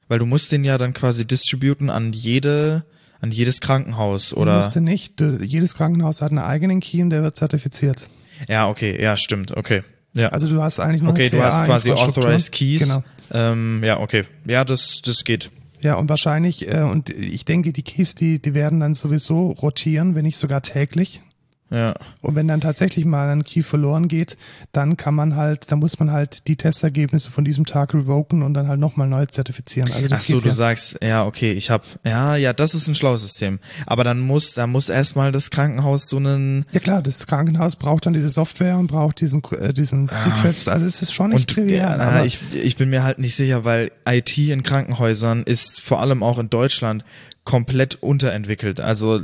weil 0.08 0.18
du 0.18 0.26
musst 0.26 0.52
den 0.52 0.64
ja 0.64 0.78
dann 0.78 0.92
quasi 0.92 1.26
distributen 1.26 1.90
an 1.90 2.12
jede, 2.12 2.84
an 3.20 3.30
jedes 3.30 3.60
Krankenhaus, 3.60 4.32
oder? 4.34 4.52
Du 4.52 4.64
musst 4.64 4.76
nicht. 4.76 5.20
Jedes 5.20 5.74
Krankenhaus 5.74 6.22
hat 6.22 6.30
einen 6.30 6.38
eigenen 6.38 6.80
Key 6.80 7.02
und 7.02 7.10
der 7.10 7.22
wird 7.22 7.36
zertifiziert. 7.36 8.08
Ja, 8.48 8.68
okay, 8.68 9.00
ja, 9.02 9.16
stimmt, 9.16 9.56
okay. 9.56 9.82
Ja. 10.14 10.28
Also 10.28 10.48
du 10.48 10.62
hast 10.62 10.80
eigentlich 10.80 11.02
nur 11.02 11.12
Okay, 11.12 11.28
du 11.28 11.42
hast 11.42 11.64
quasi 11.64 11.90
Authorized 11.92 12.52
Keys. 12.52 12.80
Genau. 12.80 13.04
Ähm, 13.32 13.82
ja, 13.84 14.00
okay. 14.00 14.24
Ja, 14.46 14.64
das, 14.64 15.00
das 15.04 15.24
geht. 15.24 15.50
Ja, 15.80 15.96
und 15.96 16.08
wahrscheinlich, 16.08 16.68
äh, 16.72 16.80
und 16.80 17.10
ich 17.10 17.44
denke, 17.44 17.72
die 17.72 17.82
Keys, 17.82 18.14
die, 18.14 18.40
die 18.40 18.54
werden 18.54 18.80
dann 18.80 18.94
sowieso 18.94 19.50
rotieren, 19.50 20.14
wenn 20.14 20.24
nicht 20.24 20.38
sogar 20.38 20.62
täglich. 20.62 21.20
Ja. 21.68 21.94
Und 22.20 22.36
wenn 22.36 22.46
dann 22.46 22.60
tatsächlich 22.60 23.04
mal 23.04 23.28
ein 23.28 23.44
Key 23.44 23.62
verloren 23.62 24.06
geht, 24.06 24.36
dann 24.70 24.96
kann 24.96 25.14
man 25.14 25.34
halt, 25.34 25.72
dann 25.72 25.80
muss 25.80 25.98
man 25.98 26.12
halt 26.12 26.46
die 26.46 26.56
Testergebnisse 26.56 27.30
von 27.30 27.44
diesem 27.44 27.66
Tag 27.66 27.92
revoken 27.92 28.42
und 28.42 28.54
dann 28.54 28.68
halt 28.68 28.78
nochmal 28.78 29.08
neu 29.08 29.26
zertifizieren. 29.26 29.90
Also 29.92 30.08
Ach 30.12 30.18
so, 30.18 30.40
du 30.40 30.48
ja. 30.48 30.54
sagst, 30.54 30.98
ja, 31.02 31.24
okay, 31.24 31.52
ich 31.52 31.70
habe, 31.70 31.84
ja, 32.04 32.36
ja, 32.36 32.52
das 32.52 32.74
ist 32.74 32.86
ein 32.86 32.94
schlaues 32.94 33.22
System. 33.22 33.58
Aber 33.84 34.04
dann 34.04 34.20
muss, 34.20 34.54
da 34.54 34.68
muss 34.68 34.88
erstmal 34.88 35.32
das 35.32 35.50
Krankenhaus 35.50 36.06
so 36.06 36.18
einen. 36.18 36.66
Ja 36.70 36.78
klar, 36.78 37.02
das 37.02 37.26
Krankenhaus 37.26 37.74
braucht 37.74 38.06
dann 38.06 38.12
diese 38.12 38.28
Software 38.28 38.78
und 38.78 38.86
braucht 38.86 39.20
diesen, 39.20 39.42
äh, 39.58 39.72
diesen 39.72 40.08
ah. 40.08 40.12
Secrets. 40.12 40.68
Also 40.68 40.86
es 40.86 41.02
ist 41.02 41.12
schon 41.12 41.30
nicht 41.30 41.50
und, 41.50 41.54
trivial. 41.56 41.98
Ja, 41.98 42.24
ich, 42.24 42.38
ich 42.54 42.76
bin 42.76 42.90
mir 42.90 43.02
halt 43.02 43.18
nicht 43.18 43.34
sicher, 43.34 43.64
weil 43.64 43.90
IT 44.08 44.38
in 44.38 44.62
Krankenhäusern 44.62 45.42
ist 45.42 45.80
vor 45.80 46.00
allem 46.00 46.22
auch 46.22 46.38
in 46.38 46.48
Deutschland 46.48 47.04
komplett 47.42 47.96
unterentwickelt. 47.96 48.80
Also 48.80 49.20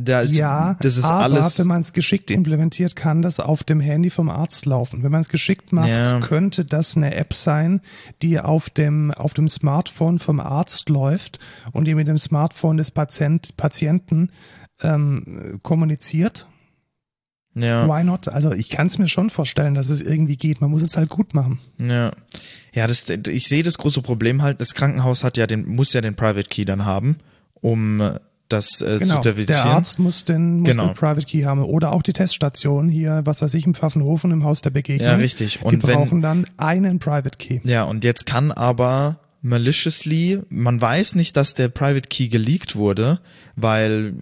da 0.00 0.20
ist, 0.20 0.36
ja, 0.36 0.74
das 0.80 0.96
ist 0.96 1.04
aber 1.04 1.22
alles. 1.24 1.58
wenn 1.58 1.66
man 1.66 1.82
es 1.82 1.92
geschickt 1.92 2.30
implementiert, 2.30 2.96
kann 2.96 3.22
das 3.22 3.40
auf 3.40 3.64
dem 3.64 3.80
Handy 3.80 4.10
vom 4.10 4.28
Arzt 4.28 4.66
laufen. 4.66 5.02
Wenn 5.02 5.12
man 5.12 5.20
es 5.20 5.28
geschickt 5.28 5.72
macht, 5.72 5.88
ja. 5.88 6.20
könnte 6.20 6.64
das 6.64 6.96
eine 6.96 7.14
App 7.14 7.34
sein, 7.34 7.80
die 8.22 8.40
auf 8.40 8.70
dem, 8.70 9.10
auf 9.12 9.34
dem 9.34 9.48
Smartphone 9.48 10.18
vom 10.18 10.40
Arzt 10.40 10.88
läuft 10.88 11.38
und 11.72 11.86
die 11.86 11.94
mit 11.94 12.08
dem 12.08 12.18
Smartphone 12.18 12.76
des 12.76 12.90
Patient, 12.90 13.56
Patienten 13.56 14.30
ähm, 14.82 15.60
kommuniziert. 15.62 16.46
Ja. 17.54 17.88
Why 17.88 18.04
not? 18.04 18.28
Also 18.28 18.52
ich 18.52 18.70
kann 18.70 18.86
es 18.86 18.98
mir 18.98 19.08
schon 19.08 19.28
vorstellen, 19.28 19.74
dass 19.74 19.88
es 19.88 20.00
irgendwie 20.00 20.36
geht. 20.36 20.60
Man 20.60 20.70
muss 20.70 20.82
es 20.82 20.96
halt 20.96 21.08
gut 21.08 21.34
machen. 21.34 21.58
Ja. 21.78 22.12
Ja, 22.72 22.86
das, 22.86 23.08
ich 23.10 23.48
sehe 23.48 23.64
das 23.64 23.78
große 23.78 24.02
Problem 24.02 24.42
halt, 24.42 24.60
das 24.60 24.74
Krankenhaus 24.74 25.24
hat 25.24 25.36
ja 25.36 25.46
den, 25.46 25.66
muss 25.66 25.92
ja 25.92 26.00
den 26.00 26.14
Private 26.14 26.48
Key 26.48 26.64
dann 26.64 26.84
haben, 26.84 27.16
um 27.54 28.00
das 28.52 28.80
äh, 28.82 28.98
genau, 28.98 29.16
zu 29.16 29.20
zertifizieren. 29.22 29.62
Der 29.64 29.72
Arzt 29.72 29.98
muss 29.98 30.24
den, 30.24 30.60
muss 30.60 30.70
Genau. 30.70 30.86
den 30.88 30.94
Private 30.94 31.26
Key 31.26 31.42
haben. 31.42 31.62
Oder 31.64 31.92
auch 31.92 32.02
die 32.02 32.12
Teststation 32.12 32.88
hier, 32.88 33.22
was 33.24 33.40
weiß 33.42 33.54
ich, 33.54 33.64
im 33.66 33.74
Pfaffenhofen, 33.74 34.30
im 34.30 34.44
Haus 34.44 34.60
der 34.62 34.70
Begegnung. 34.70 35.08
Ja, 35.08 35.14
richtig. 35.16 35.60
Und 35.62 35.82
die 35.82 35.88
wenn- 35.88 35.94
brauchen 35.96 36.20
dann 36.22 36.46
einen 36.56 36.98
Private 36.98 37.38
Key. 37.38 37.60
Ja, 37.64 37.84
und 37.84 38.04
jetzt 38.04 38.26
kann 38.26 38.52
aber 38.52 39.18
maliciously, 39.42 40.40
man 40.48 40.80
weiß 40.80 41.14
nicht, 41.14 41.36
dass 41.36 41.54
der 41.54 41.68
Private 41.68 42.08
Key 42.08 42.28
geleakt 42.28 42.76
wurde, 42.76 43.20
weil 43.56 44.12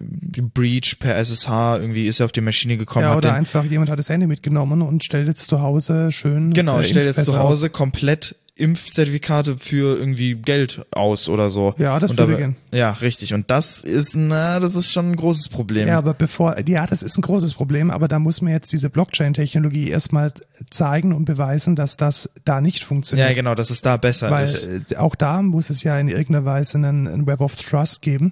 Breach 0.53 0.97
per 0.99 1.15
SSH 1.17 1.77
irgendwie 1.79 2.07
ist 2.07 2.19
er 2.19 2.25
auf 2.25 2.31
die 2.31 2.41
Maschine 2.41 2.77
gekommen. 2.77 3.05
Ja, 3.05 3.17
oder 3.17 3.33
einfach 3.33 3.63
jemand 3.65 3.89
hat 3.89 3.99
das 3.99 4.09
Handy 4.09 4.27
mitgenommen 4.27 4.81
und 4.81 5.03
stellt 5.03 5.27
jetzt 5.27 5.49
zu 5.49 5.61
Hause 5.61 6.11
schön. 6.11 6.53
genau, 6.53 6.79
äh, 6.79 6.83
stellt 6.83 7.15
jetzt 7.17 7.25
zu 7.25 7.37
Hause 7.39 7.69
komplett 7.69 8.35
Impfzertifikate 8.59 9.57
für 9.57 9.97
irgendwie 9.97 10.35
Geld 10.35 10.85
aus 10.91 11.29
oder 11.29 11.49
so. 11.49 11.73
Ja, 11.77 11.97
das 11.99 12.17
würde 12.17 12.37
gehen. 12.37 12.55
Ja, 12.71 12.91
richtig. 12.91 13.33
Und 13.33 13.49
das 13.49 13.79
ist, 13.79 14.15
na, 14.15 14.59
das 14.59 14.75
ist 14.75 14.91
schon 14.91 15.11
ein 15.11 15.15
großes 15.15 15.49
Problem. 15.49 15.87
Ja, 15.87 15.97
aber 15.97 16.13
bevor, 16.13 16.57
ja, 16.67 16.85
das 16.85 17.01
ist 17.01 17.17
ein 17.17 17.21
großes 17.21 17.53
Problem, 17.53 17.89
aber 17.89 18.07
da 18.07 18.19
muss 18.19 18.41
man 18.41 18.51
jetzt 18.51 18.71
diese 18.73 18.89
Blockchain-Technologie 18.89 19.89
erstmal 19.89 20.33
zeigen 20.69 21.13
und 21.13 21.25
beweisen, 21.25 21.75
dass 21.75 21.97
das 21.97 22.29
da 22.45 22.61
nicht 22.61 22.83
funktioniert. 22.83 23.29
Ja, 23.29 23.33
genau, 23.33 23.55
dass 23.55 23.69
es 23.69 23.81
da 23.81 23.97
besser 23.97 24.29
Weil 24.29 24.43
ist. 24.43 24.91
äh, 24.91 24.97
auch 24.97 25.15
da 25.15 25.41
muss 25.41 25.69
es 25.69 25.83
ja 25.83 25.97
in 25.99 26.09
irgendeiner 26.09 26.45
Weise 26.45 26.77
einen, 26.77 27.07
einen 27.07 27.27
Web 27.27 27.41
of 27.41 27.55
Trust 27.55 28.01
geben, 28.01 28.31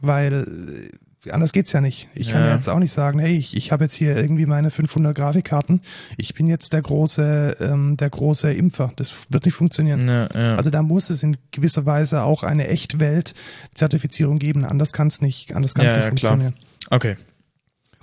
weil 0.00 0.90
äh, 0.92 0.96
anders 1.32 1.52
geht's 1.52 1.72
ja 1.72 1.80
nicht. 1.80 2.08
Ich 2.14 2.30
kann 2.30 2.42
Ja. 2.42 2.54
jetzt 2.54 2.68
auch 2.68 2.78
nicht 2.78 2.92
sagen, 2.92 3.18
hey, 3.18 3.36
ich, 3.36 3.56
ich 3.56 3.72
habe 3.72 3.84
jetzt 3.84 3.94
hier 3.94 4.16
irgendwie 4.16 4.46
meine 4.46 4.70
500 4.70 5.14
Grafikkarten, 5.16 5.80
ich 6.16 6.34
bin 6.34 6.46
jetzt 6.46 6.72
der 6.72 6.82
große, 6.82 7.56
ähm, 7.60 7.96
der 7.96 8.10
große 8.10 8.52
Impfer. 8.52 8.92
Das 8.96 9.12
wird 9.30 9.44
nicht 9.44 9.54
funktionieren. 9.54 10.06
Ja, 10.08 10.28
ja. 10.34 10.56
Also 10.56 10.70
da 10.70 10.82
muss 10.82 11.10
es 11.10 11.22
in 11.22 11.36
gewisser 11.50 11.86
Weise 11.86 12.22
auch 12.22 12.42
eine 12.42 12.68
Echtwelt-Zertifizierung 12.68 14.38
geben. 14.38 14.64
Anders 14.64 14.92
kann 14.92 15.08
es 15.08 15.20
nicht, 15.20 15.54
anders 15.54 15.74
kann's 15.74 15.92
nicht 15.94 16.04
ja, 16.04 16.10
klar. 16.10 16.32
funktionieren. 16.32 16.54
okay. 16.90 17.16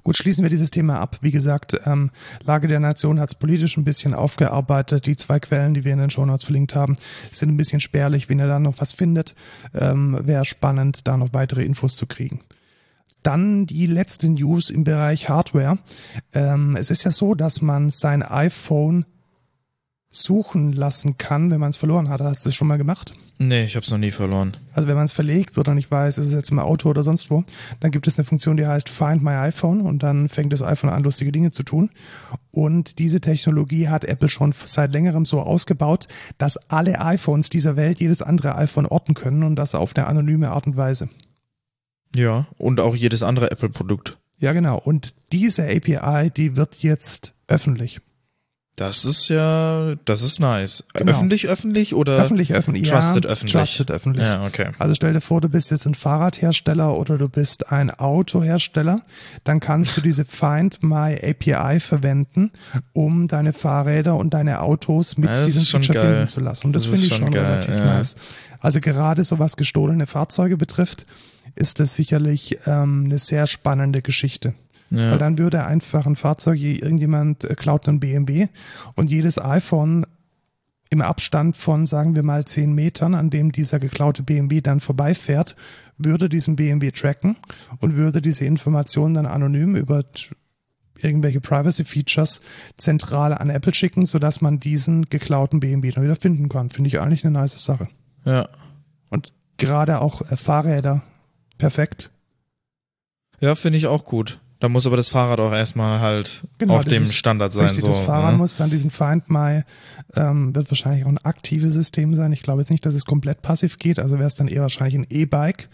Gut, 0.04 0.18
schließen 0.18 0.44
wir 0.44 0.52
dieses 0.52 0.70
Thema 0.70 1.00
ab. 1.00 1.18
Wie 1.22 1.32
gesagt, 1.32 1.76
ähm, 1.88 2.12
Lage 2.44 2.68
der 2.68 2.80
Nation 2.80 3.20
hat 3.20 3.30
es 3.30 3.34
politisch 3.36 3.76
ein 3.76 3.86
bisschen 3.86 4.14
aufgearbeitet. 4.14 5.08
Die 5.08 5.18
zwei 5.18 5.40
Quellen, 5.40 5.74
die 5.74 5.84
wir 5.84 5.94
in 5.94 5.98
den 5.98 6.12
Shownotes 6.12 6.44
verlinkt 6.46 6.76
haben, 6.76 6.96
sind 7.32 7.50
ein 7.50 7.58
bisschen 7.58 7.80
spärlich. 7.80 8.30
Wenn 8.30 8.40
ihr 8.40 8.46
da 8.46 8.60
noch 8.60 8.80
was 8.80 8.94
findet, 8.94 9.34
ähm, 9.74 10.16
wäre 10.22 10.46
spannend, 10.46 11.08
da 11.08 11.18
noch 11.18 11.30
weitere 11.34 11.64
Infos 11.64 11.96
zu 11.96 12.06
kriegen. 12.06 12.42
Dann 13.26 13.66
die 13.66 13.88
letzte 13.88 14.30
News 14.30 14.70
im 14.70 14.84
Bereich 14.84 15.30
Hardware. 15.30 15.80
Ähm, 16.32 16.76
es 16.76 16.92
ist 16.92 17.06
ja 17.06 17.10
so, 17.10 17.34
dass 17.34 17.60
man 17.60 17.90
sein 17.90 18.22
iPhone 18.22 19.06
suchen 20.12 20.74
lassen 20.74 21.18
kann, 21.18 21.50
wenn 21.50 21.60
man 21.60 21.72
es 21.72 21.78
verloren 21.78 22.08
hat. 22.10 22.22
Hast 22.22 22.46
du 22.46 22.50
das 22.50 22.56
schon 22.56 22.68
mal 22.68 22.78
gemacht? 22.78 23.16
Nee, 23.40 23.66
ich 23.66 23.76
habe 23.76 23.84
es 23.84 23.90
noch 23.90 23.98
nie 23.98 24.12
verloren. 24.12 24.56
Also 24.74 24.88
wenn 24.88 24.96
man 24.96 25.06
es 25.06 25.12
verlegt 25.12 25.58
oder 25.58 25.74
nicht 25.74 25.90
weiß, 25.90 26.20
ist 26.20 26.28
es 26.28 26.34
jetzt 26.34 26.52
im 26.52 26.60
Auto 26.60 26.88
oder 26.88 27.02
sonst 27.02 27.32
wo, 27.32 27.44
dann 27.80 27.90
gibt 27.90 28.06
es 28.06 28.18
eine 28.20 28.26
Funktion, 28.26 28.58
die 28.58 28.68
heißt 28.68 28.90
Find 28.90 29.24
My 29.24 29.32
iPhone 29.32 29.82
und 29.82 30.04
dann 30.04 30.30
fängt 30.30 30.54
das 30.54 30.62
iPhone 30.62 30.92
an, 30.92 31.04
lustige 31.04 31.32
Dinge 31.32 31.52
zu 31.52 31.64
tun. 31.64 31.90
Und 32.52 33.00
diese 33.00 33.22
Technologie 33.22 33.90
hat 33.90 34.06
Apple 34.06 34.30
schon 34.30 34.54
seit 34.54 34.94
längerem 34.94 35.26
so 35.26 35.42
ausgebaut, 35.42 36.08
dass 36.38 36.58
alle 36.70 37.02
iPhones 37.02 37.50
dieser 37.50 37.76
Welt 37.76 38.00
jedes 38.00 38.22
andere 38.22 38.56
iPhone 38.56 38.86
orten 38.86 39.16
können 39.16 39.42
und 39.42 39.56
das 39.56 39.74
auf 39.74 39.96
eine 39.96 40.06
anonyme 40.06 40.52
Art 40.52 40.68
und 40.68 40.78
Weise. 40.78 41.10
Ja, 42.16 42.47
und 42.57 42.80
auch 42.80 42.95
jedes 42.95 43.24
andere 43.24 43.51
Apple-Produkt. 43.51 44.18
Ja, 44.38 44.53
genau. 44.53 44.78
Und 44.78 45.13
diese 45.32 45.63
API, 45.63 46.30
die 46.36 46.55
wird 46.55 46.78
jetzt 46.78 47.34
öffentlich. 47.47 47.99
Das 48.78 49.05
ist 49.05 49.30
ja, 49.30 49.95
das 50.03 50.22
ist 50.22 50.41
nice. 50.41 50.84
Genau. 50.93 51.09
Öffentlich, 51.09 51.47
öffentlich 51.47 51.95
oder 51.95 52.18
Öffentlich, 52.18 52.53
öffentlich. 52.53 52.89
trusted 52.89 53.24
ja, 53.24 53.32
öffentlich? 53.32 53.53
Trusted 53.53 53.89
öffentlich. 53.89 54.26
Ja, 54.26 54.45
okay. 54.45 54.72
Also 54.80 54.93
stell 54.95 55.13
dir 55.13 55.22
vor, 55.22 55.39
du 55.39 55.47
bist 55.47 55.72
jetzt 55.72 55.86
ein 55.86 55.95
Fahrradhersteller 55.95 56.97
oder 56.97 57.18
du 57.18 57.30
bist 57.30 57.72
ein 57.72 57.89
Autohersteller, 57.89 58.99
dann 59.45 59.61
kannst 59.61 59.95
du 59.95 60.01
diese 60.01 60.26
Find 60.26 60.84
My 60.84 61.18
API 61.24 61.80
verwenden, 61.80 62.51
um 62.91 63.30
deine 63.30 63.53
Fahrräder 63.53 64.18
und 64.18 64.34
deine 64.34 64.59
Autos 64.61 65.18
mit 65.18 65.30
Ja, 65.30 65.45
diesem 65.45 65.63
Feature 65.63 65.97
geil. 65.97 66.11
finden 66.11 66.28
zu 66.28 66.41
lassen. 66.41 66.68
Und 66.68 66.74
das, 66.74 66.84
Das 66.84 66.91
finde 66.91 67.05
ich 67.07 67.13
schon 67.16 67.28
schon 67.28 67.34
relativ 67.34 67.76
ja. 67.76 67.86
nice. 67.86 68.18
Also 68.59 68.82
gerade 68.82 69.24
so 69.24 69.39
was 69.39 69.55
gestohlene 69.55 70.05
Fahrzeuge 70.05 70.57
betrifft, 70.57 71.05
ist 71.56 71.80
das 71.80 71.95
sicherlich 71.95 72.58
ähm, 72.66 73.06
eine 73.06 73.18
sehr 73.18 73.47
spannende 73.47 74.01
Geschichte. 74.01 74.53
Weil 74.89 75.12
Ja. 75.12 75.18
dann 75.18 75.38
würde 75.38 75.66
einfach 75.66 76.06
ein 76.06 76.16
Fahrzeug, 76.16 76.60
irgendjemand 76.60 77.43
äh, 77.43 77.56
klaut 77.56 77.88
einen 77.88 77.99
BMW 77.99 78.47
und 78.95 79.10
jedes 79.10 79.39
iPhone 79.43 80.06
im 80.91 81.01
Abstand 81.01 81.58
von, 81.58 81.88
sagen 81.88 82.16
wir 82.16 82.22
mal, 82.24 82.45
10 82.45 82.72
Metern, 82.74 83.16
an 83.16 83.30
dem 83.32 83.51
dieser 83.51 83.80
geklaute 83.80 84.22
BMW 84.22 84.62
dann 84.62 84.80
vorbeifährt, 84.80 85.56
würde 85.97 86.30
diesen 86.30 86.56
BMW 86.56 86.91
tracken 86.91 87.36
und 87.80 87.95
würde 87.95 88.22
diese 88.22 88.45
Informationen 88.45 89.16
dann 89.16 89.26
anonym 89.26 89.76
über 89.76 90.03
irgendwelche 91.01 91.41
Privacy-Features 91.41 92.41
zentral 92.78 93.34
an 93.34 93.49
Apple 93.49 93.74
schicken, 93.74 94.06
sodass 94.06 94.39
man 94.41 94.60
diesen 94.60 95.06
geklauten 95.06 95.60
BMW 95.60 95.91
dann 95.91 96.03
wieder 96.03 96.16
finden 96.16 96.47
kann. 96.47 96.70
Finde 96.70 96.88
ich 96.89 96.99
eigentlich 96.99 97.26
eine 97.26 97.32
nice 97.34 97.62
Sache. 97.62 97.88
ja. 98.24 98.47
Und 99.10 99.34
gerade 99.58 100.01
auch 100.01 100.22
äh, 100.32 100.36
Fahrräder, 100.38 101.01
perfekt. 101.58 102.12
Ja, 103.39 103.56
finde 103.56 103.78
ich 103.78 103.88
auch 103.88 104.06
gut. 104.06 104.39
Da 104.60 104.70
muss 104.70 104.88
aber 104.88 104.95
das 104.97 105.10
Fahrrad 105.10 105.39
auch 105.41 105.51
erstmal 105.51 105.99
halt 105.99 106.45
Genau, 106.58 106.78
auf 106.78 106.86
dem 106.86 107.03
ist 107.03 107.16
Standard 107.16 107.51
sein. 107.51 107.66
Richtig, 107.66 107.82
so, 107.82 107.88
das 107.89 107.99
Fahrrad 107.99 108.32
ne? 108.32 108.38
muss 108.38 108.56
dann 108.56 108.70
diesen 108.70 108.89
Find 108.89 109.30
My, 109.30 109.64
ähm, 110.16 110.56
wird 110.56 110.72
wahrscheinlich 110.72 111.03
auch 111.03 111.10
ein 111.10 111.18
aktives 111.20 111.74
System 111.74 112.16
sein. 112.16 112.32
Ich 112.32 112.41
glaube 112.41 112.62
jetzt 112.62 112.72
nicht, 112.72 112.86
dass 112.86 112.95
es 112.95 113.06
komplett 113.06 113.41
passiv 113.41 113.78
geht, 113.78 113.99
also 113.99 114.16
wäre 114.16 114.28
es 114.28 114.36
dann 114.36 114.47
eher 114.47 114.62
wahrscheinlich 114.62 114.95
ein 114.95 115.06
E-Bike. 115.10 115.70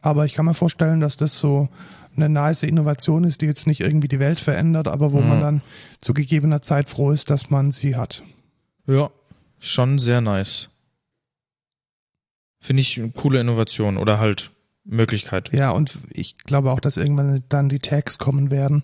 Aber 0.00 0.24
ich 0.24 0.32
kann 0.34 0.46
mir 0.46 0.54
vorstellen, 0.54 1.00
dass 1.00 1.16
das 1.18 1.38
so 1.38 1.68
eine 2.16 2.28
nice 2.28 2.62
Innovation 2.64 3.24
ist, 3.24 3.42
die 3.42 3.46
jetzt 3.46 3.66
nicht 3.66 3.80
irgendwie 3.80 4.08
die 4.08 4.18
Welt 4.18 4.40
verändert, 4.40 4.88
aber 4.88 5.12
wo 5.12 5.20
Mhm. 5.20 5.28
man 5.28 5.40
dann 5.40 5.62
zu 6.00 6.14
gegebener 6.14 6.62
Zeit 6.62 6.88
froh 6.88 7.10
ist, 7.12 7.28
dass 7.30 7.50
man 7.50 7.70
sie 7.70 7.96
hat. 7.96 8.22
Ja, 8.86 9.10
schon 9.60 9.98
sehr 9.98 10.20
nice. 10.22 10.70
Finde 12.58 12.80
ich 12.80 12.98
eine 12.98 13.10
coole 13.10 13.40
Innovation 13.40 13.96
oder 13.98 14.18
halt 14.18 14.50
Möglichkeit. 14.84 15.50
Ja, 15.52 15.70
und 15.70 15.98
ich 16.10 16.36
glaube 16.38 16.72
auch, 16.72 16.80
dass 16.80 16.96
irgendwann 16.96 17.42
dann 17.48 17.68
die 17.68 17.78
Tags 17.78 18.18
kommen 18.18 18.50
werden, 18.50 18.82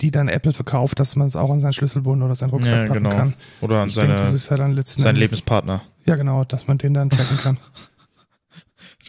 die 0.00 0.10
dann 0.10 0.28
Apple 0.28 0.52
verkauft, 0.52 0.98
dass 1.00 1.16
man 1.16 1.26
es 1.26 1.36
auch 1.36 1.50
an 1.50 1.60
seinen 1.60 1.72
Schlüsselbund 1.74 2.22
oder 2.22 2.34
seinen 2.34 2.50
Rucksack 2.50 2.80
Ja, 2.82 2.86
packen 2.86 3.04
genau. 3.04 3.10
kann. 3.16 3.34
Oder 3.60 3.82
an 3.82 3.88
Ich 3.88 3.94
denke, 3.94 4.12
seine, 4.12 4.20
das 4.24 4.32
ist 4.34 4.50
ja 4.50 4.56
dann 4.56 4.72
letzten 4.72 5.02
seinen 5.02 5.16
Endes- 5.16 5.30
Lebenspartner. 5.30 5.82
Ja, 6.06 6.16
genau, 6.16 6.44
dass 6.44 6.66
man 6.66 6.78
den 6.78 6.94
dann 6.94 7.10
tracken 7.10 7.36
kann. 7.38 7.58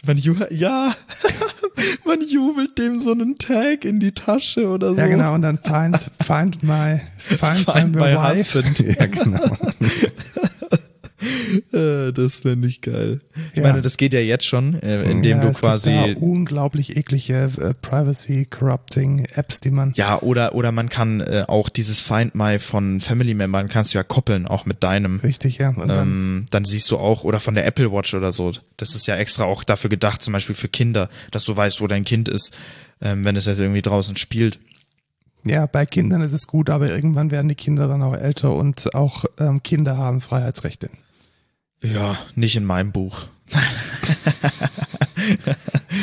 Man 0.04 0.18
ja, 0.18 0.92
man 2.04 2.20
jubelt 2.20 2.76
dem 2.78 3.00
so 3.00 3.12
einen 3.12 3.36
Tag 3.36 3.84
in 3.86 3.98
die 3.98 4.12
Tasche 4.12 4.68
oder 4.68 4.90
so. 4.92 4.98
Ja, 5.00 5.06
genau, 5.06 5.34
und 5.34 5.40
dann 5.42 5.56
find, 5.58 5.98
find 6.20 6.62
my, 6.62 7.00
find, 7.16 7.40
Find 7.40 7.94
my, 7.94 8.00
my 8.02 8.14
wife. 8.14 8.58
husband. 8.60 8.78
Ja, 8.80 9.06
genau. 9.06 9.56
Äh, 11.72 12.12
das 12.12 12.40
fände 12.40 12.66
ich 12.68 12.80
geil. 12.80 13.20
Ich 13.52 13.58
Ja. 13.58 13.62
meine, 13.64 13.82
das 13.82 13.96
geht 13.96 14.12
ja 14.12 14.20
jetzt 14.20 14.46
schon, 14.46 14.74
äh, 14.82 15.02
indem 15.10 15.38
ja, 15.38 15.44
du 15.44 15.52
quasi 15.52 16.16
unglaublich 16.18 16.96
eklige 16.96 17.50
äh, 17.60 17.74
Privacy-Corrupting-Apps, 18.56 19.60
die 19.60 19.70
man. 19.70 19.92
Ja, 19.96 20.20
oder, 20.22 20.54
oder 20.54 20.72
man 20.72 20.88
kann 20.88 21.20
äh, 21.20 21.44
auch 21.46 21.68
dieses 21.68 22.00
Find 22.00 22.34
My 22.34 22.58
von 22.58 23.00
Family 23.00 23.34
Membern 23.34 23.68
kannst 23.68 23.94
du 23.94 23.98
ja 23.98 24.04
koppeln, 24.04 24.46
auch 24.46 24.66
mit 24.66 24.82
deinem. 24.82 25.20
Richtig, 25.20 25.58
ja. 25.58 25.72
Dann, 25.72 25.90
Ähm, 25.90 26.46
dann 26.50 26.64
siehst 26.64 26.90
du 26.90 26.96
auch, 26.98 27.24
oder 27.24 27.40
von 27.40 27.54
der 27.54 27.66
Apple 27.66 27.92
Watch 27.92 28.14
oder 28.14 28.32
so. 28.32 28.52
Das 28.76 28.94
ist 28.94 29.06
ja 29.06 29.16
extra 29.16 29.44
auch 29.44 29.64
dafür 29.64 29.90
gedacht, 29.90 30.22
zum 30.22 30.32
Beispiel 30.32 30.54
für 30.54 30.68
Kinder, 30.68 31.08
dass 31.30 31.44
du 31.44 31.56
weißt, 31.56 31.80
wo 31.80 31.86
dein 31.86 32.04
Kind 32.04 32.28
ist, 32.28 32.56
ähm, 33.00 33.24
wenn 33.24 33.36
es 33.36 33.46
jetzt 33.46 33.60
irgendwie 33.60 33.82
draußen 33.82 34.16
spielt. 34.16 34.58
ja, 35.44 35.66
bei 35.66 35.86
Kindern 35.86 36.22
ist 36.22 36.32
es 36.32 36.46
gut, 36.46 36.70
aber 36.70 36.90
irgendwann 36.90 37.30
werden 37.30 37.48
die 37.48 37.54
Kinder 37.54 37.86
dann 37.88 38.02
auch 38.02 38.14
älter 38.16 38.52
und 38.54 38.94
auch 38.94 39.24
ähm, 39.38 39.62
Kinder 39.62 39.96
haben 39.96 40.20
Freiheitsrechte. 40.20 40.90
Ja, 41.82 42.16
nicht 42.34 42.56
in 42.56 42.64
meinem 42.64 42.92
Buch. 42.92 43.26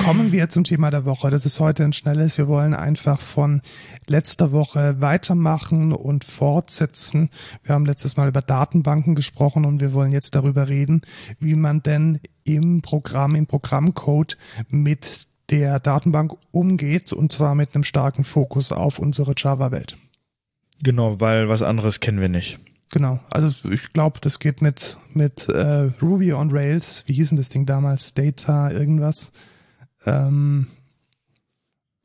Kommen 0.03 0.31
wir 0.31 0.49
zum 0.49 0.63
Thema 0.63 0.91
der 0.91 1.05
Woche. 1.05 1.29
Das 1.29 1.45
ist 1.45 1.59
heute 1.59 1.83
ein 1.83 1.93
schnelles. 1.93 2.37
Wir 2.37 2.47
wollen 2.47 2.73
einfach 2.73 3.19
von 3.19 3.61
letzter 4.07 4.51
Woche 4.51 5.01
weitermachen 5.01 5.93
und 5.93 6.23
fortsetzen. 6.23 7.29
Wir 7.63 7.75
haben 7.75 7.85
letztes 7.85 8.17
Mal 8.17 8.27
über 8.27 8.41
Datenbanken 8.41 9.15
gesprochen 9.15 9.65
und 9.65 9.81
wir 9.81 9.93
wollen 9.93 10.11
jetzt 10.11 10.35
darüber 10.35 10.67
reden, 10.67 11.01
wie 11.39 11.55
man 11.55 11.81
denn 11.83 12.19
im 12.43 12.81
Programm, 12.81 13.35
im 13.35 13.47
Programmcode 13.47 14.37
mit 14.69 15.27
der 15.49 15.79
Datenbank 15.79 16.33
umgeht 16.51 17.13
und 17.13 17.31
zwar 17.31 17.55
mit 17.55 17.75
einem 17.75 17.83
starken 17.83 18.23
Fokus 18.23 18.71
auf 18.71 18.99
unsere 18.99 19.33
Java-Welt. 19.37 19.97
Genau, 20.81 21.19
weil 21.21 21.47
was 21.47 21.61
anderes 21.61 21.99
kennen 21.99 22.19
wir 22.19 22.29
nicht. 22.29 22.59
Genau, 22.93 23.19
also 23.31 23.49
ich 23.71 23.91
glaube, 23.91 24.19
das 24.21 24.37
geht 24.37 24.61
mit, 24.61 24.99
mit 25.15 25.49
äh, 25.49 25.89
Ruby 25.99 26.31
on 26.33 26.51
Rails, 26.51 27.03
wie 27.07 27.13
hieß 27.13 27.29
denn 27.29 27.39
das 27.39 27.49
Ding 27.49 27.65
damals? 27.65 28.13
Data, 28.13 28.69
irgendwas. 28.69 29.31
Ähm, 30.05 30.67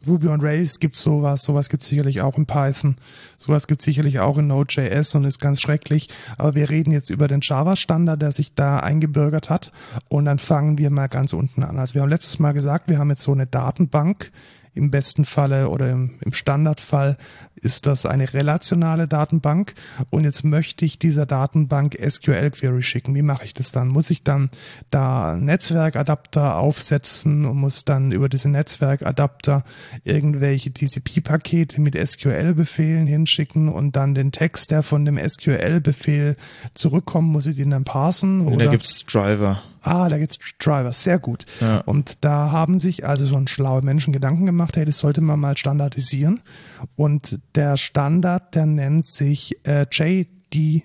Ruby 0.07 0.29
on 0.29 0.41
Rails 0.41 0.81
gibt 0.81 0.97
sowas, 0.97 1.45
sowas 1.45 1.69
gibt 1.69 1.83
sicherlich 1.83 2.23
auch 2.23 2.39
in 2.39 2.47
Python, 2.47 2.97
sowas 3.37 3.67
gibt 3.67 3.83
sicherlich 3.83 4.21
auch 4.21 4.39
in 4.39 4.47
Node.js 4.47 5.15
und 5.15 5.25
ist 5.25 5.41
ganz 5.41 5.61
schrecklich. 5.61 6.09
Aber 6.39 6.55
wir 6.55 6.71
reden 6.71 6.91
jetzt 6.91 7.11
über 7.11 7.29
den 7.29 7.41
Java-Standard, 7.43 8.23
der 8.23 8.33
sich 8.33 8.55
da 8.55 8.79
eingebürgert 8.79 9.51
hat. 9.51 9.73
Und 10.09 10.25
dann 10.25 10.39
fangen 10.39 10.79
wir 10.79 10.89
mal 10.89 11.09
ganz 11.09 11.35
unten 11.35 11.65
an. 11.65 11.79
Also 11.79 11.97
wir 11.97 12.01
haben 12.01 12.09
letztes 12.09 12.39
Mal 12.39 12.53
gesagt, 12.53 12.89
wir 12.89 12.97
haben 12.97 13.11
jetzt 13.11 13.25
so 13.25 13.33
eine 13.33 13.47
Datenbank. 13.47 14.33
Im 14.75 14.91
besten 14.91 15.25
Falle 15.25 15.69
oder 15.69 15.91
im, 15.91 16.15
im 16.21 16.33
Standardfall 16.33 17.17
ist 17.63 17.87
das 17.87 18.07
eine 18.07 18.33
relationale 18.33 19.09
Datenbank. 19.09 19.75
Und 20.11 20.25
jetzt 20.25 20.45
möchte 20.45 20.85
ich 20.85 20.99
dieser 20.99 21.27
Datenbank 21.27 21.99
SQL-Query 21.99 22.83
schicken. 22.83 23.15
Wie 23.15 23.23
mache 23.23 23.45
ich 23.45 23.55
das 23.55 23.73
dann? 23.73 23.89
Muss 23.89 24.11
ich 24.11 24.23
dann 24.23 24.51
da 24.91 25.37
Netzwerkadapter 25.37 26.57
aufsetzen 26.57 27.45
und 27.45 27.57
muss 27.59 27.85
dann 27.85 28.13
über 28.13 28.29
diese 28.29 28.49
Netzwerkadapter 28.49 29.65
irgendwelche 30.05 30.73
TCP-Pakete 30.73 31.81
mit 31.81 31.97
SQL-Befehlen 31.97 33.07
hinschicken 33.07 33.69
und 33.69 33.97
dann 33.97 34.15
den 34.15 34.33
Text, 34.33 34.71
der 34.71 34.83
von 34.83 35.05
dem 35.05 35.19
SQL-Befehl 35.19 36.37
zurückkommt, 36.75 37.29
muss 37.29 37.47
ich 37.47 37.57
den 37.57 37.71
dann 37.71 37.85
parsen? 37.85 38.47
Und 38.47 38.55
Oder? 38.55 38.67
da 38.67 38.71
gibt's 38.71 39.05
Driver. 39.05 39.63
Ah, 39.83 40.09
da 40.09 40.19
gibt's 40.19 40.39
Driver, 40.59 40.93
sehr 40.93 41.19
gut. 41.19 41.47
Ja. 41.61 41.79
Und 41.81 42.25
da 42.25 42.51
haben 42.51 42.81
sich 42.81 43.07
also 43.07 43.27
schon 43.27 43.47
schlaue 43.49 43.83
Menschen 43.83 44.13
Gedanken 44.13 44.47
gemacht, 44.47 44.77
hey, 44.77 44.85
das 44.85 44.99
sollte 44.99 45.21
man 45.21 45.41
mal 45.41 45.57
standardisieren. 45.57 46.41
Und 46.97 47.39
der 47.55 47.77
Standard, 47.77 48.55
der 48.55 48.67
nennt 48.67 49.07
sich 49.07 49.57
äh, 49.67 49.87
JDBC. 49.91 50.83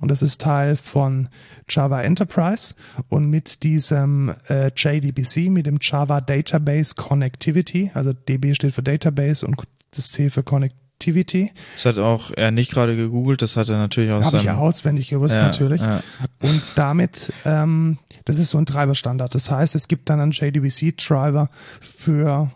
Und 0.00 0.10
das 0.10 0.22
ist 0.22 0.40
Teil 0.40 0.76
von 0.76 1.28
Java 1.68 2.02
Enterprise. 2.02 2.74
Und 3.08 3.26
mit 3.28 3.62
diesem 3.62 4.34
äh, 4.48 4.70
JDBC, 4.74 5.50
mit 5.50 5.66
dem 5.66 5.78
Java 5.80 6.20
Database 6.20 6.94
Connectivity, 6.94 7.90
also 7.94 8.12
DB 8.12 8.54
steht 8.54 8.74
für 8.74 8.82
Database 8.82 9.46
und 9.46 9.56
das 9.94 10.10
C 10.10 10.30
für 10.30 10.42
Connectivity, 10.42 11.50
Das 11.74 11.84
hat 11.84 11.98
auch 11.98 12.30
er 12.36 12.52
nicht 12.52 12.70
gerade 12.70 12.94
gegoogelt, 12.96 13.42
das 13.42 13.56
hat 13.56 13.68
er 13.68 13.76
natürlich 13.76 14.12
aus 14.12 14.26
habe 14.26 14.36
ich 14.36 14.44
ja 14.44 14.56
auswendig 14.56 15.08
gewusst 15.10 15.34
Ja, 15.34 15.42
natürlich. 15.42 15.80
ja. 15.80 16.00
Und 16.42 16.72
damit, 16.76 17.32
ähm, 17.44 17.98
das 18.24 18.38
ist 18.38 18.50
so 18.50 18.58
ein 18.58 18.66
Treiberstandard. 18.66 19.34
Das 19.34 19.50
heißt, 19.50 19.74
es 19.74 19.88
gibt 19.88 20.10
dann 20.10 20.20
einen 20.20 20.32
JDBC-Treiber 20.32 21.48
für, 21.80 22.50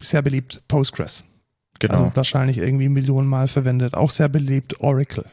sehr 0.00 0.22
beliebt, 0.22 0.62
Postgres. 0.68 1.24
genau. 1.78 1.94
Also 1.94 2.12
wahrscheinlich 2.14 2.58
irgendwie 2.58 2.88
Millionenmal 2.88 3.48
verwendet. 3.48 3.94
Auch 3.94 4.10
sehr 4.10 4.28
beliebt 4.28 4.80
Oracle, 4.80 5.24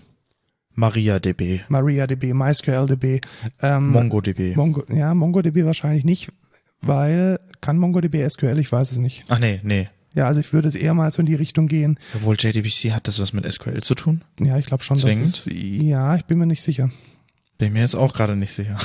MariaDB, 0.75 1.61
MariaDB, 1.69 2.33
MySQLDB. 2.33 3.21
Ähm, 3.61 3.91
MongoDB. 3.91 4.55
Mongo, 4.55 4.83
ja, 4.93 5.13
MongoDB 5.13 5.65
wahrscheinlich 5.65 6.03
nicht, 6.05 6.31
weil, 6.81 7.39
kann 7.61 7.77
MongoDB 7.77 8.29
SQL? 8.29 8.57
Ich 8.59 8.71
weiß 8.71 8.91
es 8.91 8.97
nicht. 8.97 9.25
Ach 9.27 9.39
nee, 9.39 9.59
nee. 9.63 9.89
Ja, 10.13 10.27
also 10.27 10.41
ich 10.41 10.51
würde 10.51 10.67
es 10.67 10.75
eher 10.75 10.93
mal 10.93 11.11
so 11.11 11.21
in 11.21 11.25
die 11.25 11.35
Richtung 11.35 11.67
gehen. 11.67 11.97
Obwohl 12.15 12.35
JDBC 12.37 12.91
hat 12.91 13.07
das 13.07 13.19
was 13.19 13.31
mit 13.31 13.49
SQL 13.49 13.81
zu 13.81 13.95
tun? 13.95 14.23
Ja, 14.39 14.57
ich 14.57 14.65
glaube 14.65 14.83
schon. 14.83 14.97
Zwingend? 14.97 15.25
Es, 15.25 15.49
ja, 15.51 16.15
ich 16.15 16.25
bin 16.25 16.37
mir 16.37 16.45
nicht 16.45 16.61
sicher. 16.61 16.89
Bin 17.61 17.73
mir 17.73 17.81
jetzt 17.81 17.95
auch 17.95 18.13
gerade 18.13 18.35
nicht 18.35 18.53
sicher. 18.53 18.75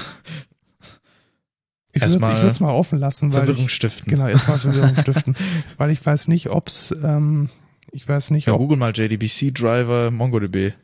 Ich 1.94 2.02
würde 2.02 2.50
es 2.50 2.60
mal 2.60 2.72
offen 2.72 2.98
lassen, 2.98 3.32
weil 3.32 3.46
Verwirrung 3.46 3.64
ich, 3.68 3.74
stiften. 3.74 4.10
genau, 4.10 4.28
erstmal 4.28 4.58
Verwirrung 4.58 4.94
stiften, 5.00 5.34
weil 5.78 5.90
ich 5.90 6.04
weiß 6.04 6.28
nicht, 6.28 6.50
ob's, 6.50 6.94
ähm, 7.02 7.48
ich 7.90 8.06
weiß 8.06 8.32
nicht, 8.32 8.48
Ja, 8.48 8.52
ob, 8.52 8.58
google 8.58 8.76
mal 8.76 8.92
JDBC 8.94 9.54
Driver 9.54 10.10
MongoDB. 10.10 10.74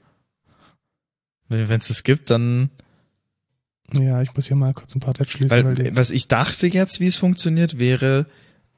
Wenn 1.51 1.81
es 1.81 1.89
das 1.89 2.03
gibt, 2.03 2.31
dann 2.31 2.71
ja, 3.93 4.23
ich 4.23 4.35
muss 4.35 4.47
hier 4.47 4.57
mal 4.57 4.73
kurz 4.73 4.95
ein 4.95 5.01
paar 5.01 5.13
Tabs 5.13 5.33
schließen, 5.33 5.65
weil, 5.77 5.95
was 5.95 6.09
ich 6.09 6.29
dachte 6.29 6.69
jetzt, 6.69 6.99
wie 6.99 7.09
es 7.09 7.17
funktioniert, 7.17 7.79
wäre, 7.79 8.25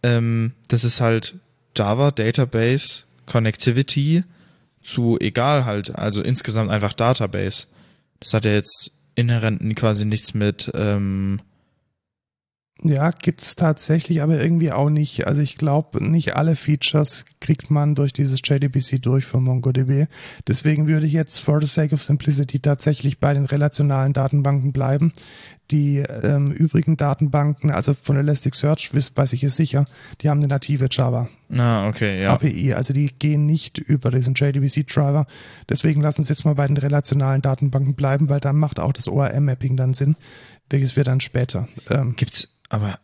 ähm, 0.02 0.54
das 0.66 0.82
ist 0.82 1.00
halt 1.00 1.36
Java 1.76 2.10
Database 2.10 3.04
Connectivity 3.26 4.24
zu 4.82 5.20
egal 5.20 5.66
halt, 5.66 5.94
also 5.94 6.20
insgesamt 6.20 6.72
einfach 6.72 6.94
Database. 6.94 7.68
Das 8.18 8.34
hat 8.34 8.44
ja 8.44 8.50
jetzt 8.50 8.90
inhärent 9.14 9.76
quasi 9.76 10.04
nichts 10.04 10.34
mit, 10.34 10.70
ähm, 10.74 11.40
ja, 12.84 13.10
gibt's 13.10 13.56
tatsächlich, 13.56 14.22
aber 14.22 14.40
irgendwie 14.40 14.70
auch 14.70 14.90
nicht. 14.90 15.26
Also 15.26 15.40
ich 15.40 15.56
glaube, 15.56 16.04
nicht 16.04 16.36
alle 16.36 16.54
Features 16.54 17.24
kriegt 17.40 17.70
man 17.70 17.94
durch 17.94 18.12
dieses 18.12 18.40
JDBC 18.44 19.00
durch 19.00 19.24
von 19.24 19.42
MongoDB. 19.42 20.06
Deswegen 20.46 20.86
würde 20.86 21.06
ich 21.06 21.12
jetzt 21.14 21.38
for 21.38 21.60
the 21.60 21.66
sake 21.66 21.94
of 21.94 22.02
simplicity 22.02 22.60
tatsächlich 22.60 23.20
bei 23.20 23.32
den 23.32 23.46
relationalen 23.46 24.12
Datenbanken 24.12 24.72
bleiben. 24.72 25.12
Die 25.70 25.98
ähm, 25.98 26.52
übrigen 26.52 26.98
Datenbanken, 26.98 27.70
also 27.70 27.94
von 27.94 28.18
Elasticsearch, 28.18 28.90
weiß 28.92 29.32
ich 29.32 29.42
es 29.44 29.56
sicher, 29.56 29.86
die 30.20 30.28
haben 30.28 30.40
eine 30.40 30.48
native 30.48 30.88
Java 30.90 31.30
na, 31.54 31.88
okay, 31.88 32.22
ja. 32.22 32.32
API. 32.32 32.74
Also 32.74 32.92
die 32.92 33.06
gehen 33.18 33.46
nicht 33.46 33.78
über 33.78 34.10
diesen 34.10 34.34
JDBC-Driver. 34.34 35.26
Deswegen 35.68 36.00
lassen 36.00 36.22
uns 36.22 36.28
jetzt 36.28 36.44
mal 36.44 36.54
bei 36.54 36.66
den 36.66 36.76
relationalen 36.76 37.42
Datenbanken 37.42 37.94
bleiben, 37.94 38.28
weil 38.28 38.40
dann 38.40 38.56
macht 38.56 38.80
auch 38.80 38.92
das 38.92 39.08
ORM-Mapping 39.08 39.76
dann 39.76 39.94
Sinn, 39.94 40.16
welches 40.70 40.96
wir 40.96 41.04
dann 41.04 41.20
später. 41.20 41.68
Ähm, 41.90 42.16
Gibt's, 42.16 42.48
aber 42.74 42.98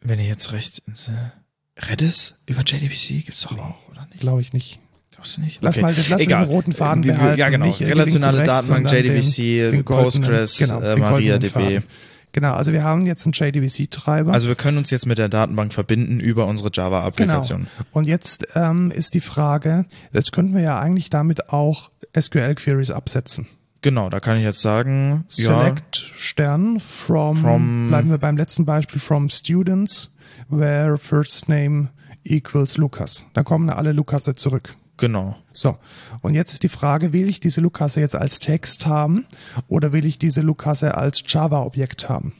wenn 0.00 0.18
ihr 0.18 0.26
jetzt 0.26 0.52
recht, 0.52 0.82
äh, 0.88 1.82
Redis 1.90 2.34
über 2.46 2.62
JDBC 2.62 3.24
gibt's 3.24 3.42
doch 3.42 3.58
auch, 3.58 3.88
oder 3.90 4.06
nicht? 4.10 4.20
Glaube 4.20 4.40
ich 4.42 4.52
nicht. 4.52 4.80
Glaubst 5.12 5.36
du 5.36 5.40
nicht? 5.42 5.58
Lass 5.62 5.80
mal 5.80 5.94
lass 6.08 6.20
Egal. 6.20 6.44
den 6.44 6.50
roten 6.52 6.72
Faden 6.72 7.04
Wir- 7.04 7.12
wir- 7.12 7.18
behalten. 7.18 7.40
Ja, 7.40 7.48
genau. 7.48 7.66
nicht 7.66 7.80
Relationale 7.80 8.42
Datenbank, 8.44 8.90
JDBC, 8.90 9.36
den- 9.36 9.70
den 9.70 9.84
Postgres, 9.84 10.58
genau, 10.58 10.80
äh, 10.80 10.96
MariaDB. 10.96 11.50
Faden. 11.50 11.84
Genau, 12.32 12.54
also 12.54 12.72
wir 12.72 12.82
haben 12.82 13.04
jetzt 13.06 13.24
einen 13.26 13.32
JDBC-Treiber. 13.32 14.32
Also 14.32 14.48
wir 14.48 14.56
können 14.56 14.76
uns 14.78 14.90
jetzt 14.90 15.06
mit 15.06 15.18
der 15.18 15.28
Datenbank 15.28 15.72
verbinden 15.72 16.18
über 16.18 16.46
unsere 16.46 16.68
Java-Applikation. 16.72 17.68
Und 17.92 18.08
jetzt 18.08 18.48
ähm, 18.56 18.90
ist 18.90 19.14
die 19.14 19.20
Frage, 19.20 19.84
jetzt 20.12 20.32
könnten 20.32 20.52
wir 20.52 20.62
ja 20.62 20.80
eigentlich 20.80 21.10
damit 21.10 21.50
auch 21.50 21.90
SQL-Queries 22.18 22.90
absetzen. 22.90 23.46
Genau, 23.84 24.08
da 24.08 24.18
kann 24.18 24.38
ich 24.38 24.44
jetzt 24.44 24.62
sagen, 24.62 25.26
ja, 25.28 25.44
Select 25.60 25.96
Stern 26.16 26.80
from, 26.80 27.36
From- 27.36 27.88
bleiben 27.88 28.08
wir 28.08 28.16
beim 28.16 28.38
letzten 28.38 28.64
Beispiel, 28.64 28.98
from 28.98 29.28
students, 29.28 30.10
where 30.48 30.96
first 30.96 31.50
name 31.50 31.90
equals 32.24 32.78
Lukas. 32.78 33.26
Da 33.34 33.42
kommen 33.42 33.68
alle 33.68 33.92
Lukasse 33.92 34.34
zurück. 34.36 34.74
genau. 34.96 35.36
So, 35.52 35.76
und 36.22 36.32
jetzt 36.32 36.54
ist 36.54 36.62
die 36.62 36.70
Frage, 36.70 37.12
will 37.12 37.28
ich 37.28 37.40
diese 37.40 37.60
Lukasse 37.60 38.00
jetzt 38.00 38.16
als 38.16 38.38
Text 38.38 38.86
haben 38.86 39.26
oder 39.68 39.92
will 39.92 40.06
ich 40.06 40.18
diese 40.18 40.40
Lukasse 40.40 40.96
als 40.96 41.22
Java-Objekt 41.28 42.08
haben? 42.08 42.32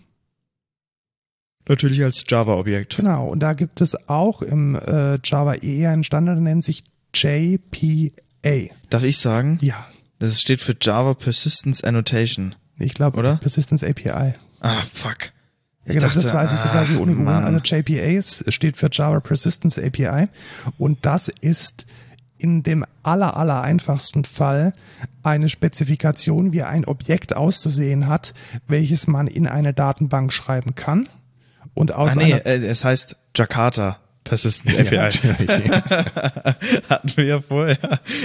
Natürlich 1.68 2.03
als 2.03 2.24
Java-Objekt. 2.26 2.97
Genau, 2.97 3.28
und 3.28 3.40
da 3.40 3.53
gibt 3.53 3.82
es 3.82 4.09
auch 4.09 4.40
im 4.40 4.76
äh, 4.76 5.18
Java 5.22 5.57
EE 5.61 5.88
einen 5.88 6.05
Standard, 6.05 6.36
der 6.36 6.42
nennt 6.42 6.64
sich 6.64 6.84
JPA. 7.14 8.74
Darf 8.88 9.05
ich 9.05 9.18
sagen? 9.18 9.59
Ja, 9.61 9.86
Das 10.25 10.41
steht 10.41 10.61
für 10.61 10.75
Java 10.81 11.14
Persistence 11.14 11.85
Annotation. 11.85 12.55
ich 12.79 12.95
glaube, 12.95 13.18
Oder? 13.18 13.37
Persistence 13.37 13.83
API. 13.83 14.35
Ah, 14.61 14.83
fuck. 14.93 15.33
Ja, 15.87 15.95
genau, 15.95 16.09
das 16.09 16.33
weiß 16.33 16.53
ich, 16.55 16.59
das 16.59 16.75
weiß 16.75 16.91
ich 16.91 16.97
ohne 16.99 17.12
ach, 17.12 17.16
Google. 17.16 17.35
Also 17.35 17.59
JPA 17.59 18.51
steht 18.51 18.77
für 18.79 18.89
Java 18.91 19.20
Persistence 19.20 19.79
API 19.79 20.29
und 20.79 21.05
das 21.05 21.29
ist 21.29 21.85
in 22.39 22.62
dem 22.62 22.85
aller, 23.03 23.37
aller 23.37 23.62
einfachsten 23.62 24.25
Fall 24.25 24.72
eine 25.22 25.49
Spezifikation, 25.49 26.53
wie 26.53 26.62
ein 26.62 26.85
Objekt 26.87 27.37
auszusehen 27.37 28.09
hat, 28.09 28.33
welches 28.66 29.07
man 29.07 29.27
in 29.27 29.47
eine 29.47 29.75
Datenbank 29.75 30.33
schreiben 30.33 30.75
kann 30.75 31.09
und 31.75 31.93
aus 31.93 32.12
Ah, 32.12 32.20
nee, 32.20 32.33
äh, 32.33 32.64
es 32.64 32.85
heißt 32.85 33.16
Jakarta 33.37 33.99
Persistence 34.25 34.79
API. 34.79 34.97
natürlich. 34.97 35.70
Hatten 36.89 37.16
wir 37.16 37.25
ja 37.25 37.41
vorher. 37.41 37.79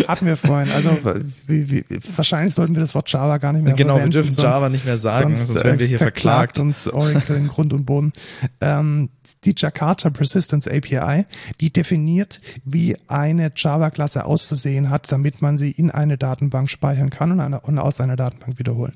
hatten 0.07 0.25
wir 0.25 0.37
vorhin. 0.37 0.71
Also 0.71 0.97
wie, 1.47 1.69
wie, 1.69 1.85
wahrscheinlich 2.15 2.53
sollten 2.55 2.73
wir 2.75 2.79
das 2.81 2.95
Wort 2.95 3.11
Java 3.11 3.37
gar 3.37 3.51
nicht 3.53 3.63
mehr 3.63 3.73
Genau, 3.73 3.89
wir 3.95 3.95
verwenden. 3.97 4.11
dürfen 4.11 4.31
sonst- 4.31 4.43
Java 4.43 4.69
nicht 4.69 4.85
mehr 4.85 4.97
sagen, 4.97 5.35
sonst 5.35 5.63
werden 5.63 5.79
wir 5.79 5.87
hier 5.87 5.97
verklagt. 5.97 6.59
uns 6.59 6.87
Oracle 6.87 7.35
in 7.35 7.47
Grund 7.49 7.73
und 7.73 7.85
Boden. 7.85 8.13
Ähm, 8.61 9.09
die 9.43 9.53
Jakarta 9.55 10.09
Persistence 10.09 10.67
API, 10.67 11.25
die 11.59 11.71
definiert, 11.71 12.41
wie 12.65 12.95
eine 13.07 13.51
Java-Klasse 13.55 14.25
auszusehen 14.25 14.89
hat, 14.89 15.11
damit 15.11 15.41
man 15.41 15.57
sie 15.57 15.71
in 15.71 15.91
eine 15.91 16.17
Datenbank 16.17 16.69
speichern 16.69 17.09
kann 17.09 17.31
und, 17.31 17.39
eine, 17.39 17.59
und 17.59 17.77
aus 17.77 17.99
einer 17.99 18.15
Datenbank 18.15 18.57
wiederholen. 18.57 18.93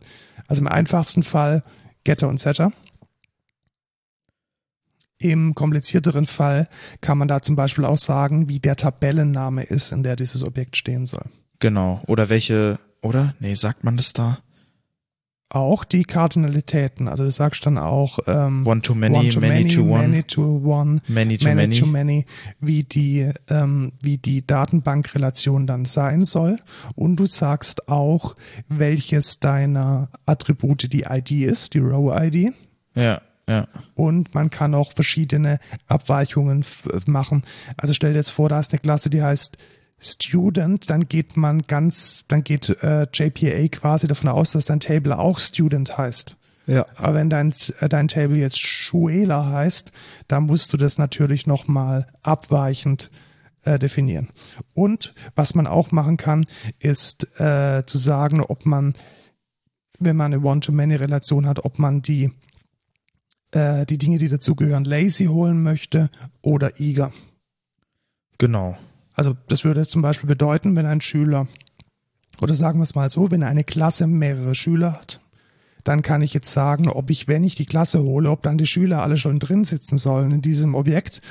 Also 0.47 0.61
im 0.61 0.67
einfachsten 0.67 1.23
Fall 1.23 1.63
Getter 2.03 2.27
und 2.27 2.39
Setter. 2.39 2.71
Im 5.17 5.55
komplizierteren 5.55 6.25
Fall 6.25 6.67
kann 7.01 7.17
man 7.17 7.27
da 7.27 7.41
zum 7.41 7.55
Beispiel 7.55 7.85
auch 7.85 7.97
sagen, 7.97 8.49
wie 8.49 8.59
der 8.59 8.75
Tabellenname 8.75 9.63
ist, 9.63 9.91
in 9.91 10.03
der 10.03 10.15
dieses 10.15 10.43
Objekt 10.43 10.75
stehen 10.75 11.05
soll. 11.05 11.25
Genau. 11.59 12.01
Oder 12.07 12.29
welche, 12.29 12.79
oder? 13.01 13.33
Nee, 13.39 13.55
sagt 13.55 13.83
man 13.83 13.95
das 13.95 14.11
da? 14.11 14.39
Auch 15.47 15.83
die 15.83 16.03
Kardinalitäten, 16.03 17.07
also 17.07 17.25
du 17.25 17.29
sagst 17.29 17.65
dann 17.67 17.77
auch 17.77 18.17
ähm, 18.25 18.65
One 18.65 18.81
to 18.81 18.95
many, 18.95 19.15
one 19.15 19.29
to 19.29 19.39
many, 19.39 19.67
to 19.67 19.81
one, 19.81 20.07
many 20.07 20.23
to 20.23 20.41
one, 20.41 21.01
many 21.07 21.37
to 21.37 21.45
many, 21.47 21.55
many. 21.55 21.79
to 21.79 21.85
many, 21.85 22.25
wie 22.59 22.83
die, 22.83 23.31
ähm, 23.49 23.91
wie 24.01 24.17
die 24.17 24.45
Datenbankrelation 24.45 25.67
dann 25.67 25.85
sein 25.85 26.25
soll. 26.25 26.57
Und 26.95 27.17
du 27.17 27.27
sagst 27.27 27.87
auch, 27.87 28.35
welches 28.67 29.39
deiner 29.39 30.09
Attribute 30.25 30.91
die 30.91 31.03
ID 31.07 31.31
ist, 31.43 31.75
die 31.75 31.79
Row-ID. 31.79 32.51
Ja, 32.95 33.21
ja. 33.47 33.67
Und 33.95 34.33
man 34.33 34.49
kann 34.49 34.73
auch 34.73 34.93
verschiedene 34.93 35.59
Abweichungen 35.87 36.65
machen. 37.05 37.43
Also 37.77 37.93
stell 37.93 38.13
dir 38.13 38.19
jetzt 38.19 38.31
vor, 38.31 38.49
da 38.49 38.59
ist 38.59 38.71
eine 38.71 38.79
Klasse, 38.79 39.09
die 39.09 39.21
heißt 39.21 39.57
Student, 39.99 40.89
dann 40.89 41.07
geht 41.07 41.37
man 41.37 41.61
ganz, 41.61 42.25
dann 42.27 42.43
geht 42.43 42.69
äh, 42.83 43.07
JPA 43.13 43.67
quasi 43.69 44.07
davon 44.07 44.29
aus, 44.29 44.51
dass 44.51 44.65
dein 44.65 44.79
Table 44.79 45.17
auch 45.17 45.39
Student 45.39 45.97
heißt. 45.97 46.37
Ja. 46.65 46.85
Aber 46.97 47.15
wenn 47.15 47.29
dein, 47.29 47.53
äh, 47.79 47.89
dein 47.89 48.07
Table 48.07 48.37
jetzt 48.37 48.61
Schuela 48.61 49.45
heißt, 49.51 49.91
dann 50.27 50.43
musst 50.43 50.73
du 50.73 50.77
das 50.77 50.97
natürlich 50.97 51.47
nochmal 51.47 52.07
abweichend 52.21 53.11
äh, 53.63 53.79
definieren. 53.79 54.29
Und 54.73 55.13
was 55.35 55.55
man 55.55 55.67
auch 55.67 55.91
machen 55.91 56.17
kann, 56.17 56.45
ist 56.79 57.39
äh, 57.39 57.83
zu 57.85 57.97
sagen, 57.97 58.41
ob 58.41 58.65
man, 58.65 58.95
wenn 59.99 60.15
man 60.15 60.33
eine 60.33 60.43
One-to-Many-Relation 60.43 61.45
hat, 61.45 61.63
ob 61.65 61.79
man 61.79 62.01
die, 62.01 62.31
äh, 63.53 63.85
die 63.85 63.97
Dinge, 63.97 64.17
die 64.17 64.29
dazugehören, 64.29 64.83
lazy 64.83 65.25
holen 65.25 65.61
möchte 65.61 66.09
oder 66.41 66.79
eager. 66.79 67.11
Genau. 68.37 68.77
Also 69.13 69.35
das 69.47 69.63
würde 69.63 69.85
zum 69.85 70.01
Beispiel 70.01 70.27
bedeuten, 70.27 70.75
wenn 70.75 70.85
ein 70.85 71.01
Schüler, 71.01 71.47
oder 72.41 72.53
sagen 72.53 72.79
wir 72.79 72.83
es 72.83 72.95
mal 72.95 73.09
so, 73.09 73.31
wenn 73.31 73.43
eine 73.43 73.63
Klasse 73.63 74.07
mehrere 74.07 74.55
Schüler 74.55 74.93
hat, 74.93 75.21
dann 75.83 76.01
kann 76.01 76.21
ich 76.21 76.33
jetzt 76.33 76.51
sagen, 76.51 76.89
ob 76.89 77.09
ich, 77.09 77.27
wenn 77.27 77.43
ich 77.43 77.55
die 77.55 77.65
Klasse 77.65 78.03
hole, 78.03 78.29
ob 78.29 78.41
dann 78.41 78.57
die 78.57 78.65
Schüler 78.65 79.01
alle 79.01 79.17
schon 79.17 79.39
drin 79.39 79.65
sitzen 79.65 79.97
sollen 79.97 80.31
in 80.31 80.41
diesem 80.41 80.75
Objekt 80.75 81.21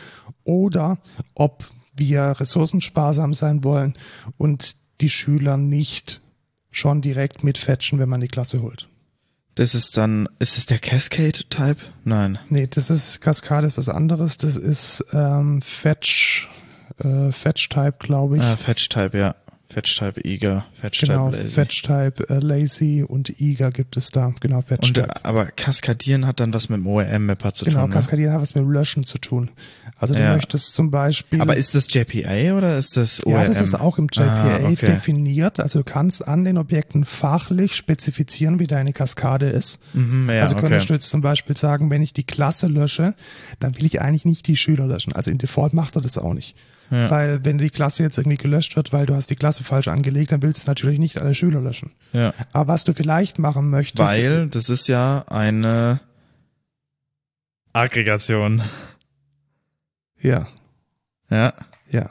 oder 0.44 0.98
ob 1.34 1.64
wir 1.94 2.38
ressourcensparsam 2.38 3.34
sein 3.34 3.64
wollen 3.64 3.94
und 4.36 4.76
die 5.00 5.10
Schüler 5.10 5.56
nicht 5.56 6.20
schon 6.70 7.00
direkt 7.02 7.44
mitfetchen, 7.44 7.98
wenn 7.98 8.08
man 8.08 8.20
die 8.20 8.28
Klasse 8.28 8.62
holt. 8.62 8.88
Das 9.54 9.74
ist 9.74 9.96
dann, 9.98 10.28
ist 10.38 10.56
es 10.56 10.66
der 10.66 10.78
Cascade-Type? 10.78 11.76
Nein. 12.04 12.38
Nee, 12.48 12.68
das 12.68 12.88
ist 12.88 13.20
Kaskade 13.20 13.66
ist 13.66 13.76
was 13.76 13.88
anderes. 13.88 14.38
Das 14.38 14.56
ist 14.56 15.04
ähm, 15.12 15.60
Fetch, 15.60 16.48
äh, 16.98 17.30
Fetch-Type, 17.30 17.96
glaube 17.98 18.38
ich. 18.38 18.42
Ah, 18.42 18.56
Fetch-Type, 18.56 19.18
ja. 19.18 19.34
Fetch-Type 19.72 20.20
Eager, 20.24 20.64
Fetch-Type 20.74 21.12
Genau, 21.12 21.30
Lazy. 21.30 21.48
Fetch-Type 21.50 22.28
äh, 22.28 22.38
Lazy 22.40 23.04
und 23.06 23.40
Eager 23.40 23.70
gibt 23.70 23.96
es 23.96 24.10
da. 24.10 24.32
Genau, 24.40 24.56
Und, 24.56 24.66
Fetch-Type. 24.66 25.08
äh, 25.08 25.20
aber 25.22 25.46
Kaskadieren 25.46 26.26
hat 26.26 26.40
dann 26.40 26.52
was 26.52 26.68
mit 26.68 26.78
dem 26.78 26.86
ORM-Mapper 26.86 27.52
zu 27.54 27.64
Genau, 27.64 27.80
tun. 27.82 27.90
Ne? 27.90 27.94
Kaskadieren 27.94 28.32
hat 28.34 28.42
was 28.42 28.54
mit 28.54 28.64
dem 28.64 28.70
Löschen 28.70 29.04
zu 29.04 29.18
tun. 29.18 29.50
Also 29.96 30.14
du 30.14 30.20
Ja. 30.20 30.34
möchtest 30.34 30.74
zum 30.74 30.90
Beispiel. 30.90 31.40
Aber 31.40 31.56
ist 31.56 31.74
das 31.74 31.86
JPA 31.92 32.56
oder 32.56 32.76
ist 32.76 32.96
das 32.96 33.24
ORM? 33.24 33.40
ja, 33.40 33.44
das 33.46 33.60
ist 33.60 33.74
auch 33.74 33.98
im 33.98 34.08
JPA 34.12 34.26
Ah, 34.62 34.68
okay. 34.70 34.86
definiert. 34.86 35.60
Also 35.60 35.80
du 35.80 35.84
kannst 35.84 36.26
an 36.26 36.44
den 36.44 36.58
Objekten 36.58 37.04
fachlich 37.04 37.74
spezifizieren, 37.76 38.58
wie 38.58 38.66
deine 38.66 38.92
Kaskade 38.92 39.48
ist. 39.48 39.80
Mhm, 39.94 40.28
ja, 40.28 40.40
also 40.40 40.54
könntest 40.56 40.84
okay. 40.84 40.88
du 40.88 40.94
jetzt 40.94 41.08
zum 41.08 41.20
Beispiel 41.20 41.56
sagen, 41.56 41.90
wenn 41.90 42.02
ich 42.02 42.12
die 42.12 42.24
Klasse 42.24 42.66
lösche, 42.66 43.14
dann 43.60 43.76
will 43.78 43.84
ich 43.86 44.00
eigentlich 44.00 44.24
nicht 44.24 44.46
die 44.46 44.56
Schüler 44.56 44.86
löschen. 44.86 45.12
Also 45.12 45.30
im 45.30 45.38
Default 45.38 45.72
macht 45.72 45.96
er 45.96 46.02
das 46.02 46.18
auch 46.18 46.34
nicht. 46.34 46.56
Ja. 46.92 47.08
Weil 47.08 47.42
wenn 47.42 47.56
die 47.56 47.70
Klasse 47.70 48.02
jetzt 48.02 48.18
irgendwie 48.18 48.36
gelöscht 48.36 48.76
wird, 48.76 48.92
weil 48.92 49.06
du 49.06 49.14
hast 49.14 49.30
die 49.30 49.36
Klasse 49.36 49.64
falsch 49.64 49.88
angelegt, 49.88 50.30
dann 50.30 50.42
willst 50.42 50.64
du 50.64 50.70
natürlich 50.70 50.98
nicht 50.98 51.18
alle 51.18 51.34
Schüler 51.34 51.62
löschen. 51.62 51.92
Ja. 52.12 52.34
Aber 52.52 52.74
was 52.74 52.84
du 52.84 52.92
vielleicht 52.92 53.38
machen 53.38 53.70
möchtest. 53.70 54.06
Weil 54.06 54.46
das 54.48 54.68
ist 54.68 54.88
ja 54.88 55.24
eine 55.26 56.00
Aggregation. 57.72 58.60
Ja. 60.20 60.46
Ja. 61.30 61.54
Ja. 61.90 62.10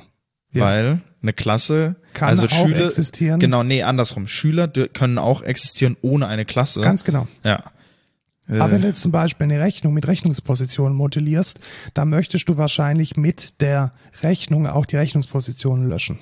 ja. 0.51 0.65
Weil 0.65 1.01
eine 1.21 1.34
Klasse 1.34 1.95
kann 2.15 2.29
also 2.29 2.47
auch 2.47 2.49
Schüler, 2.49 2.86
existieren. 2.86 3.39
Genau, 3.39 3.61
nee, 3.61 3.84
andersrum. 3.84 4.27
Schüler 4.27 4.67
können 4.67 5.19
auch 5.19 5.43
existieren 5.43 5.95
ohne 6.01 6.25
eine 6.25 6.45
Klasse. 6.45 6.82
Ganz 6.82 7.03
genau. 7.03 7.27
Ja. 7.43 7.63
Aber 8.59 8.71
wenn 8.71 8.81
du 8.81 8.87
jetzt 8.87 9.01
zum 9.01 9.11
Beispiel 9.11 9.45
eine 9.45 9.59
Rechnung 9.59 9.93
mit 9.93 10.07
Rechnungspositionen 10.07 10.95
modellierst, 10.95 11.59
dann 11.93 12.09
möchtest 12.09 12.49
du 12.49 12.57
wahrscheinlich 12.57 13.15
mit 13.15 13.61
der 13.61 13.93
Rechnung 14.21 14.67
auch 14.67 14.85
die 14.85 14.97
Rechnungspositionen 14.97 15.87
löschen. 15.87 16.19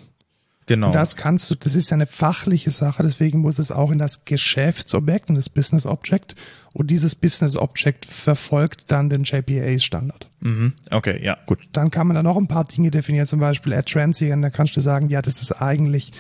Genau. 0.70 0.88
Und 0.88 0.94
das 0.94 1.16
kannst 1.16 1.50
du, 1.50 1.56
das 1.56 1.74
ist 1.74 1.90
ja 1.90 1.96
eine 1.96 2.06
fachliche 2.06 2.70
Sache, 2.70 3.02
deswegen 3.02 3.40
muss 3.40 3.58
es 3.58 3.72
auch 3.72 3.90
in 3.90 3.98
das 3.98 4.26
Geschäftsobjekt, 4.26 5.30
in 5.30 5.34
das 5.34 5.50
Business 5.50 5.88
Object. 5.88 6.36
Und 6.74 6.92
dieses 6.92 7.16
Business 7.16 7.56
Object 7.56 8.06
verfolgt 8.06 8.92
dann 8.92 9.10
den 9.10 9.24
JPA-Standard. 9.24 10.30
Mhm. 10.42 10.74
Okay, 10.92 11.20
ja. 11.24 11.38
Gut. 11.48 11.68
Dann 11.74 11.90
kann 11.90 12.06
man 12.06 12.14
da 12.14 12.22
noch 12.22 12.38
ein 12.38 12.48
paar 12.48 12.66
Dinge 12.66 12.92
definieren, 12.92 13.26
zum 13.26 13.40
Beispiel 13.40 13.74
Add 13.74 13.92
Transient, 13.92 14.44
da 14.44 14.52
kannst 14.52 14.76
du 14.76 14.80
sagen, 14.80 15.10
ja, 15.10 15.24
das 15.24 15.42
ist 15.42 15.54
eigentlich 15.54 16.12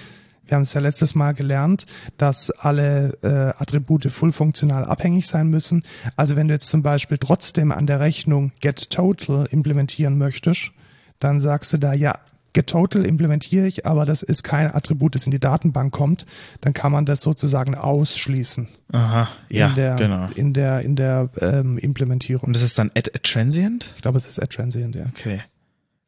wir 0.49 0.55
haben 0.55 0.63
es 0.63 0.73
ja 0.73 0.81
letztes 0.81 1.15
Mal 1.15 1.33
gelernt, 1.33 1.85
dass 2.17 2.49
alle 2.49 3.17
äh, 3.21 3.61
Attribute 3.61 4.05
full-funktional 4.05 4.85
abhängig 4.85 5.27
sein 5.27 5.47
müssen. 5.47 5.83
Also 6.15 6.35
wenn 6.35 6.47
du 6.47 6.53
jetzt 6.55 6.69
zum 6.69 6.81
Beispiel 6.81 7.17
trotzdem 7.17 7.71
an 7.71 7.87
der 7.87 7.99
Rechnung 7.99 8.51
getTotal 8.59 9.47
implementieren 9.51 10.17
möchtest, 10.17 10.71
dann 11.19 11.39
sagst 11.39 11.73
du 11.73 11.77
da, 11.77 11.93
ja, 11.93 12.17
getTotal 12.53 13.05
implementiere 13.05 13.67
ich, 13.67 13.85
aber 13.85 14.05
das 14.05 14.23
ist 14.23 14.43
kein 14.43 14.73
Attribut, 14.73 15.15
das 15.15 15.25
in 15.25 15.31
die 15.31 15.39
Datenbank 15.39 15.93
kommt, 15.93 16.25
dann 16.61 16.73
kann 16.73 16.91
man 16.91 17.05
das 17.05 17.21
sozusagen 17.21 17.75
ausschließen. 17.75 18.67
Aha, 18.91 19.27
ja, 19.49 19.67
in 19.67 19.75
der, 19.75 19.95
genau. 19.95 20.29
In 20.35 20.53
der, 20.53 20.81
in 20.81 20.95
der 20.95 21.29
ähm, 21.39 21.77
Implementierung. 21.77 22.47
Und 22.47 22.55
das 22.55 22.63
ist 22.63 22.79
dann 22.79 22.89
add, 22.95 23.11
add 23.13 23.21
transient? 23.23 23.93
Ich 23.95 24.01
glaube, 24.01 24.17
es 24.17 24.27
ist 24.27 24.41
add 24.41 24.55
transient, 24.55 24.95
ja. 24.95 25.05
Okay. 25.15 25.41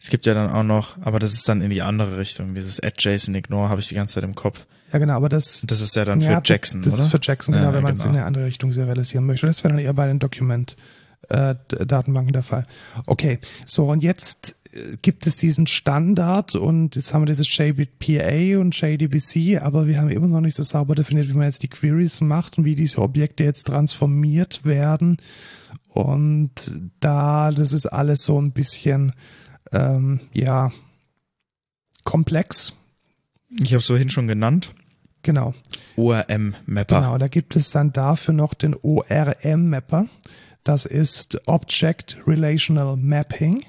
Es 0.02 0.10
gibt 0.10 0.26
ja 0.26 0.34
dann 0.34 0.50
auch 0.50 0.64
noch, 0.64 0.98
aber 1.02 1.20
das 1.20 1.34
ist 1.34 1.48
dann 1.48 1.62
in 1.62 1.70
die 1.70 1.84
andere 1.84 2.18
Richtung. 2.18 2.56
Dieses 2.56 2.82
JSON 2.98 3.36
ignore 3.36 3.70
habe 3.70 3.82
ich 3.82 3.88
die 3.88 3.96
ganze 3.96 4.16
Zeit 4.16 4.24
im 4.24 4.34
Kopf. 4.34 4.66
Ja, 4.92 4.98
genau, 4.98 5.14
aber 5.14 5.30
das. 5.30 5.64
Das 5.68 5.80
ist 5.80 5.96
ja 5.96 6.06
dann 6.06 6.20
ja, 6.22 6.38
für 6.38 6.42
Jackson, 6.44 6.82
das 6.82 6.96
oder? 6.96 7.04
ist 7.04 7.12
für 7.12 7.20
Jackson, 7.22 7.54
genau, 7.54 7.68
Ja, 7.68 7.74
wenn 7.74 7.84
man 7.84 7.94
es 7.94 8.00
genau. 8.00 8.14
in 8.14 8.18
eine 8.18 8.26
andere 8.26 8.46
Richtung 8.46 8.72
serialisieren 8.72 9.26
möchte. 9.28 9.46
Das 9.46 9.64
wäre 9.64 9.76
dann 9.76 9.84
eher 9.84 9.94
bei 9.94 10.08
den 10.08 10.18
Document 10.18 10.76
äh, 11.30 11.54
der 11.70 12.44
Fall. 12.44 12.66
Okay, 13.06 13.40
so 13.66 13.90
und 13.90 14.02
jetzt 14.02 14.56
äh, 14.74 14.98
gibt 15.04 15.28
es 15.28 15.38
diesen 15.38 15.68
Standard 15.68 16.56
und 16.56 16.96
jetzt 16.96 17.14
haben 17.14 17.22
wir 17.22 17.28
dieses 17.28 17.56
JPA 17.56 18.60
und 18.60 18.80
JDBC, 18.80 19.62
aber 19.62 19.86
wir 19.86 20.00
haben 20.00 20.10
immer 20.10 20.28
noch 20.28 20.42
nicht 20.42 20.56
so 20.56 20.64
sauber 20.64 20.96
definiert, 20.96 21.30
wie 21.30 21.34
man 21.34 21.46
jetzt 21.46 21.62
die 21.62 21.70
Queries 21.70 22.22
macht 22.22 22.58
und 22.58 22.66
wie 22.66 22.76
diese 22.76 23.02
Objekte 23.02 23.44
jetzt 23.44 23.68
transformiert 23.68 24.66
werden. 24.66 25.18
Und 25.90 26.52
da, 27.00 27.52
das 27.52 27.72
ist 27.72 27.86
alles 27.86 28.24
so 28.24 28.42
ein 28.42 28.52
bisschen, 28.52 29.14
ähm, 29.72 30.20
ja, 30.34 30.72
komplex. 32.04 32.74
Ich 33.60 33.74
habe 33.74 33.82
vorhin 33.82 34.10
schon 34.10 34.28
genannt. 34.28 34.74
Genau. 35.24 35.54
ORM-Mapper. 35.98 37.02
Genau, 37.02 37.18
da 37.18 37.28
gibt 37.28 37.56
es 37.56 37.70
dann 37.70 37.94
dafür 37.94 38.34
noch 38.34 38.54
den 38.54 38.76
ORM-Mapper. 38.76 40.08
Das 40.64 40.86
ist 40.86 41.48
Object 41.48 42.18
Relational 42.28 42.98
Mapping. 42.98 43.64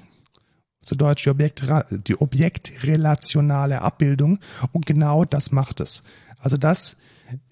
Zu 0.83 0.95
Deutsch 0.95 1.23
die, 1.23 1.29
Objekt, 1.29 1.63
die 2.07 2.19
objektrelationale 2.19 3.81
Abbildung. 3.81 4.39
Und 4.71 4.85
genau 4.85 5.25
das 5.25 5.51
macht 5.51 5.79
es. 5.79 6.03
Also 6.39 6.57
das 6.57 6.97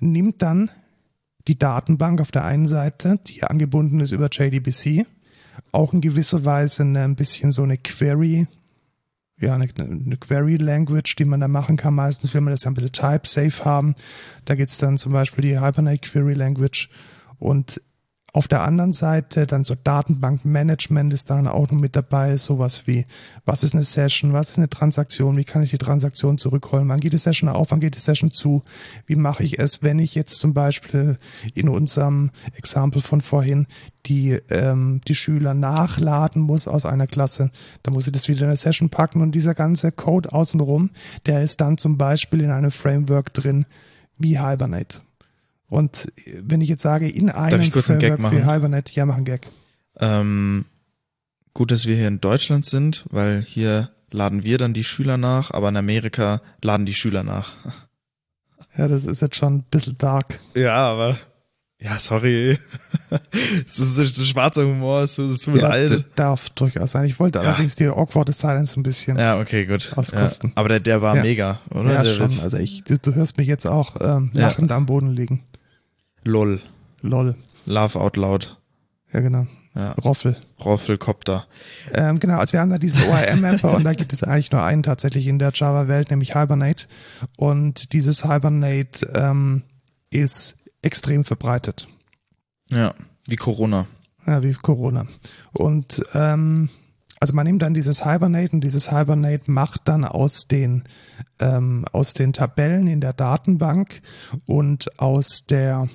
nimmt 0.01 0.41
dann 0.41 0.69
die 1.47 1.57
Datenbank 1.57 2.21
auf 2.21 2.31
der 2.31 2.45
einen 2.45 2.67
Seite, 2.67 3.19
die 3.27 3.43
angebunden 3.43 3.99
ist 3.99 4.11
über 4.11 4.29
JDBC, 4.29 5.05
auch 5.71 5.93
in 5.93 6.01
gewisser 6.01 6.43
Weise 6.45 6.83
eine, 6.83 7.03
ein 7.03 7.15
bisschen 7.15 7.51
so 7.51 7.63
eine 7.63 7.77
Query, 7.77 8.47
ja, 9.39 9.53
eine, 9.53 9.67
eine 9.77 10.17
Query 10.17 10.57
Language, 10.57 11.15
die 11.15 11.25
man 11.25 11.39
da 11.39 11.47
machen 11.47 11.77
kann. 11.77 11.95
Meistens 11.95 12.33
will 12.33 12.41
man 12.41 12.51
das 12.51 12.63
ja 12.63 12.71
ein 12.71 12.73
bisschen 12.73 12.91
type 12.91 13.27
safe 13.27 13.65
haben. 13.65 13.95
Da 14.45 14.55
gibt's 14.55 14.77
dann 14.77 14.97
zum 14.97 15.11
Beispiel 15.13 15.43
die 15.43 15.59
Hibernate 15.59 16.09
Query 16.09 16.33
Language 16.33 16.89
und 17.39 17.81
auf 18.33 18.47
der 18.47 18.63
anderen 18.63 18.93
Seite 18.93 19.45
dann 19.45 19.65
so 19.65 19.75
Datenbankmanagement 19.75 21.13
ist 21.13 21.29
dann 21.29 21.47
auch 21.47 21.69
noch 21.69 21.77
mit 21.77 21.97
dabei, 21.97 22.37
sowas 22.37 22.87
wie, 22.87 23.05
was 23.43 23.63
ist 23.63 23.73
eine 23.73 23.83
Session, 23.83 24.31
was 24.31 24.51
ist 24.51 24.57
eine 24.57 24.69
Transaktion, 24.69 25.35
wie 25.35 25.43
kann 25.43 25.63
ich 25.63 25.71
die 25.71 25.77
Transaktion 25.77 26.37
zurückholen, 26.37 26.87
wann 26.87 27.01
geht 27.01 27.11
die 27.11 27.17
Session 27.17 27.49
auf, 27.49 27.71
wann 27.71 27.81
geht 27.81 27.95
die 27.95 27.99
Session 27.99 28.31
zu, 28.31 28.63
wie 29.05 29.17
mache 29.17 29.43
ich 29.43 29.59
es, 29.59 29.83
wenn 29.83 29.99
ich 29.99 30.15
jetzt 30.15 30.39
zum 30.39 30.53
Beispiel 30.53 31.17
in 31.55 31.67
unserem 31.67 32.31
Exempel 32.55 33.01
von 33.01 33.19
vorhin 33.19 33.67
die, 34.05 34.39
ähm, 34.49 35.01
die 35.07 35.15
Schüler 35.15 35.53
nachladen 35.53 36.41
muss 36.41 36.69
aus 36.69 36.85
einer 36.85 37.07
Klasse, 37.07 37.51
dann 37.83 37.93
muss 37.93 38.07
ich 38.07 38.13
das 38.13 38.29
wieder 38.29 38.41
in 38.41 38.47
eine 38.47 38.57
Session 38.57 38.89
packen 38.89 39.21
und 39.21 39.35
dieser 39.35 39.55
ganze 39.55 39.91
Code 39.91 40.31
außenrum, 40.31 40.91
der 41.25 41.41
ist 41.41 41.59
dann 41.59 41.77
zum 41.77 41.97
Beispiel 41.97 42.39
in 42.39 42.51
einem 42.51 42.71
Framework 42.71 43.33
drin 43.33 43.65
wie 44.17 44.39
Hibernate. 44.39 45.01
Und 45.71 46.11
wenn 46.43 46.59
ich 46.59 46.67
jetzt 46.67 46.81
sage, 46.81 47.09
in 47.09 47.29
einem 47.29 47.61
ich 47.61 47.71
kurz 47.71 47.89
einen 47.89 47.99
Gag 47.99 48.19
machen? 48.19 48.43
Hibernate, 48.45 48.91
ja, 48.93 49.05
mach 49.05 49.15
einen 49.15 49.23
Gag. 49.23 49.47
Ähm, 49.97 50.65
gut, 51.53 51.71
dass 51.71 51.85
wir 51.85 51.95
hier 51.95 52.09
in 52.09 52.19
Deutschland 52.19 52.65
sind, 52.65 53.05
weil 53.09 53.41
hier 53.41 53.89
laden 54.11 54.43
wir 54.43 54.57
dann 54.57 54.73
die 54.73 54.83
Schüler 54.83 55.15
nach, 55.15 55.49
aber 55.51 55.69
in 55.69 55.77
Amerika 55.77 56.41
laden 56.61 56.85
die 56.85 56.93
Schüler 56.93 57.23
nach. 57.23 57.53
Ja, 58.77 58.87
das 58.87 59.03
ist 59.05 59.21
jetzt 59.21 59.35
schon 59.35 59.55
ein 59.55 59.63
bisschen 59.63 59.97
dark. 59.97 60.39
Ja, 60.55 60.75
aber. 60.75 61.17
Ja, 61.81 61.99
sorry. 61.99 62.57
Das 63.65 63.79
ist 63.79 64.17
das 64.17 64.25
schwarzer 64.27 64.65
Humor, 64.65 65.01
es 65.01 65.15
tut 65.17 65.47
mir 65.53 65.59
Ja, 65.61 65.67
leid. 65.67 65.91
das 65.91 66.03
darf 66.15 66.49
durchaus 66.51 66.91
sein. 66.91 67.03
Ich 67.03 67.19
wollte 67.19 67.39
Ja. 67.39 67.45
allerdings 67.45 67.75
die 67.75 67.87
awkward 67.87 68.33
Silence 68.33 68.79
ein 68.79 68.83
bisschen 68.83 69.19
Ja, 69.19 69.41
okay, 69.41 69.65
gut. 69.65 69.91
Auskosten. 69.97 70.51
Ja, 70.51 70.57
aber 70.57 70.69
der, 70.69 70.79
der 70.79 71.01
war 71.01 71.15
mega, 71.15 71.59
oder? 71.69 71.91
Ja, 71.93 72.03
der 72.03 72.11
schon. 72.11 72.31
Witz. 72.31 72.41
Also 72.41 72.55
ich, 72.57 72.85
du, 72.85 72.97
du 72.97 73.13
hörst 73.13 73.37
mich 73.37 73.47
jetzt 73.47 73.67
auch 73.67 73.97
ähm, 73.99 74.31
lachend 74.33 74.71
am 74.71 74.85
Boden 74.85 75.09
liegen. 75.11 75.43
Lol. 76.23 76.61
Lol. 77.01 77.35
Laugh 77.65 77.95
out 77.95 78.17
loud. 78.17 78.57
Ja, 79.11 79.19
genau. 79.19 79.47
Ja. 79.75 79.93
Roffel. 79.93 80.35
Roffelkopter. 80.63 81.47
Ähm, 81.93 82.19
genau, 82.19 82.39
also 82.39 82.53
wir 82.53 82.59
haben 82.59 82.69
da 82.69 82.77
diesen 82.77 83.03
ORM-Mapper 83.03 83.73
und 83.73 83.85
da 83.85 83.93
gibt 83.93 84.11
es 84.11 84.23
eigentlich 84.23 84.51
nur 84.51 84.63
einen 84.63 84.83
tatsächlich 84.83 85.27
in 85.27 85.39
der 85.39 85.51
Java-Welt, 85.53 86.09
nämlich 86.09 86.33
Hibernate. 86.33 86.87
Und 87.37 87.93
dieses 87.93 88.23
Hibernate 88.23 89.09
ähm, 89.15 89.63
ist 90.09 90.57
extrem 90.81 91.23
verbreitet. 91.23 91.87
Ja, 92.69 92.93
wie 93.27 93.37
Corona. 93.37 93.87
Ja, 94.27 94.43
wie 94.43 94.53
Corona. 94.53 95.07
Und 95.53 96.03
ähm, 96.13 96.69
also 97.21 97.33
man 97.33 97.45
nimmt 97.45 97.61
dann 97.61 97.73
dieses 97.73 98.03
Hibernate 98.03 98.51
und 98.53 98.63
dieses 98.63 98.89
Hibernate 98.89 99.49
macht 99.49 99.81
dann 99.85 100.03
aus 100.03 100.47
den 100.47 100.83
ähm, 101.39 101.85
aus 101.91 102.13
den 102.13 102.33
Tabellen 102.33 102.87
in 102.87 102.99
der 102.99 103.13
Datenbank 103.13 104.01
und 104.47 104.99
aus 104.99 105.45
der 105.47 105.87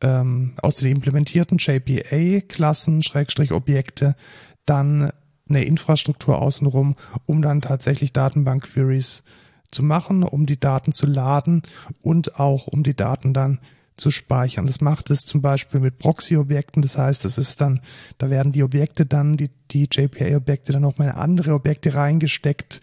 ähm, 0.00 0.54
aus 0.62 0.76
den 0.76 0.92
implementierten 0.92 1.58
JPA-Klassen, 1.58 3.02
Schrägstrich 3.02 3.52
Objekte, 3.52 4.16
dann 4.64 5.10
eine 5.48 5.64
Infrastruktur 5.64 6.40
außenrum, 6.40 6.96
um 7.24 7.42
dann 7.42 7.60
tatsächlich 7.60 8.12
Datenbank-Queries 8.12 9.22
zu 9.70 9.82
machen, 9.82 10.22
um 10.22 10.46
die 10.46 10.58
Daten 10.58 10.92
zu 10.92 11.06
laden 11.06 11.62
und 12.02 12.38
auch 12.38 12.66
um 12.66 12.82
die 12.82 12.96
Daten 12.96 13.32
dann 13.34 13.60
zu 13.96 14.10
speichern. 14.10 14.66
Das 14.66 14.80
macht 14.80 15.10
es 15.10 15.24
zum 15.24 15.40
Beispiel 15.40 15.80
mit 15.80 15.98
Proxy-Objekten. 15.98 16.82
Das 16.82 16.98
heißt, 16.98 17.24
das 17.24 17.38
ist 17.38 17.60
dann, 17.60 17.80
da 18.18 18.28
werden 18.28 18.52
die 18.52 18.62
Objekte 18.62 19.06
dann, 19.06 19.36
die, 19.36 19.50
die 19.70 19.88
JPA-Objekte 19.90 20.72
dann 20.72 20.82
nochmal 20.82 21.08
in 21.08 21.14
andere 21.14 21.54
Objekte 21.54 21.94
reingesteckt. 21.94 22.80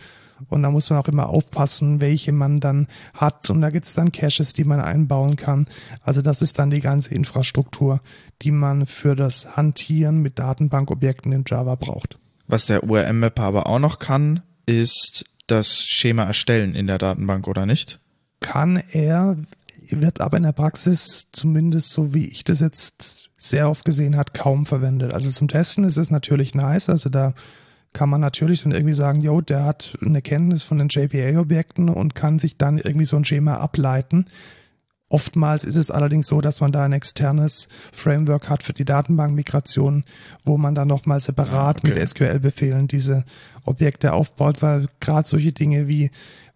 Und 0.50 0.64
da 0.64 0.72
muss 0.72 0.90
man 0.90 1.00
auch 1.00 1.08
immer 1.08 1.30
aufpassen, 1.30 2.02
welche 2.02 2.32
man 2.32 2.60
dann 2.60 2.88
hat. 3.14 3.50
Und 3.50 3.62
da 3.62 3.70
gibt 3.70 3.86
es 3.86 3.94
dann 3.94 4.12
Caches, 4.12 4.54
die 4.54 4.64
man 4.64 4.80
einbauen 4.80 5.36
kann. 5.36 5.68
Also 6.02 6.22
das 6.22 6.42
ist 6.42 6.60
dann 6.60 6.70
die 6.70 6.82
ganze 6.82 7.14
Infrastruktur, 7.14 8.02
die 8.42 8.52
man 8.52 8.86
für 8.86 9.16
das 9.16 9.56
Hantieren 9.58 10.22
mit 10.22 10.40
Datenbankobjekten 10.40 11.32
in 11.32 11.44
Java 11.48 11.76
braucht. 11.76 12.20
Was 12.48 12.66
der 12.66 12.84
URM-Mapper 12.84 13.44
aber 13.44 13.68
auch 13.68 13.80
noch 13.80 14.00
kann, 14.00 14.42
ist 14.66 15.26
das 15.48 15.84
Schema 15.84 16.24
erstellen 16.24 16.76
in 16.76 16.88
der 16.88 16.98
Datenbank, 16.98 17.48
oder 17.48 17.66
nicht? 17.66 18.00
kann 18.44 18.84
er, 18.92 19.38
wird 19.90 20.22
aber 20.22 20.38
in 20.38 20.44
der 20.44 20.52
Praxis, 20.52 21.30
zumindest 21.32 21.92
so 21.92 22.14
wie 22.14 22.28
ich 22.28 22.44
das 22.44 22.60
jetzt 22.60 23.32
sehr 23.38 23.70
oft 23.70 23.86
gesehen 23.86 24.16
hat, 24.16 24.36
kaum 24.36 24.68
verwendet. 24.68 25.14
Also 25.14 25.32
zum 25.32 25.48
Testen 25.48 25.84
ist 25.84 25.98
es 25.98 26.12
natürlich 26.12 26.54
nice, 26.54 26.90
also 26.90 27.10
da 27.10 27.34
kann 27.94 28.10
man 28.10 28.22
natürlich 28.22 28.64
dann 28.64 28.72
irgendwie 28.72 28.96
sagen, 28.96 29.22
jo, 29.22 29.42
der 29.42 29.64
hat 29.64 29.98
eine 30.04 30.22
Kenntnis 30.22 30.64
von 30.64 30.80
den 30.80 30.90
JPA-Objekten 30.90 31.90
und 31.90 32.16
kann 32.16 32.40
sich 32.40 32.58
dann 32.58 32.78
irgendwie 32.78 33.06
so 33.06 33.18
ein 33.18 33.26
Schema 33.26 33.58
ableiten. 33.58 34.26
Oftmals 35.10 35.64
ist 35.64 35.76
es 35.76 35.92
allerdings 35.92 36.26
so, 36.26 36.42
dass 36.42 36.60
man 36.60 36.72
da 36.72 36.84
ein 36.84 36.92
externes 36.92 37.68
Framework 37.92 38.50
hat 38.50 38.64
für 38.64 38.74
die 38.74 38.84
Datenbankmigration, 38.84 40.06
wo 40.44 40.58
man 40.58 40.74
dann 40.74 40.88
nochmal 40.88 41.22
separat 41.22 41.84
okay. 41.84 41.94
mit 41.94 42.10
SQL-Befehlen 42.10 42.88
diese 42.88 43.24
Objekte 43.64 44.14
aufbaut, 44.14 44.64
weil 44.64 44.88
gerade 45.00 45.28
solche 45.28 45.52
Dinge 45.52 45.88
wie 45.88 46.10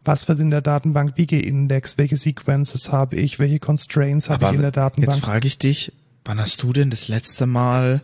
was 0.03 0.27
wird 0.27 0.39
in 0.39 0.49
der 0.49 0.61
Datenbank 0.61 1.13
wie 1.17 1.27
geindext, 1.27 1.99
welche 1.99 2.17
Sequences 2.17 2.91
habe 2.91 3.17
ich, 3.17 3.39
welche 3.39 3.59
Constraints 3.59 4.29
habe 4.29 4.45
ich 4.45 4.53
in 4.53 4.61
der 4.61 4.71
Datenbank. 4.71 5.13
jetzt 5.13 5.23
frage 5.23 5.45
ich 5.45 5.59
dich, 5.59 5.93
wann 6.25 6.39
hast 6.39 6.63
du 6.63 6.73
denn 6.73 6.89
das 6.89 7.09
letzte 7.09 7.45
Mal 7.45 8.01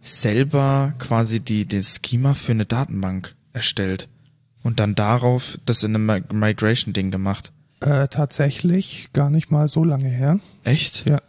selber 0.00 0.94
quasi 0.98 1.40
die, 1.40 1.66
das 1.66 2.00
Schema 2.04 2.34
für 2.34 2.52
eine 2.52 2.66
Datenbank 2.66 3.34
erstellt 3.52 4.08
und 4.62 4.80
dann 4.80 4.94
darauf 4.94 5.58
das 5.66 5.82
in 5.82 5.94
einem 5.94 6.06
Mi- 6.08 6.32
Migration-Ding 6.32 7.10
gemacht? 7.10 7.52
Äh, 7.80 8.08
tatsächlich 8.08 9.10
gar 9.12 9.30
nicht 9.30 9.50
mal 9.50 9.68
so 9.68 9.84
lange 9.84 10.08
her. 10.08 10.40
Echt? 10.64 11.06
Ja. 11.06 11.20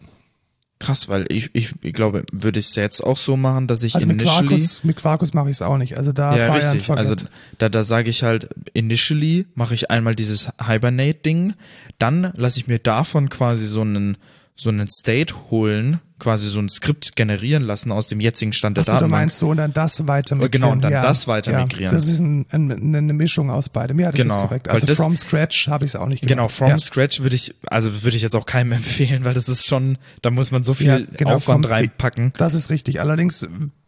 Krass, 0.80 1.10
weil 1.10 1.26
ich, 1.30 1.50
ich, 1.54 1.76
ich 1.82 1.92
glaube, 1.94 2.24
würde 2.32 2.60
ich 2.60 2.70
es 2.70 2.76
jetzt 2.76 3.02
auch 3.04 3.18
so 3.18 3.36
machen, 3.36 3.68
dass 3.68 3.84
ich 3.84 3.96
Also 3.96 4.08
mit 4.08 4.22
initially. 4.22 4.48
Quarkus, 4.48 4.84
mit 4.86 4.96
Quarkus 4.96 5.34
mache 5.34 5.50
ich 5.50 5.58
es 5.58 5.62
auch 5.62 5.78
nicht. 5.78 5.98
Also 5.98 6.14
da 6.14 6.38
ja, 6.38 6.54
richtig. 6.54 6.90
Also 6.90 7.16
da, 7.58 7.68
da 7.68 7.84
sage 7.84 8.10
ich 8.10 8.24
halt, 8.24 8.50
initially 8.74 9.46
mache 9.56 9.74
ich 9.74 9.92
einmal 9.92 10.16
dieses 10.16 10.50
Hibernate-Ding, 10.66 11.54
dann 11.98 12.32
lasse 12.36 12.60
ich 12.62 12.68
mir 12.68 12.80
davon 12.80 13.30
quasi 13.30 13.66
so 13.68 13.82
einen 13.82 14.18
so 14.56 14.70
einen 14.70 14.88
State 14.90 15.34
holen, 15.52 16.00
quasi 16.20 16.50
so 16.50 16.60
ein 16.60 16.70
Skript 16.70 17.16
generieren 17.16 17.64
lassen 17.64 17.92
aus 17.92 18.08
dem 18.08 18.20
jetzigen 18.20 18.54
Stand 18.54 18.78
der 18.78 18.82
Achso, 18.82 18.92
du 18.92 18.96
Datenbank. 18.98 19.22
meinst 19.22 19.40
so 19.40 19.50
und 19.50 19.58
dann 19.58 19.74
das 19.74 20.08
weiter 20.08 20.36
migrieren. 20.36 20.52
Genau, 20.52 20.72
und 20.74 20.84
dann 20.84 20.92
ja, 20.92 21.02
das 21.02 21.28
weiter 21.28 21.52
ja, 21.52 21.62
migrieren. 21.62 21.92
Das 21.94 22.08
ist 22.08 22.20
ein, 22.20 22.46
ein, 22.52 22.96
eine 22.96 23.14
Mischung 23.14 23.50
aus 23.50 23.70
beidem. 23.70 24.00
Ja, 24.00 24.12
das 24.12 24.22
Genau, 24.22 24.36
ist 24.44 24.48
korrekt. 24.50 24.68
Also 24.70 24.86
das- 24.86 24.98
from 24.98 25.18
scratch 25.18 25.68
habe 25.68 25.86
ich 25.86 25.92
es 25.92 25.96
auch 25.96 26.08
nicht 26.08 26.22
Genau, 26.28 26.44
gemacht. 26.44 26.56
from 26.56 26.70
ja. 26.70 26.80
scratch 26.80 27.22
würde 27.22 27.36
ich, 27.36 27.56
also 27.68 28.04
würde 28.04 28.18
ich 28.18 28.24
jetzt 28.24 28.36
auch 28.36 28.46
keinem 28.46 28.72
empfehlen, 28.74 29.26
weil 29.26 29.34
das 29.34 29.50
ist 29.50 29.66
schon, 29.66 29.98
da 30.22 30.30
muss 30.30 30.52
man 30.52 30.64
so 30.64 30.74
viel 30.74 30.88
Ja, 30.88 31.00
genau, 31.00 31.36
Aufwand 31.36 31.66
vom- 31.66 31.72
reinpacken. 31.74 32.34
Das 32.38 32.54
ist 32.54 32.70
richtig. 32.70 33.00
Allerdings 33.00 33.48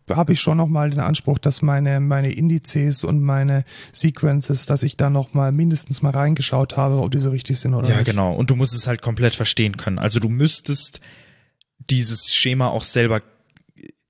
habe 0.10 0.34
ich 0.34 0.42
schon 0.42 0.58
nochmal 0.58 0.90
den 0.90 1.00
Anspruch, 1.00 1.38
dass 1.38 1.62
meine, 1.62 2.00
meine 2.02 2.34
Indizes 2.34 3.06
und 3.06 3.22
meine 3.22 3.64
Sequences, 3.94 4.66
dass 4.66 4.84
ich 4.84 4.98
da 4.98 5.10
nochmal 5.10 5.52
mindestens 5.54 6.02
mal 6.02 6.10
reingeschaut 6.10 6.76
habe, 6.76 6.96
ob 6.98 7.12
die 7.12 7.20
so 7.20 7.30
richtig 7.30 7.60
sind 7.60 7.74
oder 7.76 7.88
Ja, 7.88 7.96
nicht. 7.98 8.06
genau. 8.06 8.34
Und 8.34 8.50
du 8.50 8.56
musst 8.56 8.74
es 8.74 8.88
halt 8.88 9.02
komplett 9.02 9.36
verstehen 9.36 9.78
können. 9.78 10.00
Also 10.00 10.20
du 10.20 10.28
müsstest 10.28 11.00
dieses 11.90 12.34
Schema 12.34 12.68
auch 12.68 12.84
selber 12.84 13.22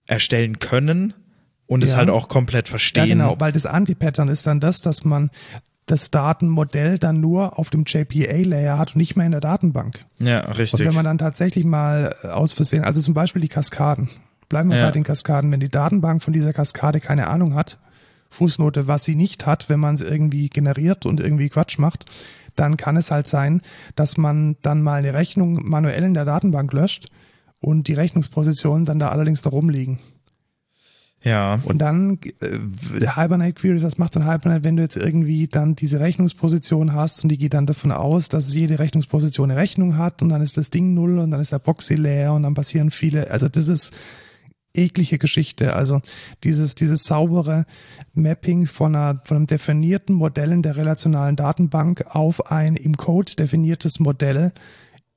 erstellen 0.08 0.60
können 0.60 1.14
und 1.68 1.84
es 1.84 1.92
Ja. 1.92 1.98
halt 1.98 2.10
auch 2.10 2.28
komplett 2.28 2.68
Ja, 2.68 2.72
verstehen. 2.72 3.10
genau, 3.10 3.36
weil 3.40 3.52
das 3.52 3.66
Anti-Pattern 3.66 4.28
ist 4.28 4.48
dann 4.48 4.60
das, 4.60 4.82
dass 4.82 5.06
man 5.06 5.32
das 5.86 6.12
Datenmodell 6.12 7.00
dann 7.00 7.20
nur 7.20 7.58
auf 7.60 7.70
dem 7.70 7.84
JPA-Layer 7.86 8.78
hat 8.78 8.90
und 8.92 8.98
nicht 8.98 9.16
mehr 9.16 9.26
in 9.26 9.32
der 9.32 9.42
Datenbank. 9.42 10.06
Ja, 10.20 10.46
Und 10.48 10.58
richtig. 10.58 10.86
wenn 10.86 10.94
man 10.94 11.06
dann 11.06 11.18
tatsächlich 11.18 11.66
mal 11.66 12.16
äh, 12.24 12.28
aus 12.28 12.54
Versehen, 12.54 12.84
also 12.84 13.02
zum 13.02 13.14
Beispiel 13.14 13.42
die 13.42 13.48
Kaskaden, 13.48 14.10
bleiben 14.48 14.70
wir 14.70 14.78
Ja. 14.78 14.86
bei 14.86 14.92
den 14.92 15.04
Kaskaden, 15.04 15.52
wenn 15.52 15.60
die 15.60 15.70
Datenbank 15.70 16.24
von 16.24 16.34
dieser 16.34 16.54
Kaskade 16.54 17.00
keine 17.00 17.28
Ahnung 17.28 17.56
hat, 17.56 17.80
Fußnote, 18.30 18.88
was 18.88 19.04
sie 19.04 19.16
nicht 19.16 19.46
hat, 19.46 19.68
wenn 19.70 19.80
man 19.80 19.96
es 19.96 20.02
irgendwie 20.02 20.48
generiert 20.50 21.06
und 21.06 21.20
irgendwie 21.20 21.50
Quatsch 21.50 21.78
macht, 21.80 22.06
dann 22.56 22.78
kann 22.78 22.96
es 22.96 23.12
halt 23.12 23.28
sein, 23.28 23.62
dass 23.96 24.18
man 24.18 24.56
dann 24.62 24.82
mal 24.82 25.00
eine 25.00 25.14
Rechnung 25.14 25.68
manuell 25.68 26.04
in 26.04 26.14
der 26.14 26.26
Datenbank 26.26 26.72
löscht 26.74 27.10
und 27.62 27.88
die 27.88 27.94
Rechnungspositionen 27.94 28.86
dann 28.86 29.00
da 29.00 29.10
allerdings 29.10 29.46
noch 29.46 29.54
rumliegen. 29.54 30.00
ja, 31.24 31.60
Und 31.64 31.78
dann 31.78 32.20
äh, 32.42 32.58
Hibernate 33.16 33.54
Query, 33.54 33.82
was 33.84 33.98
macht 33.98 34.16
dann 34.16 34.30
Hibernate, 34.30 34.64
wenn 34.64 34.76
du 34.76 34.84
jetzt 34.84 34.98
irgendwie 34.98 35.48
dann 35.48 35.76
diese 35.76 36.00
Rechnungsposition 36.00 36.94
hast 36.94 37.24
und 37.24 37.30
die 37.30 37.38
geht 37.38 37.54
dann 37.54 37.68
davon 37.68 37.92
aus, 37.92 38.28
dass 38.28 38.54
jede 38.54 38.80
Rechnungsposition 38.80 39.52
eine 39.52 39.60
Rechnung 39.60 39.98
hat 39.98 40.22
und 40.22 40.30
dann 40.30 40.42
ist 40.42 40.58
das 40.58 40.72
Ding 40.72 40.94
null 40.94 41.20
und 41.20 41.32
dann 41.32 41.40
ist 41.40 41.52
der 41.52 41.60
Proxy 41.60 41.94
leer 41.94 42.34
und 42.34 42.44
dann 42.44 42.56
passieren 42.56 42.92
viele, 42.92 43.30
also 43.30 43.48
das 43.48 43.68
ist 43.68 43.94
eklige 44.74 45.18
Geschichte. 45.18 45.76
Also 45.76 46.02
dieses, 46.44 46.76
dieses 46.76 47.04
saubere 47.04 47.66
Mapping 48.14 48.66
von, 48.66 48.96
einer, 48.96 49.22
von 49.26 49.38
einem 49.38 49.48
definierten 49.48 50.16
Modell 50.16 50.52
in 50.52 50.64
der 50.64 50.78
relationalen 50.78 51.36
Datenbank 51.36 52.06
auf 52.08 52.52
ein 52.52 52.76
im 52.76 52.98
Code 52.98 53.34
definiertes 53.36 54.00
Modell 54.00 54.54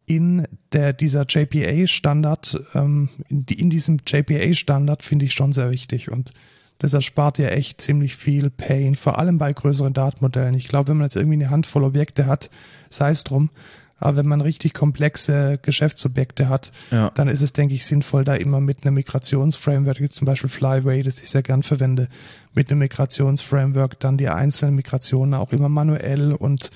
in 0.06 0.46
der, 0.72 0.92
dieser 0.92 1.24
JPA-Standard, 1.26 2.60
ähm, 2.74 3.08
in, 3.28 3.44
in 3.48 3.70
diesem 3.70 3.98
JPA-Standard 4.06 5.02
finde 5.02 5.24
ich 5.24 5.32
schon 5.32 5.52
sehr 5.52 5.70
wichtig 5.70 6.10
und 6.10 6.32
das 6.78 6.92
erspart 6.92 7.38
ja 7.38 7.48
echt 7.48 7.80
ziemlich 7.80 8.16
viel 8.16 8.50
Pain, 8.50 8.94
vor 8.96 9.18
allem 9.18 9.38
bei 9.38 9.52
größeren 9.52 9.92
Datenmodellen. 9.94 10.54
Ich 10.54 10.68
glaube, 10.68 10.88
wenn 10.88 10.96
man 10.98 11.06
jetzt 11.06 11.16
irgendwie 11.16 11.36
eine 11.36 11.50
Handvoll 11.50 11.84
Objekte 11.84 12.26
hat, 12.26 12.50
sei 12.90 13.10
es 13.10 13.24
drum, 13.24 13.50
aber 13.98 14.16
wenn 14.18 14.26
man 14.26 14.40
richtig 14.40 14.74
komplexe 14.74 15.58
Geschäftsobjekte 15.62 16.48
hat, 16.48 16.72
Ja. 16.90 17.10
dann 17.14 17.28
ist 17.28 17.40
es, 17.40 17.52
denke 17.52 17.74
ich, 17.74 17.86
sinnvoll, 17.86 18.24
da 18.24 18.34
immer 18.34 18.60
mit 18.60 18.84
einem 18.84 18.96
Migrationsframework, 18.96 20.12
zum 20.12 20.26
Beispiel 20.26 20.50
Flyway, 20.50 21.02
das 21.02 21.20
ich 21.20 21.30
sehr 21.30 21.42
gern 21.42 21.62
verwende, 21.62 22.08
mit 22.54 22.70
einem 22.70 22.80
Migrationsframework 22.80 23.98
dann 24.00 24.18
die 24.18 24.28
einzelnen 24.28 24.74
Migrationen 24.74 25.34
auch 25.34 25.52
immer 25.52 25.68
manuell 25.68 26.32
und 26.32 26.70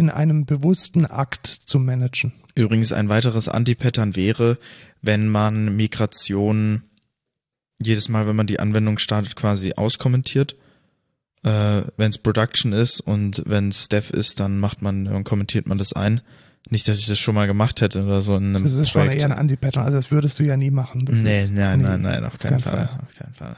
in 0.00 0.10
einem 0.10 0.46
bewussten 0.46 1.06
Akt 1.06 1.46
zu 1.46 1.78
managen. 1.78 2.32
Übrigens 2.56 2.92
ein 2.92 3.08
weiteres 3.08 3.48
Anti-Pattern 3.48 4.16
wäre, 4.16 4.58
wenn 5.02 5.28
man 5.28 5.76
Migration 5.76 6.82
jedes 7.80 8.08
Mal, 8.08 8.26
wenn 8.26 8.36
man 8.36 8.46
die 8.46 8.60
Anwendung 8.60 8.98
startet, 8.98 9.36
quasi 9.36 9.74
auskommentiert. 9.74 10.56
Äh, 11.42 11.82
wenn 11.96 12.10
es 12.10 12.18
Production 12.18 12.72
ist 12.72 13.00
und 13.00 13.42
wenn 13.46 13.68
es 13.68 13.88
Dev 13.88 14.12
ist, 14.14 14.40
dann 14.40 14.58
macht 14.58 14.82
man, 14.82 15.04
dann 15.06 15.24
kommentiert 15.24 15.66
man 15.66 15.78
das 15.78 15.92
ein. 15.94 16.20
Nicht, 16.68 16.86
dass 16.88 16.98
ich 16.98 17.06
das 17.06 17.18
schon 17.18 17.34
mal 17.34 17.46
gemacht 17.46 17.80
hätte 17.80 18.04
oder 18.04 18.20
so 18.20 18.36
in 18.36 18.54
einem 18.54 18.62
Das 18.62 18.74
ist 18.74 18.90
schon 18.90 19.02
Projekt. 19.04 19.22
eher 19.22 19.30
ein 19.30 19.38
Anti-Pattern, 19.38 19.84
also 19.84 19.96
das 19.96 20.10
würdest 20.10 20.38
du 20.38 20.42
ja 20.42 20.58
nie 20.58 20.70
machen. 20.70 21.06
Das 21.06 21.22
nee, 21.22 21.44
ist, 21.44 21.52
nein, 21.54 21.78
nee, 21.78 21.86
nein, 21.86 22.02
nein, 22.02 22.24
auf 22.24 22.38
keinen 22.38 22.60
Fall, 22.60 22.90
auf 23.02 23.14
keinen 23.14 23.32
Fall. 23.34 23.56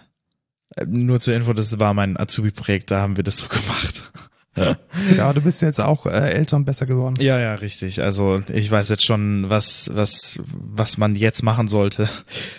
Äh, 0.77 0.87
Nur 0.87 1.19
zur 1.19 1.35
Info, 1.35 1.53
das 1.53 1.77
war 1.81 1.93
mein 1.95 2.17
Azubi-Projekt, 2.17 2.93
da 2.93 3.01
haben 3.01 3.17
wir 3.17 3.25
das 3.25 3.39
so 3.39 3.49
gemacht. 3.49 4.13
Ja, 4.55 4.77
aber 5.25 5.35
du 5.35 5.41
bist 5.41 5.63
jetzt 5.63 5.81
auch 5.81 6.05
äh, 6.07 6.11
älter 6.11 6.57
und 6.57 6.67
besser 6.67 6.85
geworden. 6.85 7.17
Ja, 7.21 7.39
ja, 7.39 7.55
richtig. 7.55 8.03
Also 8.03 8.43
ich 8.53 8.71
weiß 8.71 8.91
jetzt 8.91 9.05
schon, 9.05 9.49
was, 9.49 9.91
was, 9.95 10.41
was 10.51 10.99
man 10.99 11.17
jetzt 11.17 11.43
machen 11.43 11.69
sollte. 11.69 12.09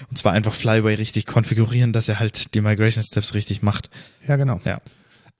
Und 0.09 0.17
zwar 0.17 0.33
einfach 0.33 0.53
Flyway 0.53 0.95
richtig 0.95 1.27
konfigurieren, 1.27 1.93
dass 1.93 2.09
er 2.09 2.19
halt 2.19 2.55
die 2.55 2.61
Migration 2.61 3.03
Steps 3.03 3.35
richtig 3.35 3.61
macht. 3.61 3.89
Ja, 4.27 4.37
genau. 4.37 4.59
Ja. 4.65 4.79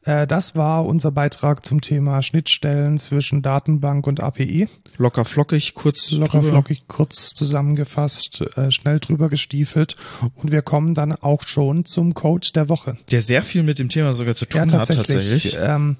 Äh, 0.06 0.28
das 0.28 0.56
war 0.56 0.86
unser 0.86 1.12
Beitrag 1.12 1.66
zum 1.66 1.82
Thema 1.82 2.22
Schnittstellen 2.22 2.98
zwischen 2.98 3.42
Datenbank 3.42 4.06
und 4.08 4.22
API. 4.22 4.68
Locker 4.98 5.26
flockig, 5.26 5.74
kurz 5.74 6.12
Locker 6.12 6.40
drüber. 6.40 6.52
flockig, 6.52 6.84
kurz 6.88 7.34
zusammengefasst, 7.34 8.42
äh, 8.58 8.72
schnell 8.72 9.00
drüber 9.00 9.30
gestiefelt. 9.30 9.96
Und 10.36 10.52
wir 10.52 10.62
kommen 10.62 10.94
dann 10.94 11.14
auch 11.14 11.44
schon 11.48 11.86
zum 11.86 12.14
Code 12.14 12.48
der 12.54 12.70
Woche. 12.70 12.98
Der 13.12 13.22
sehr 13.22 13.44
viel 13.44 13.64
mit 13.64 13.80
dem 13.80 13.90
Thema 13.90 14.14
sogar 14.14 14.36
zu 14.36 14.46
tun 14.46 14.70
Ja, 14.70 14.80
hat, 14.80 14.88
tatsächlich. 14.88 15.08
tatsächlich. 15.54 15.58
Ähm, 15.60 15.98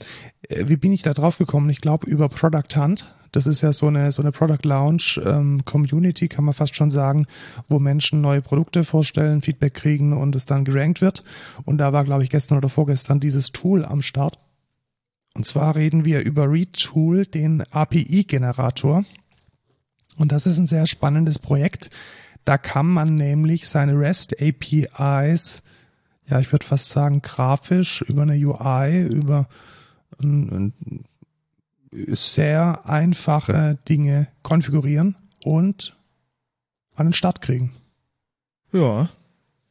äh, 0.50 0.66
wie 0.68 0.76
bin 0.78 0.92
ich 0.94 1.02
da 1.02 1.14
drauf 1.14 1.38
gekommen? 1.38 1.70
Ich 1.70 1.82
glaube 1.82 2.08
über 2.10 2.30
Product 2.30 2.76
Hunt. 2.76 3.06
Das 3.34 3.48
ist 3.48 3.62
ja 3.62 3.74
so 3.74 3.88
eine 3.88 4.12
so 4.12 4.22
eine 4.22 4.32
Product 4.32 4.64
Launch 4.64 5.20
ähm, 5.26 5.66
Community, 5.66 6.30
kann 6.30 6.46
man 6.46 6.54
fast 6.54 6.76
schon 6.76 6.92
sagen, 6.92 7.26
wo 7.68 7.80
Menschen 7.80 8.22
neue 8.22 8.42
Produkte 8.42 8.84
vorstellen, 8.84 9.42
Feedback 9.42 9.74
kriegen 9.74 10.14
und 10.14 10.36
es 10.36 10.46
dann 10.46 10.64
gerankt 10.64 11.02
wird. 11.02 11.24
Und 11.66 11.80
da 11.80 11.92
war, 11.92 12.06
glaube 12.06 12.24
ich, 12.24 12.30
gestern 12.30 12.60
oder 12.60 12.70
vorgestern 12.70 13.20
dieses 13.20 13.52
Tool 13.52 13.86
am 13.86 14.04
Start. 14.04 14.38
Und 15.34 15.46
zwar 15.46 15.76
reden 15.76 16.06
wir 16.06 16.22
über 16.22 16.50
Retool, 16.50 17.26
den 17.26 17.64
API-Generator. 17.72 19.04
Und 20.16 20.32
das 20.32 20.46
ist 20.46 20.60
ein 20.60 20.68
sehr 20.68 20.86
spannendes 20.86 21.40
Projekt. 21.40 21.90
Da 22.46 22.60
kann 22.60 22.86
man 22.86 23.16
nämlich 23.16 23.68
seine 23.68 23.98
REST 23.98 24.36
APIs, 24.40 25.64
ja, 26.28 26.40
ich 26.40 26.52
würde 26.52 26.68
fast 26.68 26.90
sagen, 26.90 27.24
grafisch 27.24 28.04
über 28.04 28.22
eine 28.22 28.36
UI, 28.36 29.08
über 29.08 29.48
ein, 30.22 30.52
ein 30.52 31.06
sehr 32.08 32.82
einfache 32.86 33.78
Dinge 33.88 34.28
konfigurieren 34.42 35.16
und 35.44 35.96
an 36.96 37.08
den 37.08 37.14
Start 37.14 37.42
kriegen. 37.42 37.72
Ja. 38.72 39.10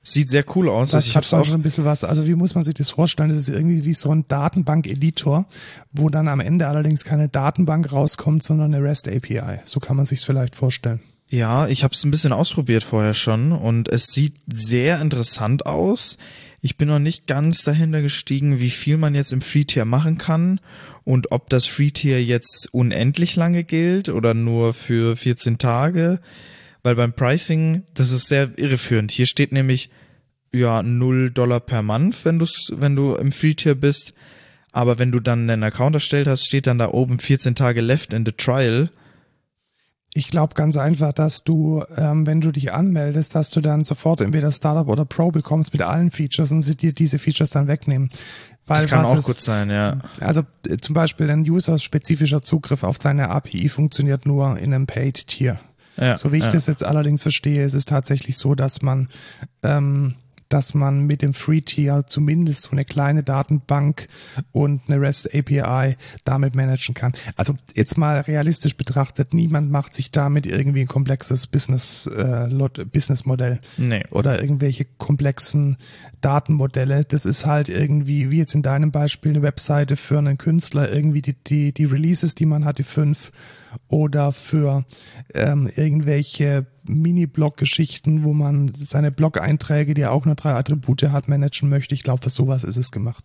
Sieht 0.04 0.30
sehr 0.30 0.44
cool 0.56 0.68
aus. 0.68 0.90
Das 0.90 1.04
Also 1.04 1.10
ich 1.10 1.16
hab's 1.16 1.32
auch. 1.32 1.44
schon 1.44 1.54
ein 1.54 1.62
bisschen 1.62 1.84
was. 1.84 2.02
Also 2.02 2.26
wie 2.26 2.34
muss 2.34 2.56
man 2.56 2.64
sich 2.64 2.74
das 2.74 2.90
vorstellen? 2.90 3.28
Das 3.28 3.38
ist 3.38 3.48
irgendwie 3.48 3.84
wie 3.84 3.94
so 3.94 4.10
ein 4.12 4.26
Datenbank-Editor, 4.26 5.46
wo 5.92 6.08
dann 6.08 6.26
am 6.26 6.40
Ende 6.40 6.66
allerdings 6.66 7.04
keine 7.04 7.28
Datenbank 7.28 7.92
rauskommt, 7.92 8.42
sondern 8.42 8.74
eine 8.74 8.84
REST 8.84 9.08
API. 9.08 9.60
So 9.64 9.78
kann 9.78 9.96
man 9.96 10.06
sich's 10.06 10.24
vielleicht 10.24 10.56
vorstellen. 10.56 11.00
Ja, 11.28 11.66
ich 11.68 11.82
habe 11.84 11.94
es 11.94 12.04
ein 12.04 12.10
bisschen 12.10 12.32
ausprobiert 12.32 12.82
vorher 12.82 13.14
schon 13.14 13.52
und 13.52 13.88
es 13.88 14.06
sieht 14.06 14.34
sehr 14.52 15.00
interessant 15.00 15.66
aus. 15.66 16.18
Ich 16.60 16.76
bin 16.76 16.88
noch 16.88 16.98
nicht 16.98 17.26
ganz 17.26 17.62
dahinter 17.62 18.02
gestiegen, 18.02 18.60
wie 18.60 18.70
viel 18.70 18.98
man 18.98 19.14
jetzt 19.14 19.32
im 19.32 19.40
Free-Tier 19.40 19.84
machen 19.84 20.18
kann 20.18 20.60
und 21.04 21.32
ob 21.32 21.48
das 21.50 21.66
Free-Tier 21.66 22.22
jetzt 22.22 22.68
unendlich 22.72 23.36
lange 23.36 23.64
gilt 23.64 24.08
oder 24.08 24.34
nur 24.34 24.74
für 24.74 25.16
14 25.16 25.58
Tage. 25.58 26.20
Weil 26.82 26.96
beim 26.96 27.12
Pricing, 27.12 27.84
das 27.94 28.10
ist 28.10 28.28
sehr 28.28 28.50
irreführend. 28.56 29.12
Hier 29.12 29.26
steht 29.26 29.52
nämlich, 29.52 29.90
ja, 30.52 30.82
0 30.82 31.30
Dollar 31.30 31.60
per 31.60 31.82
Month, 31.82 32.24
wenn, 32.24 32.38
du's, 32.38 32.72
wenn 32.74 32.96
du 32.96 33.14
im 33.14 33.32
Free-Tier 33.32 33.74
bist. 33.74 34.14
Aber 34.72 34.98
wenn 34.98 35.12
du 35.12 35.20
dann 35.20 35.48
einen 35.48 35.62
Account 35.62 35.94
erstellt 35.94 36.26
hast, 36.26 36.46
steht 36.46 36.66
dann 36.66 36.78
da 36.78 36.88
oben 36.88 37.18
14 37.18 37.54
Tage 37.54 37.80
left 37.80 38.12
in 38.12 38.24
the 38.24 38.32
trial. 38.32 38.90
Ich 40.14 40.28
glaube 40.28 40.54
ganz 40.54 40.76
einfach, 40.76 41.14
dass 41.14 41.42
du, 41.42 41.82
ähm, 41.96 42.26
wenn 42.26 42.42
du 42.42 42.52
dich 42.52 42.72
anmeldest, 42.72 43.34
dass 43.34 43.48
du 43.48 43.62
dann 43.62 43.82
sofort 43.82 44.20
entweder 44.20 44.52
Startup 44.52 44.86
oder 44.88 45.06
Pro 45.06 45.30
bekommst 45.30 45.72
mit 45.72 45.80
allen 45.80 46.10
Features 46.10 46.50
und 46.52 46.60
sie 46.60 46.76
dir 46.76 46.92
diese 46.92 47.18
Features 47.18 47.48
dann 47.48 47.66
wegnehmen. 47.66 48.10
Weil 48.66 48.76
das 48.76 48.88
kann 48.88 49.06
auch 49.06 49.16
ist, 49.16 49.24
gut 49.24 49.40
sein, 49.40 49.70
ja. 49.70 49.96
Also 50.20 50.42
äh, 50.68 50.76
zum 50.76 50.94
Beispiel 50.94 51.30
ein 51.30 51.48
user-spezifischer 51.48 52.42
Zugriff 52.42 52.84
auf 52.84 52.98
deine 52.98 53.30
API 53.30 53.70
funktioniert 53.70 54.26
nur 54.26 54.58
in 54.58 54.74
einem 54.74 54.86
Paid-Tier. 54.86 55.58
Ja, 55.96 56.16
so 56.16 56.32
wie 56.32 56.38
ich 56.38 56.44
ja. 56.44 56.50
das 56.50 56.66
jetzt 56.66 56.84
allerdings 56.84 57.22
verstehe, 57.22 57.64
ist 57.64 57.74
es 57.74 57.84
tatsächlich 57.84 58.36
so, 58.38 58.54
dass 58.54 58.82
man 58.82 59.08
ähm, 59.62 60.14
dass 60.52 60.74
man 60.74 61.06
mit 61.06 61.22
dem 61.22 61.32
Free 61.32 61.62
Tier 61.62 62.04
zumindest 62.06 62.64
so 62.64 62.72
eine 62.72 62.84
kleine 62.84 63.22
Datenbank 63.22 64.08
und 64.52 64.82
eine 64.86 65.00
REST 65.00 65.34
API 65.34 65.96
damit 66.24 66.54
managen 66.54 66.94
kann. 66.94 67.14
Also 67.36 67.56
jetzt 67.74 67.96
mal 67.96 68.20
realistisch 68.20 68.76
betrachtet, 68.76 69.32
niemand 69.32 69.70
macht 69.70 69.94
sich 69.94 70.10
damit 70.10 70.46
irgendwie 70.46 70.82
ein 70.82 70.88
komplexes 70.88 71.46
Business 71.46 72.06
äh, 72.06 72.48
Business 72.84 73.24
Modell 73.24 73.60
nee. 73.78 74.04
oder 74.10 74.40
irgendwelche 74.40 74.86
komplexen 74.98 75.78
Datenmodelle. 76.20 77.04
Das 77.04 77.24
ist 77.24 77.46
halt 77.46 77.70
irgendwie 77.70 78.30
wie 78.30 78.38
jetzt 78.38 78.54
in 78.54 78.62
deinem 78.62 78.90
Beispiel 78.90 79.32
eine 79.32 79.42
Webseite 79.42 79.96
für 79.96 80.18
einen 80.18 80.36
Künstler 80.36 80.92
irgendwie 80.92 81.22
die 81.22 81.34
die 81.34 81.72
die 81.72 81.84
Releases, 81.86 82.34
die 82.34 82.46
man 82.46 82.64
hat, 82.64 82.78
die 82.78 82.82
fünf 82.82 83.32
oder 83.88 84.32
für 84.32 84.84
ähm, 85.34 85.68
irgendwelche 85.74 86.66
Mini-Blog-Geschichten, 86.84 88.24
wo 88.24 88.32
man 88.32 88.72
seine 88.74 89.12
Blog-Einträge, 89.12 89.94
die 89.94 90.06
auch 90.06 90.24
nur 90.24 90.34
drei 90.34 90.54
Attribute 90.54 91.04
hat, 91.04 91.28
managen 91.28 91.68
möchte. 91.68 91.94
Ich 91.94 92.02
glaube, 92.02 92.22
für 92.22 92.30
sowas 92.30 92.64
ist 92.64 92.76
es 92.76 92.90
gemacht. 92.90 93.24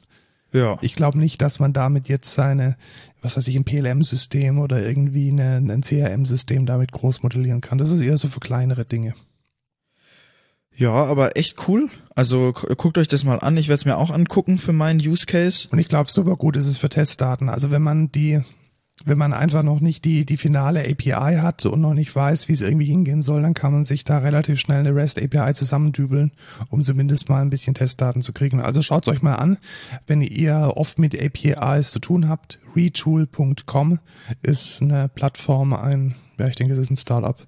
Ja. 0.53 0.77
Ich 0.81 0.95
glaube 0.95 1.17
nicht, 1.17 1.41
dass 1.41 1.59
man 1.59 1.73
damit 1.73 2.07
jetzt 2.07 2.31
seine, 2.33 2.77
was 3.21 3.35
weiß 3.35 3.47
ich, 3.47 3.55
ein 3.55 3.65
PLM-System 3.65 4.59
oder 4.59 4.81
irgendwie 4.81 5.29
eine, 5.29 5.57
ein 5.57 5.81
CRM-System 5.81 6.65
damit 6.65 6.91
groß 6.91 7.23
modellieren 7.23 7.61
kann. 7.61 7.77
Das 7.77 7.91
ist 7.91 8.01
eher 8.01 8.17
so 8.17 8.27
für 8.27 8.39
kleinere 8.39 8.85
Dinge. 8.85 9.13
Ja, 10.75 10.93
aber 10.93 11.35
echt 11.35 11.67
cool. 11.67 11.89
Also 12.13 12.53
guckt 12.53 12.99
euch 12.99 13.07
das 13.07 13.23
mal 13.23 13.39
an. 13.39 13.57
Ich 13.57 13.67
werde 13.67 13.79
es 13.79 13.85
mir 13.85 13.97
auch 13.97 14.11
angucken 14.11 14.59
für 14.59 14.73
meinen 14.73 14.99
Use 14.99 15.25
Case. 15.25 15.67
Und 15.71 15.79
ich 15.79 15.89
glaube, 15.89 16.11
super 16.11 16.35
gut 16.35 16.55
ist 16.55 16.67
es 16.67 16.77
für 16.77 16.87
Testdaten. 16.87 17.49
Also 17.49 17.71
wenn 17.71 17.81
man 17.81 18.11
die 18.11 18.41
wenn 19.07 19.17
man 19.17 19.33
einfach 19.33 19.63
noch 19.63 19.79
nicht 19.79 20.03
die, 20.03 20.25
die 20.25 20.35
finale 20.35 20.81
API 20.81 21.37
hat 21.37 21.65
und 21.65 21.79
noch 21.79 21.93
nicht 21.93 22.13
weiß, 22.13 22.49
wie 22.49 22.53
es 22.53 22.61
irgendwie 22.61 22.85
hingehen 22.85 23.21
soll, 23.21 23.41
dann 23.41 23.53
kann 23.53 23.71
man 23.71 23.85
sich 23.85 24.03
da 24.03 24.17
relativ 24.17 24.59
schnell 24.59 24.79
eine 24.79 24.93
REST 24.93 25.21
API 25.21 25.53
zusammendübeln, 25.53 26.33
um 26.69 26.83
zumindest 26.83 27.29
mal 27.29 27.41
ein 27.41 27.49
bisschen 27.49 27.73
Testdaten 27.73 28.21
zu 28.21 28.33
kriegen. 28.33 28.59
Also 28.59 28.81
schaut 28.81 29.07
euch 29.07 29.21
mal 29.21 29.35
an, 29.35 29.57
wenn 30.07 30.19
ihr 30.21 30.73
oft 30.75 30.99
mit 30.99 31.17
APIs 31.17 31.91
zu 31.91 31.99
tun 31.99 32.27
habt. 32.27 32.59
Retool.com 32.75 33.99
ist 34.41 34.81
eine 34.81 35.07
Plattform, 35.07 35.73
ein, 35.73 36.15
ja, 36.37 36.47
ich 36.47 36.57
denke, 36.57 36.73
es 36.73 36.79
ist 36.79 36.91
ein 36.91 36.97
Startup, 36.97 37.47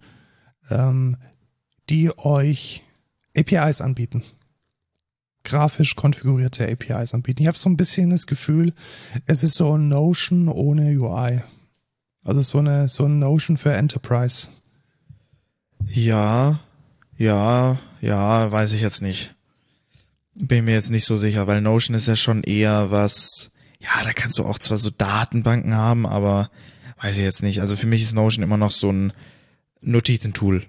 ähm, 0.69 1.17
die 1.89 2.17
euch 2.17 2.83
APIs 3.35 3.81
anbieten 3.81 4.23
grafisch 5.43 5.95
konfigurierte 5.95 6.67
APIs 6.67 7.13
anbieten. 7.13 7.41
Ich 7.41 7.47
habe 7.47 7.57
so 7.57 7.69
ein 7.69 7.77
bisschen 7.77 8.09
das 8.09 8.27
Gefühl, 8.27 8.73
es 9.25 9.43
ist 9.43 9.55
so 9.55 9.77
ein 9.77 9.87
Notion 9.87 10.47
ohne 10.47 10.97
UI. 10.97 11.41
Also 12.23 12.41
so 12.41 12.59
eine 12.59 12.87
so 12.87 13.05
ein 13.05 13.19
Notion 13.19 13.57
für 13.57 13.73
Enterprise. 13.73 14.49
Ja, 15.87 16.59
ja, 17.17 17.77
ja, 18.01 18.51
weiß 18.51 18.73
ich 18.73 18.81
jetzt 18.81 19.01
nicht. 19.01 19.35
Bin 20.35 20.65
mir 20.65 20.73
jetzt 20.73 20.91
nicht 20.91 21.05
so 21.05 21.17
sicher, 21.17 21.47
weil 21.47 21.61
Notion 21.61 21.95
ist 21.95 22.07
ja 22.07 22.15
schon 22.15 22.43
eher 22.43 22.91
was, 22.91 23.51
ja, 23.79 24.03
da 24.03 24.13
kannst 24.13 24.37
du 24.37 24.45
auch 24.45 24.59
zwar 24.59 24.77
so 24.77 24.89
Datenbanken 24.89 25.75
haben, 25.75 26.05
aber 26.05 26.49
weiß 27.01 27.17
ich 27.17 27.23
jetzt 27.23 27.43
nicht. 27.43 27.61
Also 27.61 27.75
für 27.75 27.87
mich 27.87 28.01
ist 28.01 28.13
Notion 28.13 28.43
immer 28.43 28.57
noch 28.57 28.71
so 28.71 28.91
ein 28.91 29.13
Notizentool. 29.81 30.65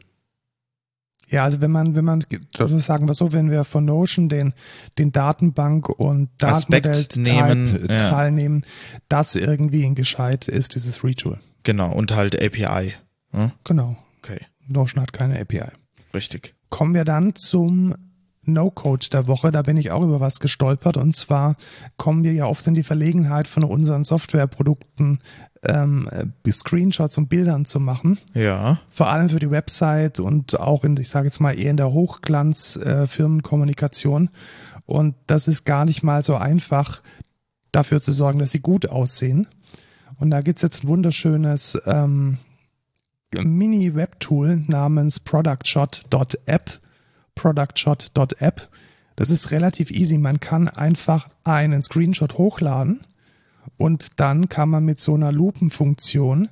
Ja, 1.31 1.45
also 1.45 1.61
wenn 1.61 1.71
man, 1.71 1.95
wenn 1.95 2.05
man, 2.05 2.25
also 2.59 2.77
sagen 2.79 3.07
wir 3.07 3.15
so, 3.15 3.33
wenn 3.33 3.51
wir 3.51 3.63
von 3.63 3.85
Notion 3.85 4.29
den, 4.29 4.53
den 4.99 5.13
Datenbank 5.13 5.89
und 5.89 6.29
Datenmodell-Zahl 6.39 8.27
ja. 8.27 8.31
nehmen, 8.31 8.65
das 9.09 9.37
irgendwie 9.37 9.85
in 9.85 9.95
gescheit 9.95 10.49
ist, 10.49 10.75
dieses 10.75 11.05
Retool. 11.05 11.39
Genau, 11.63 11.93
und 11.93 12.15
halt 12.15 12.41
API. 12.41 12.95
Hm? 13.31 13.53
Genau. 13.63 13.97
Okay. 14.19 14.41
Notion 14.67 15.03
hat 15.03 15.13
keine 15.13 15.41
API. 15.41 15.71
Richtig. 16.13 16.55
Kommen 16.69 16.95
wir 16.95 17.05
dann 17.05 17.37
zum 17.37 17.95
No-Code 18.43 19.09
der 19.13 19.27
Woche. 19.29 19.53
Da 19.53 19.63
bin 19.63 19.77
ich 19.77 19.93
auch 19.93 20.03
über 20.03 20.21
was 20.21 20.41
gestolpert. 20.41 20.97
Und 20.97 21.15
zwar 21.15 21.57
kommen 21.97 22.25
wir 22.25 22.33
ja 22.33 22.47
oft 22.47 22.67
in 22.67 22.75
die 22.75 22.83
Verlegenheit 22.83 23.47
von 23.47 23.65
unseren 23.65 24.03
Softwareprodukten 24.03 25.21
ähm, 25.63 26.09
Screenshots 26.49 27.19
und 27.19 27.29
Bildern 27.29 27.67
zu 27.67 27.81
machen. 27.81 28.19
Ja. 28.35 28.81
Vor 28.91 29.11
allem 29.11 29.29
für 29.29 29.41
die 29.41 29.51
Website 29.51 30.21
und 30.21 30.59
auch 30.59 30.85
in, 30.85 30.97
ich 30.97 31.09
sage 31.09 31.27
jetzt 31.27 31.41
mal, 31.41 31.59
eher 31.59 31.71
in 31.71 31.77
der 31.77 31.93
Hochglanz-Firmenkommunikation. 31.93 34.27
Äh, 34.27 34.31
und 34.87 35.15
das 35.27 35.49
ist 35.49 35.65
gar 35.65 35.85
nicht 35.85 36.03
mal 36.03 36.23
so 36.23 36.37
einfach, 36.37 37.03
dafür 37.73 38.01
zu 38.01 38.13
sorgen, 38.13 38.39
dass 38.39 38.51
sie 38.51 38.61
gut 38.61 38.89
aussehen. 38.89 39.47
Und 40.19 40.31
da 40.31 40.41
gibt's 40.41 40.63
jetzt 40.63 40.85
ein 40.85 40.89
wunderschönes 40.89 41.79
ähm, 41.87 42.39
Mini-Web-Tool 43.33 44.63
namens 44.67 45.21
productshot.app. 45.21 46.81
Productshot.app. 47.35 48.69
Das 49.17 49.31
ist 49.31 49.51
relativ 49.51 49.91
easy. 49.91 50.19
Man 50.19 50.41
kann 50.41 50.69
einfach 50.69 51.29
einen 51.45 51.83
Screenshot 51.83 52.39
hochladen 52.39 53.01
und 53.77 54.21
dann 54.21 54.49
kann 54.49 54.69
man 54.69 54.85
mit 54.85 55.01
so 55.01 55.15
einer 55.15 55.33
Lupenfunktion 55.33 56.49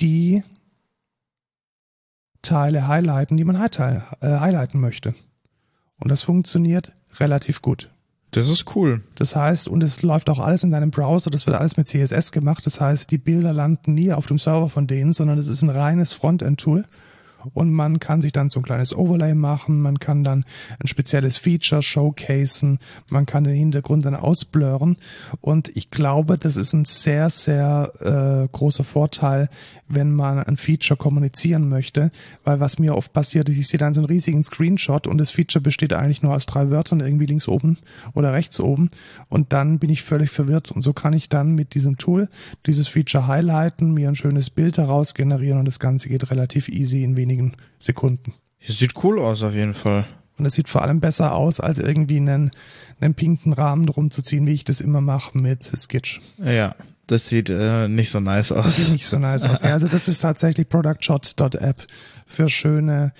die 0.00 0.42
Teile 2.42 2.86
highlighten, 2.88 3.36
die 3.36 3.44
man 3.44 3.56
äh, 3.56 4.00
highlighten 4.20 4.80
möchte. 4.80 5.14
Und 5.98 6.10
das 6.10 6.22
funktioniert 6.22 6.92
relativ 7.18 7.62
gut. 7.62 7.90
Das 8.32 8.48
ist 8.48 8.74
cool. 8.74 9.02
Das 9.14 9.36
heißt, 9.36 9.68
und 9.68 9.82
es 9.82 10.02
läuft 10.02 10.28
auch 10.28 10.40
alles 10.40 10.64
in 10.64 10.72
deinem 10.72 10.90
Browser, 10.90 11.30
das 11.30 11.46
wird 11.46 11.56
alles 11.56 11.76
mit 11.76 11.88
CSS 11.88 12.32
gemacht. 12.32 12.66
Das 12.66 12.80
heißt, 12.80 13.10
die 13.10 13.18
Bilder 13.18 13.52
landen 13.52 13.94
nie 13.94 14.12
auf 14.12 14.26
dem 14.26 14.40
Server 14.40 14.68
von 14.68 14.88
denen, 14.88 15.12
sondern 15.12 15.38
es 15.38 15.46
ist 15.46 15.62
ein 15.62 15.70
reines 15.70 16.12
Frontend-Tool 16.14 16.84
und 17.52 17.72
man 17.72 18.00
kann 18.00 18.22
sich 18.22 18.32
dann 18.32 18.50
so 18.50 18.60
ein 18.60 18.64
kleines 18.64 18.96
Overlay 18.96 19.34
machen, 19.34 19.80
man 19.80 19.98
kann 19.98 20.24
dann 20.24 20.44
ein 20.78 20.86
spezielles 20.86 21.36
Feature 21.36 21.82
showcasen, 21.82 22.78
man 23.10 23.26
kann 23.26 23.44
den 23.44 23.54
Hintergrund 23.54 24.04
dann 24.04 24.16
ausblurren. 24.16 24.96
Und 25.40 25.74
ich 25.76 25.90
glaube, 25.90 26.38
das 26.38 26.56
ist 26.56 26.72
ein 26.72 26.84
sehr, 26.84 27.30
sehr 27.30 27.92
äh, 28.00 28.48
großer 28.50 28.84
Vorteil, 28.84 29.48
wenn 29.88 30.14
man 30.14 30.38
ein 30.38 30.56
Feature 30.56 30.96
kommunizieren 30.96 31.68
möchte, 31.68 32.10
weil 32.44 32.60
was 32.60 32.78
mir 32.78 32.96
oft 32.96 33.12
passiert 33.12 33.48
ist, 33.48 33.58
ich 33.58 33.68
sehe 33.68 33.78
dann 33.78 33.94
so 33.94 34.00
einen 34.00 34.08
riesigen 34.08 34.44
Screenshot 34.44 35.06
und 35.06 35.18
das 35.18 35.30
Feature 35.30 35.62
besteht 35.62 35.92
eigentlich 35.92 36.22
nur 36.22 36.34
aus 36.34 36.46
drei 36.46 36.70
Wörtern 36.70 37.00
irgendwie 37.00 37.26
links 37.26 37.48
oben 37.48 37.78
oder 38.14 38.32
rechts 38.32 38.60
oben. 38.60 38.88
Und 39.28 39.52
dann 39.52 39.78
bin 39.78 39.90
ich 39.90 40.02
völlig 40.02 40.30
verwirrt. 40.30 40.70
Und 40.70 40.82
so 40.82 40.92
kann 40.92 41.12
ich 41.12 41.28
dann 41.28 41.54
mit 41.54 41.74
diesem 41.74 41.98
Tool 41.98 42.28
dieses 42.66 42.88
Feature 42.88 43.26
highlighten, 43.26 43.92
mir 43.92 44.08
ein 44.08 44.14
schönes 44.14 44.50
Bild 44.50 44.78
heraus 44.78 45.14
generieren 45.14 45.58
und 45.58 45.66
das 45.66 45.78
Ganze 45.78 46.08
geht 46.08 46.30
relativ 46.30 46.68
easy 46.68 47.02
in 47.02 47.16
wenigen 47.16 47.33
Sekunden. 47.78 48.34
Sieht 48.60 48.92
cool 49.04 49.18
aus 49.18 49.42
auf 49.42 49.54
jeden 49.54 49.74
Fall. 49.74 50.06
Und 50.36 50.46
es 50.46 50.54
sieht 50.54 50.68
vor 50.68 50.82
allem 50.82 51.00
besser 51.00 51.34
aus, 51.34 51.60
als 51.60 51.78
irgendwie 51.78 52.16
einen, 52.16 52.50
einen 53.00 53.14
pinken 53.14 53.52
Rahmen 53.52 53.86
drum 53.86 54.10
zu 54.10 54.22
ziehen, 54.22 54.46
wie 54.46 54.52
ich 54.52 54.64
das 54.64 54.80
immer 54.80 55.00
mache 55.00 55.38
mit 55.38 55.62
Sketch. 55.62 56.20
Ja, 56.42 56.74
das 57.06 57.28
sieht 57.28 57.50
äh, 57.50 57.88
nicht 57.88 58.10
so 58.10 58.20
nice 58.20 58.50
aus. 58.50 58.64
Das 58.64 58.76
sieht 58.76 58.92
nicht 58.92 59.06
so 59.06 59.18
nice 59.18 59.44
aus. 59.44 59.62
also 59.62 59.86
das 59.86 60.08
ist 60.08 60.20
tatsächlich 60.20 60.68
productshot.app 60.68 61.86
für 62.26 62.48
schöne 62.48 63.12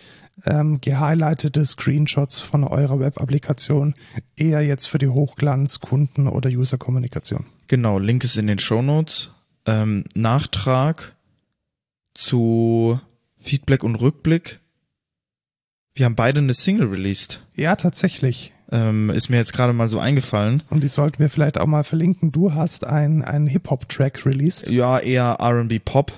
ähm, 0.45 0.81
gehighlightete 0.81 1.65
Screenshots 1.65 2.41
von 2.41 2.65
eurer 2.65 2.99
Web-Applikation. 2.99 3.95
Eher 4.37 4.63
jetzt 4.63 4.87
für 4.87 4.99
die 4.99 5.09
Hochglanz-Kunden- 5.09 6.29
oder 6.29 6.51
User-Kommunikation. 6.51 7.47
Genau, 7.69 7.99
Link 7.99 8.25
ist 8.25 8.37
in 8.37 8.47
den 8.47 8.59
Show 8.59 8.83
Notes. 8.83 9.31
Ähm, 9.67 10.05
Nachtrag 10.15 11.15
zu 12.15 13.01
Feedback 13.45 13.85
und 13.85 13.97
Rückblick. 13.97 14.61
Wir 15.95 16.07
haben 16.07 16.17
beide 16.17 16.41
eine 16.41 16.55
Single 16.55 16.89
released. 16.89 17.43
Ja, 17.55 17.77
tatsächlich. 17.77 18.53
Ähm, 18.73 19.11
ist 19.11 19.29
mir 19.29 19.37
jetzt 19.37 19.53
gerade 19.53 19.73
mal 19.73 19.89
so 19.89 20.01
eingefallen. 20.01 20.63
Und 20.71 20.83
die 20.83 20.89
sollten 20.89 21.21
wir 21.21 21.29
vielleicht 21.29 21.59
auch 21.59 21.67
mal 21.67 21.85
verlinken. 21.85 22.33
Du 22.33 22.55
hast 22.55 22.85
einen, 22.85 23.23
einen 23.23 23.47
Hip-Hop-Track 23.47 24.27
released. 24.27 24.69
Ja, 24.69 24.99
eher 24.99 25.39
RB-Pop. 25.41 26.13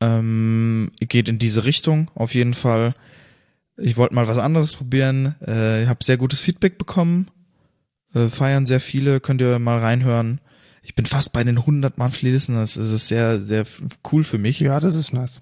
Ähm, 0.00 0.92
geht 1.00 1.28
in 1.28 1.38
diese 1.38 1.64
Richtung 1.64 2.10
auf 2.14 2.34
jeden 2.34 2.54
Fall. 2.54 2.94
Ich 3.76 3.96
wollte 3.96 4.14
mal 4.14 4.28
was 4.28 4.38
anderes 4.38 4.76
probieren. 4.76 5.34
Äh, 5.44 5.82
ich 5.82 5.88
habe 5.88 6.04
sehr 6.04 6.16
gutes 6.16 6.40
Feedback 6.40 6.78
bekommen. 6.78 7.28
Äh, 8.14 8.28
feiern 8.28 8.66
sehr 8.66 8.80
viele, 8.80 9.18
könnt 9.18 9.40
ihr 9.40 9.58
mal 9.58 9.78
reinhören. 9.78 10.40
Ich 10.82 10.94
bin 10.94 11.06
fast 11.06 11.32
bei 11.32 11.42
den 11.42 11.58
100 11.58 11.98
Monthly 11.98 12.30
Listeners. 12.30 12.74
Das 12.74 12.92
ist 12.92 13.08
sehr, 13.08 13.42
sehr 13.42 13.66
cool 14.12 14.22
für 14.22 14.38
mich. 14.38 14.60
Ja, 14.60 14.78
das 14.78 14.94
ist 14.94 15.12
nice. 15.12 15.40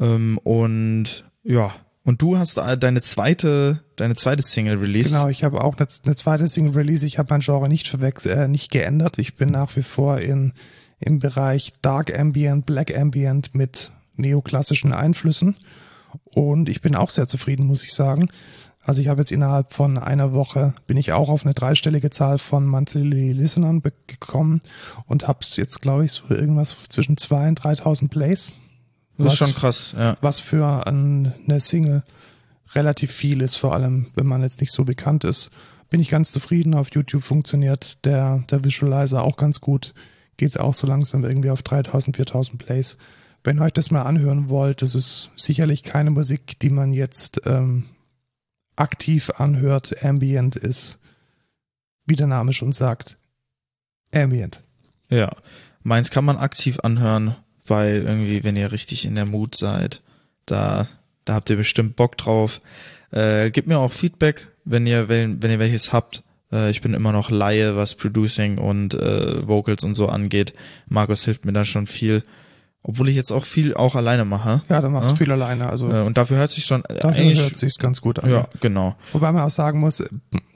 Ähm, 0.00 0.38
und 0.38 1.24
ja, 1.42 1.72
und 2.04 2.22
du 2.22 2.38
hast 2.38 2.56
deine 2.56 3.02
zweite, 3.02 3.82
deine 3.96 4.14
zweite 4.14 4.42
Single 4.42 4.78
Release. 4.78 5.10
Genau, 5.10 5.28
ich 5.28 5.44
habe 5.44 5.62
auch 5.62 5.76
eine, 5.76 5.86
eine, 6.04 6.16
zweite 6.16 6.48
Single 6.48 6.74
Release. 6.74 7.04
Ich 7.04 7.18
habe 7.18 7.28
mein 7.30 7.40
Genre 7.40 7.68
nicht 7.68 7.88
verwechselt, 7.88 8.36
äh, 8.36 8.48
nicht 8.48 8.70
geändert. 8.70 9.18
Ich 9.18 9.34
bin 9.34 9.50
nach 9.50 9.76
wie 9.76 9.82
vor 9.82 10.18
in 10.18 10.52
im 11.00 11.18
Bereich 11.18 11.72
Dark 11.82 12.16
Ambient, 12.18 12.66
Black 12.66 12.96
Ambient 12.96 13.54
mit 13.54 13.92
neoklassischen 14.16 14.92
Einflüssen. 14.92 15.56
Und 16.24 16.68
ich 16.68 16.80
bin 16.80 16.96
auch 16.96 17.10
sehr 17.10 17.28
zufrieden, 17.28 17.66
muss 17.66 17.84
ich 17.84 17.92
sagen. 17.92 18.30
Also 18.82 19.02
ich 19.02 19.08
habe 19.08 19.20
jetzt 19.20 19.32
innerhalb 19.32 19.72
von 19.72 19.98
einer 19.98 20.32
Woche, 20.32 20.72
bin 20.86 20.96
ich 20.96 21.12
auch 21.12 21.28
auf 21.28 21.44
eine 21.44 21.52
dreistellige 21.52 22.10
Zahl 22.10 22.38
von 22.38 22.66
Monthly 22.66 23.32
Listenern 23.32 23.82
gekommen 24.06 24.62
und 25.06 25.28
habe 25.28 25.40
jetzt, 25.56 25.82
glaube 25.82 26.06
ich, 26.06 26.12
so 26.12 26.30
irgendwas 26.30 26.76
zwischen 26.88 27.16
2.000 27.16 27.48
und 27.48 27.60
3.000 27.60 28.08
Plays. 28.08 28.54
Das 29.18 29.26
was, 29.26 29.32
ist 29.34 29.38
schon 29.38 29.54
krass, 29.54 29.94
ja. 29.98 30.16
Was 30.20 30.40
für 30.40 30.86
ein, 30.86 31.34
eine 31.46 31.60
Single 31.60 32.02
relativ 32.74 33.12
viel 33.12 33.42
ist, 33.42 33.56
vor 33.56 33.74
allem 33.74 34.06
wenn 34.14 34.26
man 34.26 34.42
jetzt 34.42 34.60
nicht 34.60 34.72
so 34.72 34.84
bekannt 34.84 35.24
ist. 35.24 35.50
Bin 35.90 36.00
ich 36.00 36.10
ganz 36.10 36.32
zufrieden. 36.32 36.74
Auf 36.74 36.90
YouTube 36.92 37.24
funktioniert 37.24 38.04
der, 38.04 38.44
der 38.50 38.64
Visualizer 38.64 39.22
auch 39.22 39.36
ganz 39.36 39.60
gut. 39.60 39.94
Geht 40.36 40.60
auch 40.60 40.74
so 40.74 40.86
langsam 40.86 41.24
irgendwie 41.24 41.50
auf 41.50 41.62
3000, 41.62 42.16
4000 42.16 42.64
Plays. 42.64 42.96
Wenn 43.42 43.58
ihr 43.58 43.62
euch 43.62 43.72
das 43.72 43.90
mal 43.90 44.02
anhören 44.02 44.48
wollt, 44.50 44.82
das 44.82 44.94
ist 44.94 45.30
sicherlich 45.36 45.82
keine 45.82 46.10
Musik, 46.10 46.58
die 46.60 46.70
man 46.70 46.92
jetzt 46.92 47.40
ähm, 47.46 47.86
aktiv 48.76 49.30
anhört. 49.36 50.04
Ambient 50.04 50.56
ist, 50.56 50.98
wie 52.06 52.16
der 52.16 52.26
Name 52.26 52.52
schon 52.52 52.72
sagt, 52.72 53.16
Ambient. 54.12 54.62
Ja, 55.08 55.30
meins 55.82 56.10
kann 56.10 56.24
man 56.24 56.36
aktiv 56.36 56.80
anhören, 56.82 57.36
weil 57.70 58.02
irgendwie, 58.06 58.44
wenn 58.44 58.56
ihr 58.56 58.72
richtig 58.72 59.04
in 59.04 59.14
der 59.14 59.24
Mut 59.24 59.56
seid, 59.56 60.00
da, 60.46 60.88
da 61.24 61.34
habt 61.34 61.50
ihr 61.50 61.56
bestimmt 61.56 61.96
Bock 61.96 62.16
drauf. 62.16 62.60
Äh, 63.10 63.50
gebt 63.50 63.68
mir 63.68 63.78
auch 63.78 63.92
Feedback, 63.92 64.48
wenn 64.64 64.86
ihr, 64.86 65.08
wenn, 65.08 65.42
wenn 65.42 65.50
ihr 65.50 65.58
welches 65.58 65.92
habt. 65.92 66.22
Äh, 66.52 66.70
ich 66.70 66.80
bin 66.80 66.94
immer 66.94 67.12
noch 67.12 67.30
Laie, 67.30 67.76
was 67.76 67.94
Producing 67.94 68.58
und 68.58 68.94
äh, 68.94 69.46
Vocals 69.46 69.84
und 69.84 69.94
so 69.94 70.08
angeht. 70.08 70.52
Markus 70.88 71.24
hilft 71.24 71.44
mir 71.44 71.52
da 71.52 71.64
schon 71.64 71.86
viel. 71.86 72.22
Obwohl 72.88 73.10
ich 73.10 73.16
jetzt 73.16 73.32
auch 73.32 73.44
viel 73.44 73.74
auch 73.74 73.94
alleine 73.94 74.24
mache. 74.24 74.62
Ja, 74.70 74.80
du 74.80 74.88
machst 74.88 75.10
ja? 75.10 75.16
viel 75.16 75.30
alleine. 75.30 75.68
Also 75.68 75.90
äh, 75.90 76.00
und 76.00 76.16
dafür 76.16 76.38
hört 76.38 76.50
sich 76.50 76.64
schon 76.64 76.82
dafür 76.88 77.10
eigentlich, 77.10 77.38
hört 77.38 77.54
sich's 77.54 77.76
ganz 77.76 78.00
gut 78.00 78.18
an. 78.18 78.30
Ja, 78.30 78.48
genau. 78.60 78.96
Wobei 79.12 79.30
man 79.30 79.42
auch 79.42 79.50
sagen 79.50 79.78
muss, 79.78 80.02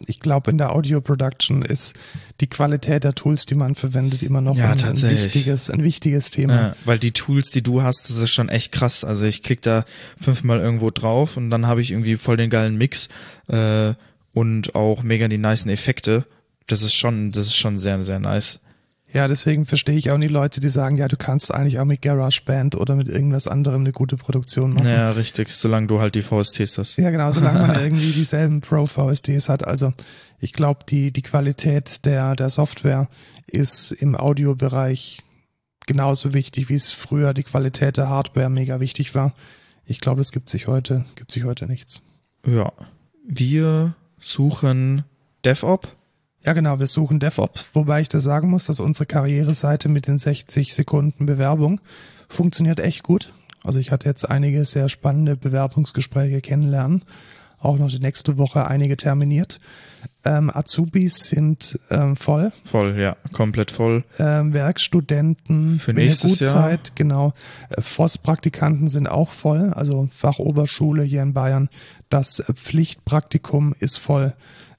ich 0.07 0.19
glaube 0.19 0.51
in 0.51 0.57
der 0.57 0.75
Audio 0.75 1.03
Production 1.03 1.61
ist 1.61 1.95
die 2.41 2.47
Qualität 2.47 3.05
der 3.05 3.15
Tools, 3.15 3.45
die 3.45 3.55
man 3.55 3.75
verwendet, 3.75 4.23
immer 4.23 4.41
noch 4.41 4.57
ja, 4.57 4.71
ein, 4.71 4.83
ein, 4.83 5.03
wichtiges, 5.03 5.69
ein 5.69 5.85
wichtiges 5.85 6.31
Thema. 6.31 6.55
Ja, 6.55 6.77
weil 6.87 6.99
die 6.99 7.13
Tools, 7.13 7.51
die 7.51 7.63
du 7.63 7.83
hast, 7.83 8.09
das 8.09 8.17
ist 8.17 8.31
schon 8.31 8.49
echt 8.49 8.73
krass. 8.73 9.05
Also 9.05 9.27
ich 9.27 9.43
klicke 9.43 9.61
da 9.61 9.85
fünfmal 10.17 10.59
irgendwo 10.61 10.89
drauf 10.89 11.37
und 11.37 11.51
dann 11.51 11.67
habe 11.67 11.83
ich 11.83 11.91
irgendwie 11.91 12.17
voll 12.17 12.39
den 12.39 12.49
geilen 12.49 12.79
Mix 12.79 13.11
äh, 13.49 13.93
und 14.33 14.75
auch 14.75 15.03
mega 15.03 15.29
die 15.29 15.37
niceen 15.37 15.71
Effekte. 15.71 16.25
Das 16.67 16.83
ist 16.83 16.95
schon, 16.95 17.31
das 17.31 17.45
ist 17.45 17.57
schon 17.57 17.79
sehr, 17.79 18.03
sehr 18.07 18.21
nice. 18.21 18.61
Ja, 19.13 19.29
deswegen 19.29 19.67
verstehe 19.67 19.97
ich 19.97 20.11
auch 20.11 20.19
die 20.19 20.27
Leute, 20.29 20.61
die 20.61 20.71
sagen, 20.71 20.97
ja, 20.97 21.07
du 21.07 21.19
kannst 21.19 21.53
eigentlich 21.53 21.79
auch 21.79 21.85
mit 21.85 22.01
GarageBand 22.01 22.77
oder 22.77 22.97
mit 22.97 23.09
irgendwas 23.09 23.47
anderem 23.47 23.83
eine 23.83 23.93
gute 23.93 24.17
Produktion 24.17 24.73
machen. 24.73 24.89
Ja, 24.89 25.11
richtig, 25.11 25.51
solange 25.51 25.87
du 25.87 26.01
halt 26.01 26.15
die 26.15 26.23
VSTs 26.23 26.79
hast. 26.79 26.97
Ja, 26.97 27.11
genau, 27.11 27.31
solange 27.31 27.67
man 27.67 27.79
irgendwie 27.83 28.13
dieselben 28.13 28.63
Pro-VSTs 28.63 29.51
hat. 29.51 29.67
Also 29.67 29.93
ich 30.41 30.55
glaube, 30.55 30.81
die, 30.89 31.13
die 31.13 31.23
Qualität 31.23 32.07
der, 32.07 32.37
der 32.37 32.49
Software 32.49 33.09
ist 33.47 33.93
im 33.93 34.17
Audiobereich 34.17 35.23
genauso 35.87 36.33
wichtig, 36.33 36.71
wie 36.71 36.75
es 36.75 36.93
früher 36.93 37.35
die 37.35 37.43
Qualität 37.43 37.99
der 37.99 38.09
Hardware 38.09 38.49
mega 38.49 38.81
wichtig 38.81 39.15
war. 39.15 39.35
Ich 39.85 40.01
glaube, 40.01 40.21
das 40.21 40.33
gibt 40.33 40.49
sich 40.49 40.69
heute, 40.69 41.05
gibt 41.17 41.33
sich 41.33 41.45
heute 41.45 41.67
nichts. 41.67 42.03
Ja. 42.47 42.73
Wir 43.27 43.95
suchen 44.19 45.05
DevOps 45.45 45.93
ja, 46.45 46.53
genau, 46.53 46.79
wir 46.79 46.87
suchen 46.87 47.21
DevOps, 47.21 47.71
wobei 47.75 48.01
ich 48.01 48.09
da 48.09 48.21
sagen 48.21 48.51
muss, 48.51 48.65
dass 48.65 48.81
unsere 48.81 49.07
Karriereseite 49.07 49.89
mit 49.89 50.07
den 50.07 50.19
60 50.19 50.75
Sekunden 50.75 51.27
Bewerbung 51.27 51.81
funktioniert 52.29 52.81
echt 52.81 53.03
gut. 53.03 53.33
Also 53.65 53.79
ich 53.79 53.93
hatte 53.93 54.09
jetzt 54.09 54.29
einige 54.29 54.65
sehr 54.65 54.89
spannende 54.89 55.37
Bewerbungsgespräche 55.37 56.41
kennenlernen. 56.41 57.05
Auch 57.61 57.79
noch 57.79 57.89
die 57.89 58.01
nächste 58.01 58.39
Woche 58.39 58.67
einige 58.67 58.97
terminiert. 58.97 59.61
Ähm, 60.25 60.51
Azubis 60.53 61.29
sind 61.29 61.79
ähm, 61.91 62.17
voll. 62.17 62.51
Voll, 62.65 62.99
ja, 62.99 63.17
komplett 63.33 63.71
voll. 63.71 64.03
Ähm, 64.19 64.53
Werkstudenten 64.53 65.79
für 65.79 65.93
nächstes 65.93 66.41
Jahr. 66.41 66.53
Zeit, 66.53 66.97
genau. 66.97 67.35
Äh, 67.71 67.81
FOS-Praktikanten 67.81 68.89
sind 68.89 69.07
auch 69.09 69.31
voll, 69.31 69.73
also 69.75 70.09
Fachoberschule 70.13 71.05
hier 71.05 71.23
in 71.23 71.35
Bayern. 71.35 71.69
Das 72.11 72.43
Pflichtpraktikum 72.53 73.77
ist 73.79 73.99
voll. 73.99 74.35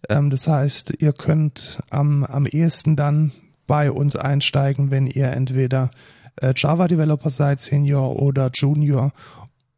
Ähm, 0.09 0.29
das 0.29 0.47
heißt, 0.47 0.95
ihr 0.99 1.13
könnt 1.13 1.79
am, 1.89 2.23
am 2.23 2.45
ehesten 2.45 2.95
dann 2.95 3.31
bei 3.67 3.91
uns 3.91 4.15
einsteigen, 4.15 4.91
wenn 4.91 5.07
ihr 5.07 5.27
entweder 5.27 5.91
äh, 6.41 6.53
Java-Developer 6.55 7.29
seid, 7.29 7.61
Senior 7.61 8.21
oder 8.21 8.51
Junior 8.53 9.13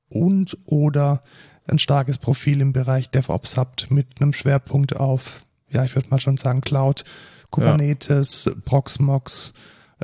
und 0.10 0.58
oder 0.66 1.24
ein 1.68 1.80
starkes 1.80 2.18
Profil 2.18 2.62
im 2.62 2.74
Bereich 2.74 3.10
DevOps 3.10 3.58
habt 3.58 3.92
mit 3.92 4.22
einem 4.22 4.34
Schwerpunkt 4.34 4.96
auf, 4.96 5.46
ja, 5.70 5.84
ich 5.84 5.96
würde 5.96 6.10
mal 6.10 6.20
schon 6.20 6.38
sagen, 6.38 6.62
Cloud, 6.62 7.04
Kubernetes, 7.50 8.46
ja. 8.46 8.52
Proxmox, 8.66 9.54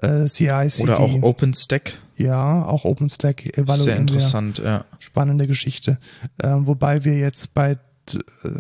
äh, 0.02 0.26
CI/CD. 0.26 0.84
Oder 0.84 1.00
auch 1.00 1.22
OpenStack. 1.22 2.00
Ja, 2.18 2.66
auch 2.66 2.86
OpenStack 2.86 3.46
evaluieren 3.58 3.84
Sehr 3.84 3.98
interessant, 3.98 4.60
ja. 4.60 4.86
Spannende 5.00 5.48
Geschichte. 5.48 5.98
Äh, 6.38 6.50
wobei 6.60 7.04
wir 7.04 7.18
jetzt 7.18 7.54
bei 7.54 7.72
äh, 7.72 8.18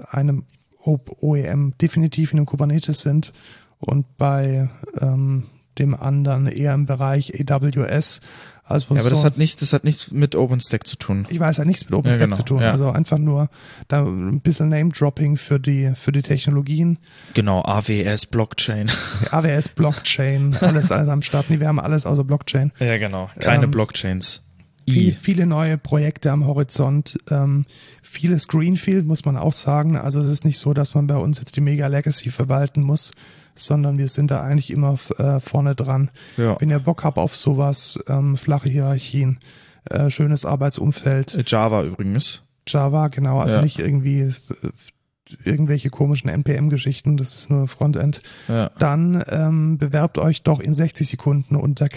einem 0.09 0.45
OEM 0.85 1.73
definitiv 1.81 2.31
in 2.31 2.37
dem 2.37 2.45
Kubernetes 2.45 3.01
sind 3.01 3.33
und 3.79 4.17
bei 4.17 4.69
ähm, 4.99 5.45
dem 5.77 5.95
anderen 5.95 6.47
eher 6.47 6.73
im 6.73 6.85
Bereich 6.85 7.33
AWS. 7.39 8.21
Also 8.63 8.93
ja, 8.93 9.01
aber 9.01 9.09
so, 9.09 9.09
das 9.09 9.25
hat 9.25 9.37
nichts, 9.37 9.59
das 9.59 9.73
hat 9.73 9.83
nichts 9.83 10.11
mit 10.11 10.35
OpenStack 10.35 10.87
zu 10.87 10.95
tun. 10.95 11.27
Ich 11.29 11.39
weiß, 11.39 11.59
hat 11.59 11.65
nichts 11.65 11.83
mit 11.85 11.93
OpenStack 11.93 12.21
ja, 12.21 12.25
genau, 12.27 12.35
zu 12.37 12.43
tun. 12.43 12.61
Ja. 12.61 12.71
Also 12.71 12.89
einfach 12.89 13.17
nur 13.17 13.49
da 13.87 14.03
ein 14.03 14.39
bisschen 14.39 14.69
Name-Dropping 14.69 15.35
für 15.35 15.59
die, 15.59 15.91
für 15.95 16.11
die 16.11 16.21
Technologien. 16.21 16.97
Genau, 17.33 17.63
AWS 17.63 18.27
Blockchain. 18.27 18.89
AWS 19.31 19.69
Blockchain, 19.69 20.55
alles, 20.61 20.91
alles 20.91 21.09
am 21.09 21.21
Start. 21.21 21.49
Nee, 21.49 21.59
wir 21.59 21.67
haben 21.67 21.79
alles 21.79 22.05
außer 22.05 22.23
Blockchain. 22.23 22.71
Ja, 22.79 22.97
genau. 22.97 23.29
Keine 23.39 23.65
ähm, 23.65 23.71
Blockchains. 23.71 24.43
Viel, 24.89 25.13
viele 25.13 25.45
neue 25.45 25.77
Projekte 25.77 26.31
am 26.31 26.45
Horizont. 26.45 27.17
Ähm, 27.29 27.65
vieles 28.01 28.47
Greenfield, 28.47 29.05
muss 29.05 29.25
man 29.25 29.37
auch 29.37 29.53
sagen. 29.53 29.97
Also 29.97 30.19
es 30.19 30.27
ist 30.27 30.45
nicht 30.45 30.57
so, 30.57 30.73
dass 30.73 30.95
man 30.95 31.07
bei 31.07 31.17
uns 31.17 31.39
jetzt 31.39 31.55
die 31.55 31.61
Mega 31.61 31.87
Legacy 31.87 32.31
verwalten 32.31 32.81
muss, 32.81 33.11
sondern 33.55 33.97
wir 33.97 34.09
sind 34.09 34.31
da 34.31 34.41
eigentlich 34.41 34.71
immer 34.71 34.97
äh, 35.17 35.39
vorne 35.39 35.75
dran. 35.75 36.11
Ja. 36.37 36.59
Wenn 36.59 36.69
ihr 36.69 36.79
Bock 36.79 37.03
habt 37.03 37.17
auf 37.17 37.35
sowas, 37.35 37.99
ähm, 38.07 38.37
flache 38.37 38.69
Hierarchien, 38.69 39.39
äh, 39.85 40.09
schönes 40.09 40.45
Arbeitsumfeld. 40.45 41.35
Äh, 41.35 41.43
Java 41.45 41.83
übrigens. 41.83 42.41
Java, 42.67 43.07
genau. 43.07 43.39
Also 43.39 43.57
ja. 43.57 43.63
nicht 43.63 43.79
irgendwie 43.79 44.33
irgendwelche 45.43 45.89
komischen 45.89 46.29
NPM-Geschichten, 46.29 47.17
das 47.17 47.35
ist 47.35 47.49
nur 47.49 47.67
Frontend. 47.67 48.21
Ja. 48.47 48.69
Dann 48.79 49.23
ähm, 49.27 49.77
bewerbt 49.77 50.17
euch 50.17 50.43
doch 50.43 50.59
in 50.59 50.73
60 50.75 51.07
Sekunden 51.07 51.55
unter 51.55 51.87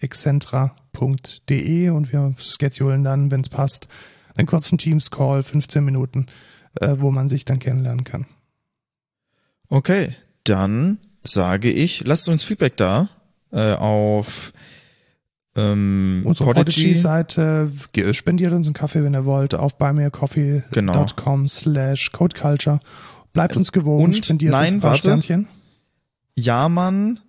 karriere.excentra.de 0.00 1.90
und 1.90 2.12
wir 2.12 2.34
schedulen 2.38 3.04
dann, 3.04 3.30
wenn 3.30 3.40
es 3.40 3.48
passt, 3.48 3.88
einen 4.34 4.46
kurzen 4.46 4.78
Teams-Call, 4.78 5.42
15 5.42 5.84
Minuten, 5.84 6.26
äh, 6.80 6.96
wo 6.98 7.10
man 7.10 7.28
sich 7.28 7.44
dann 7.44 7.58
kennenlernen 7.58 8.04
kann. 8.04 8.26
Okay, 9.68 10.16
dann 10.44 10.98
sage 11.22 11.70
ich, 11.70 12.04
lasst 12.04 12.28
uns 12.28 12.44
Feedback 12.44 12.76
da 12.76 13.08
äh, 13.52 13.74
auf 13.74 14.52
ähm, 15.56 16.22
Unsere 16.24 16.52
Prodigy-Seite, 16.52 17.70
spendiert 18.12 18.52
uns 18.52 18.68
einen 18.68 18.74
Kaffee, 18.74 19.02
wenn 19.02 19.14
ihr 19.14 19.24
wollt, 19.24 19.54
auf 19.54 19.76
buymeacoffee.com 19.78 20.70
genau. 20.70 21.46
slash 21.48 22.12
codeculture. 22.12 22.80
Bleibt 23.32 23.56
uns 23.56 23.72
gewogen, 23.72 24.04
Und, 24.04 24.24
spendiert 24.24 24.52
nein, 24.52 24.62
uns 24.62 24.72
ein 24.74 24.80
paar 24.80 24.90
warte. 24.90 25.02
Sternchen. 25.02 25.48
Ja, 26.36 26.68
Mann, 26.68 27.20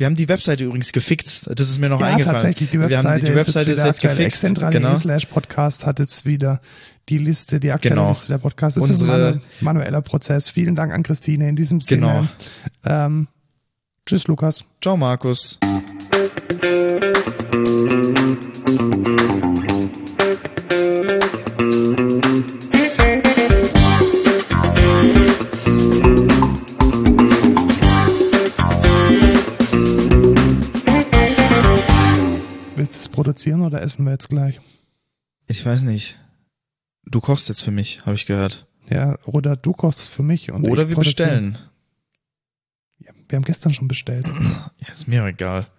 wir 0.00 0.06
haben 0.06 0.14
die 0.14 0.28
Webseite 0.28 0.64
übrigens 0.64 0.92
gefixt. 0.92 1.50
Das 1.54 1.68
ist 1.68 1.78
mir 1.78 1.90
noch 1.90 2.00
ja, 2.00 2.06
eingefallen. 2.06 2.38
tatsächlich. 2.38 2.70
Die 2.70 2.80
Webseite, 2.80 3.20
die, 3.20 3.26
die 3.26 3.34
Webseite 3.34 3.70
ist, 3.72 3.84
jetzt, 3.84 4.02
ist 4.02 4.02
jetzt 4.02 4.16
gefixt. 4.40 4.70
Genau. 4.70 4.94
slash 4.96 5.26
Podcast 5.26 5.84
hat 5.84 5.98
jetzt 5.98 6.24
wieder 6.24 6.62
die 7.10 7.18
Liste, 7.18 7.60
die 7.60 7.70
aktuelle 7.70 7.96
genau. 7.96 8.08
Liste 8.08 8.28
der 8.28 8.38
Podcasts. 8.38 8.80
Das 8.80 8.90
Unsere, 8.90 9.28
ist 9.28 9.34
ein 9.34 9.42
manueller 9.60 10.00
Prozess. 10.00 10.48
Vielen 10.48 10.74
Dank 10.74 10.94
an 10.94 11.02
Christine 11.02 11.50
in 11.50 11.54
diesem 11.54 11.82
Sinne. 11.82 12.26
Genau. 12.82 13.06
Ähm, 13.06 13.28
tschüss, 14.06 14.26
Lukas. 14.26 14.64
Ciao, 14.80 14.96
Markus. 14.96 15.58
Produzieren 33.20 33.60
oder 33.60 33.82
essen 33.82 34.06
wir 34.06 34.12
jetzt 34.12 34.30
gleich? 34.30 34.62
Ich 35.46 35.66
weiß 35.66 35.82
nicht. 35.82 36.18
Du 37.04 37.20
kochst 37.20 37.50
jetzt 37.50 37.62
für 37.62 37.70
mich, 37.70 38.06
habe 38.06 38.14
ich 38.14 38.24
gehört. 38.24 38.66
Ja, 38.88 39.18
oder 39.26 39.56
du 39.56 39.74
kochst 39.74 40.08
für 40.08 40.22
mich 40.22 40.50
und 40.50 40.64
Oder 40.64 40.88
wir 40.88 40.96
bestellen. 40.96 41.58
Ja, 42.98 43.12
wir 43.28 43.36
haben 43.36 43.44
gestern 43.44 43.74
schon 43.74 43.88
bestellt. 43.88 44.26
ja, 44.78 44.90
ist 44.90 45.06
mir 45.06 45.22
egal. 45.26 45.68